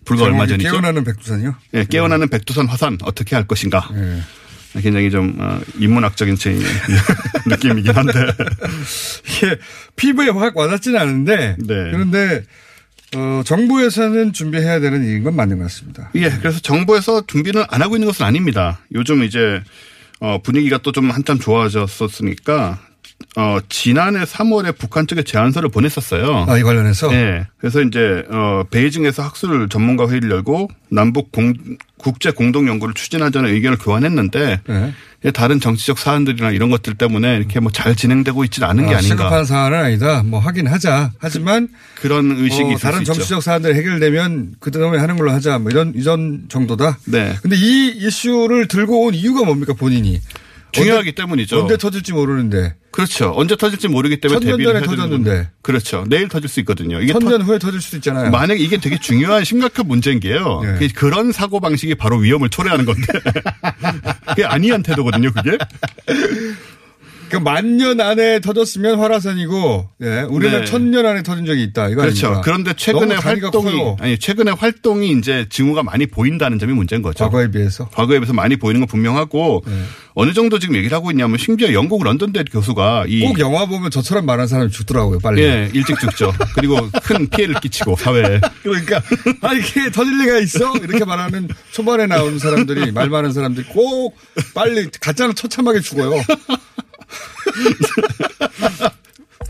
불과 0.03 0.25
얼마 0.25 0.45
제목이 0.45 0.63
전이죠. 0.63 0.71
깨어나는 0.71 1.03
백두산이요? 1.05 1.55
예, 1.75 1.85
깨어나는 1.85 2.27
백두산 2.27 2.67
화산 2.67 2.97
어떻게 3.03 3.37
할 3.37 3.47
것인가. 3.47 3.89
예. 3.95 4.81
굉장히 4.81 5.09
좀 5.09 5.37
어, 5.39 5.61
인문학적인 5.79 6.35
제 6.35 6.59
느낌이긴 7.47 7.95
한데. 7.95 8.13
이게 9.29 9.57
피부에 9.95 10.27
확 10.27 10.57
와닿지는 10.57 10.99
않은데 10.99 11.55
네. 11.59 11.67
그런데 11.67 12.43
어, 13.15 13.41
정부에서는 13.45 14.33
준비해야 14.33 14.81
되는 14.81 15.05
일인 15.05 15.23
건 15.23 15.37
맞는 15.37 15.57
것 15.59 15.63
같습니다. 15.65 16.09
예, 16.15 16.29
그래서 16.31 16.59
정부에서 16.59 17.25
준비를 17.27 17.65
안 17.69 17.81
하고 17.81 17.95
있는 17.95 18.07
것은 18.07 18.25
아닙니다. 18.25 18.81
요즘 18.93 19.23
이제 19.23 19.61
어, 20.19 20.41
분위기가 20.41 20.79
또 20.79 20.91
좀 20.91 21.11
한참 21.11 21.39
좋아졌었으니까 21.39 22.79
어, 23.35 23.57
지난해 23.69 24.23
3월에 24.23 24.77
북한 24.77 25.07
쪽에 25.07 25.23
제안서를 25.23 25.69
보냈었어요. 25.69 26.45
아, 26.47 26.57
이 26.57 26.63
관련해서 26.63 27.09
네. 27.09 27.45
그래서 27.57 27.81
이제 27.81 28.23
어 28.29 28.63
베이징에서 28.69 29.23
학술 29.23 29.67
전문가 29.69 30.07
회의를 30.07 30.29
열고 30.31 30.69
남북 30.89 31.31
공, 31.31 31.53
국제 31.97 32.31
공동 32.31 32.67
연구를 32.67 32.93
추진하자는 32.93 33.49
의견을 33.49 33.77
교환했는데 33.77 34.61
네. 34.67 34.93
다른 35.31 35.59
정치적 35.61 35.97
사안들이나 35.97 36.51
이런 36.51 36.69
것들 36.69 36.95
때문에 36.95 37.37
이렇게 37.37 37.59
뭐 37.61 37.71
잘 37.71 37.95
진행되고 37.95 38.43
있지는 38.43 38.67
않은 38.67 38.87
게 38.87 38.93
아, 38.93 38.97
아닌가 38.97 39.15
시급한 39.23 39.45
사안은 39.45 39.77
아니다. 39.79 40.21
뭐 40.23 40.39
하긴 40.39 40.67
하자. 40.67 41.11
하지만 41.17 41.69
그 42.01 42.07
런 42.07 42.31
의식이 42.37 42.63
어, 42.65 42.71
있을 42.73 42.79
다른. 42.81 43.03
정치적 43.05 43.41
사안들이 43.41 43.73
해결되면 43.75 44.55
그 44.59 44.69
다음에 44.69 44.97
하는 44.97 45.15
걸로 45.17 45.31
하자. 45.31 45.59
뭐 45.59 45.71
이런 45.71 45.93
이전 45.95 46.43
정도다. 46.49 46.97
네. 47.05 47.33
근데 47.41 47.55
이 47.55 47.87
이슈를 47.97 48.67
들고 48.67 49.05
온 49.05 49.13
이유가 49.15 49.43
뭡니까 49.45 49.73
본인이? 49.73 50.19
중요하기 50.73 51.09
언제, 51.09 51.11
때문이죠. 51.15 51.61
언제 51.61 51.77
터질지 51.77 52.13
모르는데 52.13 52.75
그렇죠. 52.91 53.31
언제 53.35 53.55
터질지 53.55 53.87
모르기 53.87 54.19
때문에 54.19 54.39
천년 54.39 54.61
전에 54.63 54.81
터졌는데. 54.85 55.49
그렇죠. 55.61 56.03
내일 56.09 56.27
터질 56.27 56.49
수 56.49 56.59
있거든요. 56.61 56.99
이게 57.01 57.13
천년 57.13 57.41
후에 57.41 57.57
터질 57.59 57.81
수도 57.81 57.97
있잖아요. 57.97 58.29
만약에 58.31 58.59
이게 58.61 58.77
되게 58.77 58.99
중요한 58.99 59.43
심각한 59.43 59.87
문제인 59.87 60.19
게요. 60.19 60.61
예. 60.65 60.77
그- 60.79 60.93
그런 60.93 61.31
사고 61.31 61.59
방식이 61.59 61.95
바로 61.95 62.17
위험을 62.17 62.49
초래하는 62.49 62.85
건데. 62.85 63.01
그게 64.27 64.45
아니한 64.45 64.83
태도거든요, 64.83 65.31
그게. 65.31 65.57
그 67.33 67.37
만년 67.39 67.99
안에 67.99 68.41
터졌으면 68.41 68.99
활화산이고, 68.99 69.89
예, 70.03 70.21
우리는 70.29 70.59
네. 70.59 70.65
천년 70.65 71.03
안에 71.07 71.23
터진 71.23 71.47
적이 71.47 71.63
있다. 71.63 71.89
이거 71.89 72.01
그렇죠. 72.01 72.27
아닙니까? 72.27 72.41
그런데 72.45 72.73
최근에 72.75 73.15
활동이 73.15 73.71
커요. 73.71 73.97
아니 73.99 74.19
최근에 74.19 74.51
활동이 74.51 75.13
이제 75.13 75.47
징후가 75.49 75.81
많이 75.81 76.05
보인다는 76.05 76.59
점이 76.59 76.73
문제인 76.73 77.01
거죠. 77.01 77.23
과거에 77.23 77.49
비해서. 77.49 77.89
과거에 77.89 78.19
비해서 78.19 78.33
많이 78.33 78.55
보이는 78.55 78.81
건 78.81 78.87
분명하고 78.87 79.63
네. 79.65 79.73
어느 80.13 80.33
정도 80.33 80.59
지금 80.59 80.75
얘기를 80.75 80.95
하고 80.95 81.09
있냐면 81.09 81.39
심지어 81.39 81.73
영국 81.73 82.03
런던대 82.03 82.43
교수가 82.43 83.05
이꼭 83.07 83.39
영화 83.39 83.65
보면 83.65 83.89
저처럼 83.89 84.27
말하는 84.27 84.47
사람이 84.47 84.69
죽더라고요, 84.69 85.17
빨리. 85.17 85.41
예, 85.41 85.71
일찍 85.73 85.99
죽죠. 85.99 86.31
그리고 86.53 86.87
큰 87.01 87.27
피해를 87.29 87.55
끼치고 87.61 87.95
사회에. 87.95 88.41
그러니까, 88.61 89.01
아, 89.41 89.53
이게 89.53 89.89
터질 89.91 90.19
리가 90.21 90.37
있어? 90.37 90.71
이렇게 90.83 91.03
말하는 91.03 91.47
초반에 91.71 92.05
나오는 92.05 92.37
사람들이, 92.37 92.91
말 92.91 93.09
많은 93.09 93.33
사람들이 93.33 93.65
꼭 93.69 94.15
빨리 94.53 94.87
가짜는 95.01 95.33
처참하게 95.33 95.79
죽어요. 95.79 96.21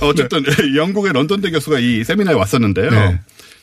어쨌든 0.02 0.44
영국의 0.76 1.14
런던 1.14 1.42
대 1.42 1.50
교수가 1.52 1.80
이 1.80 2.04
세미나에 2.04 2.34
왔었는데요. 2.34 2.90
네. 2.90 3.20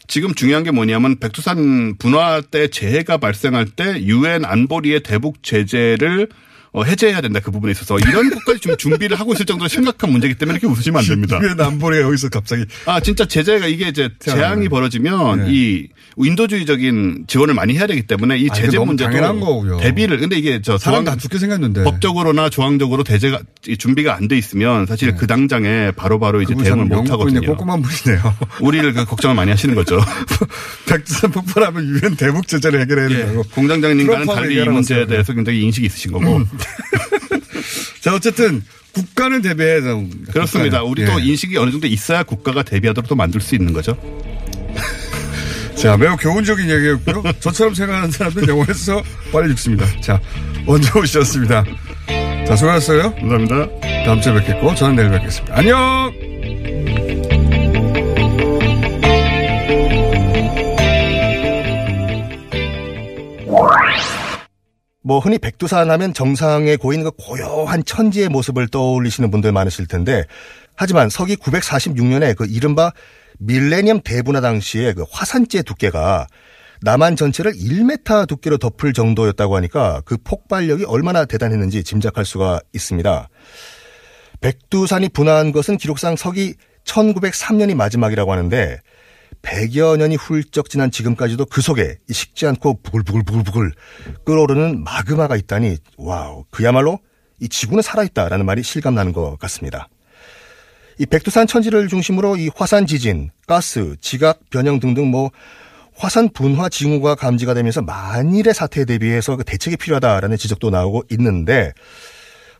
지금 0.06 0.34
중요한 0.34 0.64
게 0.64 0.70
뭐냐면 0.70 1.18
백두산 1.18 1.96
분화 1.98 2.40
때 2.40 2.68
재해가 2.68 3.18
발생할 3.18 3.66
때 3.66 4.00
유엔 4.02 4.44
안보리의 4.44 5.02
대북 5.02 5.42
제재를 5.42 6.24
어, 6.24 6.34
해제해야 6.76 7.20
된다 7.20 7.40
그 7.42 7.50
부분에 7.50 7.72
있어서 7.72 7.98
이런 7.98 8.30
것까지 8.30 8.60
좀 8.60 8.76
준비를 8.76 9.18
하고 9.18 9.32
있을 9.32 9.44
정도로 9.46 9.68
심각한 9.68 10.10
문제이기 10.12 10.36
때문에 10.38 10.58
이렇게 10.62 10.66
웃으시면 10.72 11.00
안 11.00 11.06
됩니다. 11.06 11.38
왜 11.42 11.54
남보리가 11.54 12.02
여기서 12.02 12.28
갑자기. 12.28 12.64
아 12.86 13.00
진짜 13.00 13.24
제재가 13.26 13.66
이게 13.66 13.88
이제 13.88 14.08
재앙이 14.20 14.68
벌어지면 14.68 15.44
네. 15.44 15.50
이 15.50 15.88
인도주의적인 16.16 17.24
지원을 17.28 17.54
많이 17.54 17.74
해야 17.76 17.86
되기 17.86 18.02
때문에 18.02 18.38
이 18.38 18.48
아, 18.50 18.54
제재 18.54 18.76
너무 18.76 18.86
문제도. 18.86 19.10
대비를 19.80 20.18
근데 20.18 20.36
이게 20.36 20.60
저 20.62 20.78
사람 20.78 21.04
다 21.04 21.16
죽게 21.16 21.38
생겼는데. 21.38 21.84
법적으로나 21.84 22.48
조항적으로 22.50 23.04
대제가 23.04 23.40
이 23.68 23.76
준비가 23.76 24.16
안 24.16 24.28
돼 24.30 24.38
있으면 24.38 24.86
사실 24.86 25.16
그 25.16 25.26
당장에 25.26 25.90
바로바로 25.96 26.40
이제 26.42 26.54
네. 26.54 26.62
그분 26.62 26.64
대응을 26.64 26.88
참못 26.88 27.10
하거든요. 27.10 27.40
꼼꼼한 27.56 27.82
분이네요. 27.82 28.36
우리를 28.60 28.92
그 28.92 29.04
걱정을 29.06 29.34
많이 29.34 29.50
하시는 29.50 29.74
거죠. 29.74 29.98
백두산 30.86 31.30
폭발하면 31.32 31.84
유엔 31.88 32.14
대북 32.16 32.46
제재를 32.46 32.80
해결해야 32.82 33.10
예, 33.10 33.16
된다고. 33.16 33.42
공장장님과는 33.54 34.22
트럼프하고 34.26 34.40
달리 34.40 34.54
이 34.62 34.64
문제에. 34.68 35.02
음. 35.02 35.08
대해서 35.08 35.32
굉장히 35.32 35.62
인식이 35.62 35.86
있으신 35.86 36.12
거고 36.12 36.42
자, 38.00 38.14
어쨌든 38.14 38.62
국가는 38.92 39.40
대비해야 39.40 39.82
됩니다. 39.82 40.32
그렇습니다. 40.32 40.82
국가는. 40.82 40.90
우리 40.90 41.04
도 41.04 41.20
예. 41.20 41.30
인식이 41.30 41.56
어느 41.56 41.70
정도 41.70 41.86
있어야 41.86 42.22
국가가 42.22 42.62
대비하도록 42.62 43.08
또 43.08 43.14
만들 43.14 43.40
수 43.40 43.54
있는 43.54 43.72
거죠. 43.72 43.96
자, 45.76 45.96
매우 45.96 46.16
교훈적인 46.16 46.68
얘기였고요. 46.68 47.22
저처럼 47.40 47.74
생각하는 47.74 48.10
사람들은 48.10 48.48
영원에서 48.48 49.02
빨리 49.32 49.48
죽습니다. 49.50 49.86
자, 50.00 50.20
원조 50.66 50.98
오셨습니다. 51.00 51.64
자, 52.46 52.56
수고하셨어요. 52.56 53.14
감사합니다. 53.14 53.80
다음 54.04 54.20
주에 54.20 54.34
뵙겠고, 54.34 54.74
저는 54.74 54.96
내일 54.96 55.10
뵙겠습니다. 55.10 55.56
안녕! 55.56 56.12
뭐 65.10 65.18
흔히 65.18 65.38
백두산 65.38 65.90
하면 65.90 66.14
정상에 66.14 66.76
고인 66.76 67.02
그 67.02 67.10
고요한 67.10 67.84
천지의 67.84 68.28
모습을 68.28 68.68
떠올리시는 68.68 69.32
분들 69.32 69.50
많으실 69.50 69.88
텐데 69.88 70.24
하지만 70.76 71.08
서기 71.08 71.34
946년에 71.34 72.36
그 72.36 72.46
이른바 72.46 72.92
밀레니엄 73.40 74.02
대분화 74.04 74.40
당시에 74.40 74.92
그 74.92 75.04
화산재 75.10 75.62
두께가 75.62 76.28
남한 76.82 77.16
전체를 77.16 77.54
1m 77.54 78.28
두께로 78.28 78.58
덮을 78.58 78.92
정도였다고 78.92 79.56
하니까 79.56 80.00
그 80.04 80.16
폭발력이 80.16 80.84
얼마나 80.84 81.24
대단했는지 81.24 81.82
짐작할 81.82 82.24
수가 82.24 82.60
있습니다. 82.72 83.28
백두산이 84.40 85.08
분화한 85.08 85.50
것은 85.50 85.76
기록상 85.76 86.14
서기 86.14 86.54
1903년이 86.84 87.74
마지막이라고 87.74 88.30
하는데 88.30 88.78
100여 89.42 89.96
년이 89.96 90.16
훌쩍 90.16 90.68
지난 90.68 90.90
지금까지도 90.90 91.46
그 91.46 91.60
속에 91.60 91.98
이 92.08 92.12
식지 92.12 92.46
않고 92.46 92.82
부글부글부글부글 92.82 93.72
끓어오르는 94.24 94.84
마그마가 94.84 95.36
있다니 95.36 95.78
wow 95.96 96.44
그야말로 96.50 96.98
이 97.40 97.48
지구는 97.48 97.82
살아있다라는 97.82 98.44
말이 98.44 98.62
실감나는 98.62 99.12
것 99.12 99.38
같습니다. 99.38 99.88
이 100.98 101.06
백두산 101.06 101.46
천지를 101.46 101.88
중심으로 101.88 102.36
이 102.36 102.50
화산 102.54 102.86
지진, 102.86 103.30
가스, 103.46 103.96
지각 104.02 104.40
변형 104.50 104.80
등등 104.80 105.10
뭐 105.10 105.30
화산 105.96 106.28
분화 106.28 106.68
징후가 106.68 107.14
감지가 107.14 107.54
되면서 107.54 107.80
만일의 107.80 108.52
사태에 108.52 108.84
대비해서 108.84 109.36
그 109.36 109.44
대책이 109.44 109.78
필요하다라는 109.78 110.36
지적도 110.36 110.68
나오고 110.68 111.04
있는데 111.12 111.72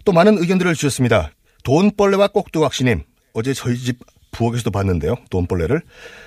또 0.04 0.12
많은 0.12 0.38
의견들을 0.38 0.74
주셨습니다. 0.74 1.32
돈벌레와 1.64 2.28
꼭두각시님 2.28 3.02
어제 3.34 3.52
저희 3.52 3.76
집 3.76 3.98
부엌에서도 4.30 4.70
봤는데요. 4.70 5.16
돈벌레를 5.30 5.82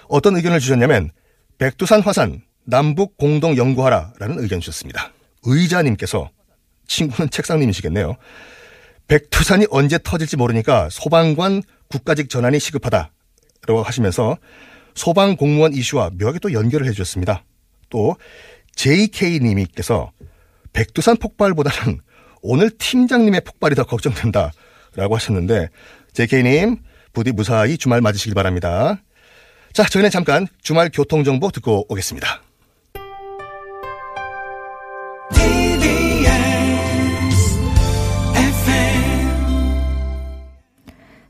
어떤 0.08 0.36
의견을 0.36 0.60
주셨냐면 0.60 1.12
백두산 1.58 2.02
화산 2.02 2.42
남북 2.66 3.18
공동 3.18 3.58
연구하라라는 3.58 4.40
의견 4.40 4.60
주셨습니다. 4.60 5.12
의자님께서 5.44 6.30
친구는 6.88 7.30
책상님이시겠네요. 7.30 8.16
백두산이 9.08 9.68
언제 9.70 10.00
터질지 10.02 10.38
모르니까 10.38 10.90
소방관 10.90 11.62
국가직 11.90 12.30
전환이 12.30 12.60
시급하다. 12.60 13.12
라고 13.68 13.82
하시면서 13.82 14.38
소방 14.96 15.36
공무원 15.36 15.74
이슈와 15.74 16.12
묘하게 16.20 16.40
또 16.40 16.54
연결을 16.54 16.88
해주셨습니다. 16.88 17.44
또 17.90 18.16
JK님이께서 18.76 20.12
백두산 20.74 21.18
폭발보다는 21.18 22.00
오늘 22.42 22.70
팀장님의 22.72 23.42
폭발이 23.42 23.76
더 23.76 23.84
걱정된다 23.84 24.52
라고 24.96 25.16
하셨는데 25.16 25.70
JK님 26.14 26.78
부디 27.14 27.32
무사히 27.32 27.78
주말 27.78 28.02
맞으시길 28.02 28.34
바랍니다. 28.34 29.02
자, 29.72 29.84
저희는 29.84 30.10
잠깐 30.10 30.48
주말 30.62 30.90
교통정보 30.92 31.52
듣고 31.52 31.86
오겠습니다. 31.90 32.42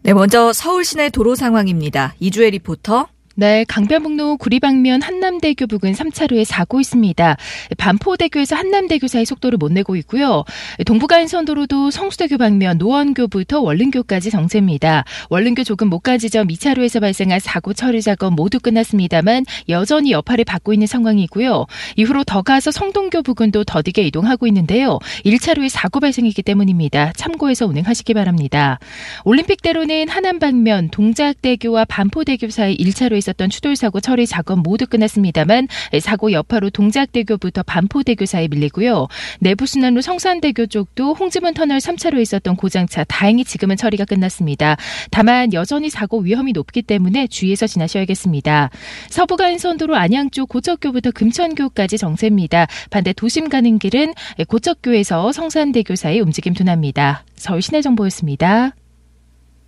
네, 0.05 0.13
먼저 0.13 0.51
서울 0.51 0.83
시내 0.83 1.09
도로 1.09 1.33
상황입니다. 1.35 2.13
이주혜 2.19 2.49
리포터. 2.49 3.07
네, 3.35 3.65
강변북로 3.67 4.37
구리방면 4.37 5.01
한남대교 5.01 5.65
부근 5.65 5.93
3차로에 5.93 6.45
사고 6.45 6.79
있습니다. 6.79 7.35
반포대교에서 7.79 8.55
한남대교 8.55 9.07
사이 9.07 9.25
속도를 9.25 9.57
못 9.57 9.71
내고 9.71 9.95
있고요. 9.95 10.43
동부간선도로도 10.85 11.89
성수대교 11.89 12.37
방면 12.37 12.77
노원교부터 12.77 13.61
월릉교까지 13.61 14.29
정체입니다. 14.29 15.05
월릉교 15.31 15.63
조금 15.63 15.89
못간 15.89 16.19
지점 16.19 16.47
2차로에서 16.47 17.01
발생한 17.01 17.39
사고 17.39 17.73
처리 17.73 18.03
작업 18.03 18.35
모두 18.35 18.59
끝났습니다만 18.59 19.45
여전히 19.67 20.11
여파를 20.11 20.45
받고 20.45 20.71
있는 20.71 20.85
상황이고요. 20.85 21.65
이후로 21.95 22.25
더 22.25 22.43
가서 22.43 22.69
성동교 22.69 23.23
부근도 23.23 23.63
더디게 23.63 24.03
이동하고 24.03 24.45
있는데요. 24.45 24.99
1차로에 25.25 25.69
사고 25.69 25.99
발생했기 25.99 26.43
때문입니다. 26.43 27.13
참고해서 27.13 27.65
운행하시기 27.65 28.13
바랍니다. 28.13 28.77
올림픽대로는 29.25 30.07
하남 30.07 30.37
방면 30.37 30.89
동작대교와 30.89 31.85
반포대교 31.85 32.51
사이 32.51 32.77
1차로에 32.77 33.22
있었던 33.23 33.49
추돌 33.49 33.75
사고 33.75 33.99
처리 33.99 34.27
작업 34.27 34.59
모두 34.59 34.85
끝났습니다만 34.85 35.67
사고 36.01 36.31
여파로 36.31 36.69
동작대교부터 36.69 37.63
반포대교 37.63 38.25
사이 38.25 38.47
밀리고요. 38.47 39.07
내부 39.39 39.65
순환로 39.65 40.01
성산대교 40.01 40.67
쪽도 40.67 41.13
홍지문 41.13 41.53
터널 41.53 41.77
3차로에 41.79 42.21
있었던 42.21 42.55
고장차 42.55 43.05
다행히 43.05 43.43
지금은 43.43 43.77
처리가 43.77 44.05
끝났습니다. 44.05 44.77
다만 45.11 45.53
여전히 45.53 45.89
사고 45.89 46.19
위험이 46.19 46.51
높기 46.51 46.81
때문에 46.81 47.27
주의해서 47.27 47.67
지나셔야겠습니다. 47.67 48.69
서부간선도로 49.09 49.95
안양 49.95 50.29
쪽 50.31 50.49
고척교부터 50.49 51.11
금천교까지 51.11 51.97
정체입니다. 51.97 52.67
반대 52.89 53.13
도심 53.13 53.49
가는 53.49 53.79
길은 53.79 54.13
고척교에서 54.47 55.31
성산대교 55.31 55.95
사이 55.95 56.19
움직임 56.19 56.53
둔합니다. 56.53 57.23
서울 57.35 57.61
시내 57.61 57.81
정보였습니다. 57.81 58.73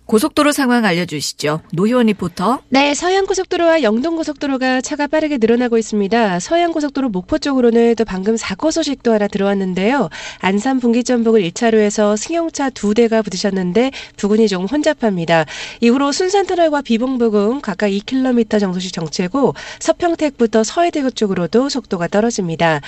고속도로 0.06 0.52
상황 0.52 0.84
알려주시죠. 0.84 1.62
노희원 1.72 2.06
리포터. 2.06 2.60
네, 2.68 2.94
서해안고속도로와 2.94 3.82
영동고속도로가 3.82 4.80
차가 4.80 5.08
빠르게 5.08 5.38
늘어나고 5.38 5.78
있습니다. 5.78 6.38
서해안고속도로 6.38 7.08
목포 7.08 7.38
쪽으로는 7.38 7.96
또 7.96 8.04
방금 8.04 8.36
사고 8.36 8.70
소식도 8.70 9.12
하나 9.12 9.26
들어왔는데요. 9.26 10.08
안산 10.38 10.78
분기점 10.78 11.24
북을 11.24 11.42
1차로에서 11.42 12.16
승용차 12.16 12.70
두 12.70 12.94
대가 12.94 13.20
부딪혔는데 13.20 13.90
부근이 14.16 14.46
조금 14.46 14.66
혼잡합니다. 14.66 15.44
이후로 15.80 16.12
순산터널과 16.12 16.82
비봉부근 16.82 17.60
각각 17.60 17.88
2km 17.88 18.60
정도씩 18.60 18.92
정체고 18.92 19.54
서평택부터 19.80 20.62
서해대교 20.62 21.10
쪽으로도 21.10 21.68
속도가 21.68 22.06
떨어집니다. 22.06 22.80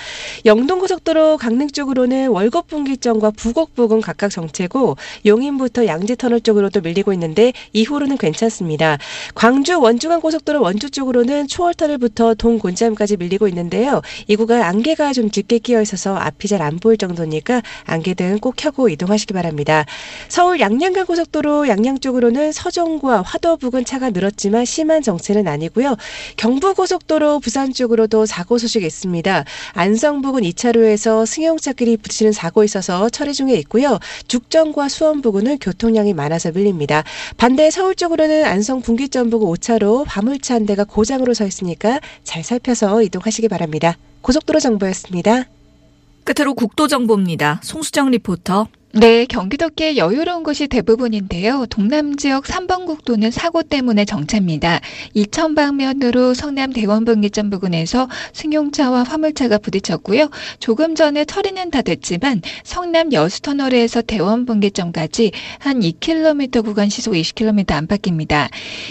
영동고속도로 0.46 1.36
강릉 1.38 1.68
쪽으로는 1.68 2.28
월곡 2.28 2.68
분기점과 2.68 3.32
부곡 3.32 3.74
부근 3.74 4.00
각각 4.00 4.30
정체고 4.30 4.96
용인부터 5.26 5.86
양재터널 5.86 6.42
쪽으로도 6.42 6.80
밀리고 6.80 7.07
있는데 7.12 7.52
이후로는 7.72 8.18
괜찮습니다. 8.18 8.98
광주 9.34 9.80
원중앙 9.80 10.20
고속도로 10.20 10.62
원주 10.62 10.90
쪽으로는 10.90 11.48
초월터널부터 11.48 12.34
동곤지암까지 12.34 13.16
밀리고 13.16 13.48
있는데요. 13.48 14.02
이 14.26 14.36
구간 14.36 14.62
안개가 14.62 15.12
좀 15.12 15.30
짙게 15.30 15.58
끼어 15.58 15.82
있어서 15.82 16.16
앞이 16.16 16.46
잘 16.46 16.58
안 16.68 16.78
보일 16.78 16.98
정도니까 16.98 17.62
안개등 17.84 18.38
꼭 18.40 18.54
켜고 18.56 18.88
이동하시기 18.88 19.32
바랍니다. 19.32 19.84
서울 20.28 20.60
양양간 20.60 21.06
고속도로 21.06 21.68
양양 21.68 22.00
쪽으로는 22.00 22.52
서정과 22.52 23.22
화도 23.22 23.56
부근 23.56 23.84
차가 23.84 24.10
늘었지만 24.10 24.64
심한 24.64 25.02
정체는 25.02 25.48
아니고요. 25.48 25.96
경부 26.36 26.74
고속도로 26.74 27.40
부산 27.40 27.72
쪽으로도 27.72 28.26
사고 28.26 28.58
소식이 28.58 28.84
있습니다. 28.86 29.44
안성 29.72 30.22
부근 30.22 30.42
2차로에서 30.42 31.24
승용차끼리 31.26 31.96
부딪히는 31.98 32.32
사고 32.32 32.64
있어서 32.64 33.08
처리 33.08 33.32
중에 33.32 33.54
있고요. 33.54 33.98
죽전과 34.26 34.88
수원 34.88 35.22
부근은 35.22 35.58
교통량이 35.58 36.14
많아서 36.14 36.52
밀립니다. 36.52 36.97
반대 37.36 37.70
서울 37.70 37.94
쪽으로는 37.94 38.44
안성 38.44 38.82
분기점 38.82 39.30
부근 39.30 39.48
5차로 39.48 40.04
화물차 40.06 40.54
한 40.54 40.66
대가 40.66 40.84
고장으로 40.84 41.34
서 41.34 41.46
있으니까 41.46 42.00
잘 42.24 42.42
살펴서 42.42 43.02
이동하시기 43.02 43.48
바랍니다. 43.48 43.96
고속도로 44.22 44.60
정보였습니다. 44.60 45.44
끝으로 46.24 46.54
국도 46.54 46.88
정보입니다. 46.88 47.60
송수정 47.62 48.10
리포터. 48.10 48.68
네, 48.92 49.26
경기도께 49.26 49.98
여유로운 49.98 50.42
곳이 50.42 50.66
대부분인데요. 50.66 51.66
동남 51.66 52.16
지역 52.16 52.44
3번 52.44 52.86
국도는 52.86 53.30
사고 53.30 53.62
때문에 53.62 54.06
정체입니다. 54.06 54.80
이천 55.12 55.54
방면으로 55.54 56.32
성남 56.32 56.72
대원분기점 56.72 57.50
부근에서 57.50 58.08
승용차와 58.32 59.02
화물차가 59.02 59.58
부딪혔고요. 59.58 60.30
조금 60.58 60.94
전에 60.94 61.26
처리는 61.26 61.70
다 61.70 61.82
됐지만 61.82 62.40
성남 62.64 63.12
여수터널에서 63.12 64.00
대원분기점까지 64.00 65.32
한 65.58 65.80
2km 65.80 66.64
구간 66.64 66.88
시속 66.88 67.12
20km 67.12 67.72
안팎입니다. 67.72 68.48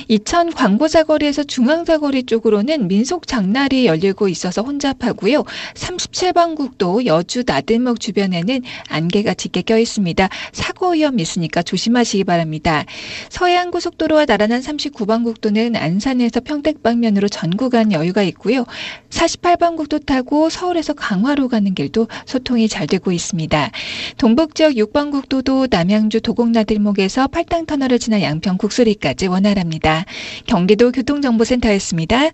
이천 0.09 0.53
광고사거리에서 0.53 1.43
중앙사거리 1.43 2.27
쪽으로는 2.27 2.87
민속 2.87 3.25
장날이 3.25 3.87
열리고 3.87 4.27
있어서 4.27 4.61
혼잡하고요. 4.61 5.43
37번 5.73 6.55
국도 6.55 7.07
여주 7.07 7.41
나들목 7.47 7.99
주변에는 7.99 8.61
안개가 8.89 9.33
짙게 9.33 9.63
껴 9.63 9.79
있습니다. 9.79 9.86
있습니다. 9.87 10.29
사고 10.51 10.91
위험 10.91 11.19
있으니까 11.19 11.63
조심하시기 11.63 12.25
바랍니다. 12.25 12.85
서해안 13.29 13.71
고속도로와 13.71 14.25
나란한 14.25 14.61
39번 14.61 15.23
국도는 15.23 15.75
안산에서 15.75 16.41
평택 16.41 16.83
방면으로 16.83 17.29
전 17.29 17.55
구간 17.55 17.91
여유가 17.91 18.21
있고요. 18.23 18.65
48번 19.09 19.77
국도 19.77 19.99
타고 19.99 20.49
서울에서 20.49 20.93
강화로 20.93 21.47
가는 21.47 21.73
길도 21.73 22.07
소통이 22.25 22.67
잘 22.67 22.87
되고 22.87 23.11
있습니다. 23.11 23.71
동북 24.17 24.55
지역 24.55 24.73
6번 24.73 25.11
국도도 25.11 25.67
남양주 25.71 26.21
도곡나들목에서 26.21 27.27
팔당 27.27 27.65
터널을 27.65 27.99
지나 27.99 28.21
양평 28.21 28.57
국수리까지 28.57 29.27
원활합니다. 29.27 30.05
경기도 30.45 30.91
교통정보센터였습니다. 30.91 32.31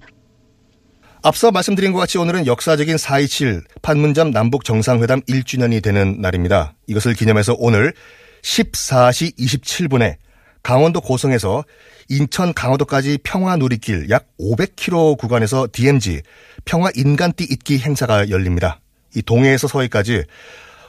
앞서 1.25 1.51
말씀드린 1.51 1.93
것 1.93 1.99
같이 1.99 2.17
오늘은 2.17 2.47
역사적인 2.47 2.97
4.27 2.97 3.63
판문점 3.81 4.31
남북 4.31 4.65
정상회담 4.65 5.21
1주년이 5.21 5.81
되는 5.81 6.19
날입니다. 6.19 6.73
이것을 6.87 7.13
기념해서 7.13 7.55
오늘 7.57 7.93
14시 8.41 9.37
27분에 9.37 10.17
강원도 10.63 10.99
고성에서 10.99 11.63
인천 12.09 12.53
강화도까지 12.53 13.19
평화 13.23 13.55
누리길 13.55 14.09
약 14.09 14.25
500km 14.37 15.17
구간에서 15.17 15.69
DMZ 15.71 16.23
평화 16.65 16.89
인간띠 16.93 17.45
잇기 17.45 17.79
행사가 17.79 18.29
열립니다. 18.29 18.81
이 19.15 19.21
동해에서 19.21 19.69
서해까지 19.69 20.25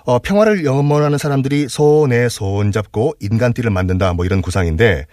어, 0.04 0.18
평화를 0.18 0.64
염원하는 0.64 1.16
사람들이 1.16 1.68
손에 1.68 2.28
손 2.28 2.72
잡고 2.72 3.14
인간띠를 3.20 3.70
만든다 3.70 4.14
뭐 4.14 4.24
이런 4.24 4.42
구상인데 4.42 5.06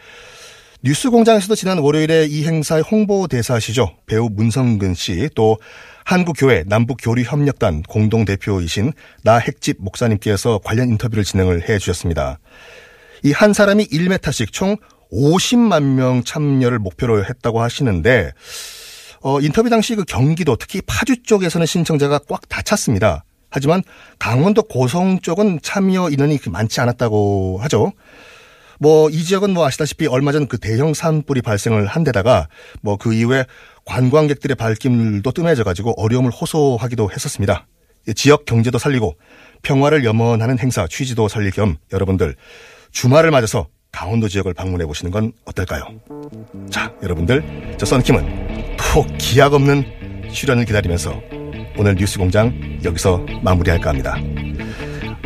뉴스공장에서도 0.84 1.53
지난 1.55 1.77
월요일에 1.77 2.25
이 2.25 2.43
행사의 2.45 2.82
홍보 2.84 3.27
대사시죠. 3.27 3.97
배우 4.07 4.29
문성근 4.32 4.95
씨, 4.95 5.29
또 5.36 5.59
한국교회 6.05 6.63
남북교류협력단 6.65 7.84
공동대표이신 7.84 8.91
나핵집 9.23 9.77
목사님께서 9.79 10.59
관련 10.63 10.89
인터뷰를 10.89 11.23
진행을 11.23 11.69
해 11.69 11.77
주셨습니다. 11.77 12.39
이 13.23 13.32
한 13.32 13.53
사람이 13.53 13.86
1m씩 13.86 14.51
총 14.51 14.75
50만 15.11 15.84
명 15.84 16.23
참여를 16.23 16.79
목표로 16.79 17.25
했다고 17.25 17.61
하시는데, 17.61 18.32
어, 19.21 19.39
인터뷰 19.39 19.69
당시 19.69 19.95
그 19.95 20.03
경기도 20.03 20.55
특히 20.55 20.82
파주 20.82 21.21
쪽에서는 21.21 21.67
신청자가 21.67 22.19
꽉 22.27 22.49
다 22.49 22.63
찼습니다. 22.63 23.23
하지만 23.51 23.84
강원도 24.17 24.63
고성 24.63 25.19
쪽은 25.19 25.59
참여 25.61 26.09
인원이 26.09 26.39
많지 26.49 26.82
않았다고 26.82 27.59
하죠. 27.61 27.91
뭐 28.82 29.09
이 29.11 29.23
지역은 29.23 29.51
뭐 29.53 29.65
아시다시피 29.65 30.07
얼마 30.07 30.32
전 30.32 30.47
그 30.47 30.57
대형 30.57 30.93
산불이 30.93 31.41
발생을 31.43 31.86
한 31.86 32.03
데다가 32.03 32.47
뭐 32.82 32.97
그 32.97 33.13
이후에 33.13 33.45
관광객들의 33.86 34.55
발길도 34.55 35.32
뜸해져 35.32 35.63
가지고 35.63 35.93
어려움을 36.01 36.32
호소하기도 36.32 37.11
했었습니다. 37.11 37.67
지역 38.15 38.45
경제도 38.45 38.77
살리고 38.79 39.15
평화를 39.61 40.03
염원하는 40.03 40.57
행사 40.59 40.88
취지도 40.88 41.27
살릴 41.27 41.51
겸 41.51 41.77
여러분들 41.93 42.36
주말을 42.91 43.29
맞아서 43.32 43.67
강원도 43.91 44.27
지역을 44.27 44.53
방문해 44.53 44.86
보시는 44.86 45.11
건 45.11 45.32
어떨까요? 45.45 45.84
자, 46.69 46.91
여러분들 47.03 47.75
저 47.77 47.86
썬킴은 47.86 48.77
또 48.77 49.05
기약 49.17 49.53
없는 49.53 50.32
출연을 50.32 50.65
기다리면서 50.65 51.21
오늘 51.77 51.95
뉴스 51.95 52.17
공장 52.17 52.79
여기서 52.84 53.25
마무리할까 53.43 53.89
합니다. 53.89 54.15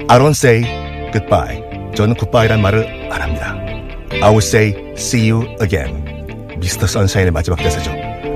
I 0.07 0.19
don't 0.19 0.29
say 0.31 0.63
goodbye. 1.13 1.74
저는 1.95 2.15
굿바이란 2.15 2.61
말을 2.61 3.09
안 3.11 3.21
합니다. 3.21 3.55
I 4.11 4.21
will 4.21 4.37
say 4.37 4.93
see 4.95 5.31
you 5.31 5.47
again. 5.61 6.57
미스터 6.59 6.87
선샤인의 6.87 7.31
마지막 7.31 7.57
대사죠. 7.57 7.91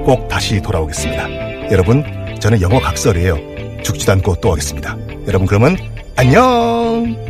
꼭 0.05 0.27
다시 0.27 0.61
돌아오겠습니다. 0.61 1.71
여러분, 1.71 2.03
저는 2.39 2.61
영어 2.61 2.79
각설이에요. 2.79 3.37
죽지도 3.83 4.11
않고 4.13 4.35
또 4.35 4.51
오겠습니다. 4.51 4.97
여러분, 5.27 5.47
그러면 5.47 5.77
안녕! 6.15 7.28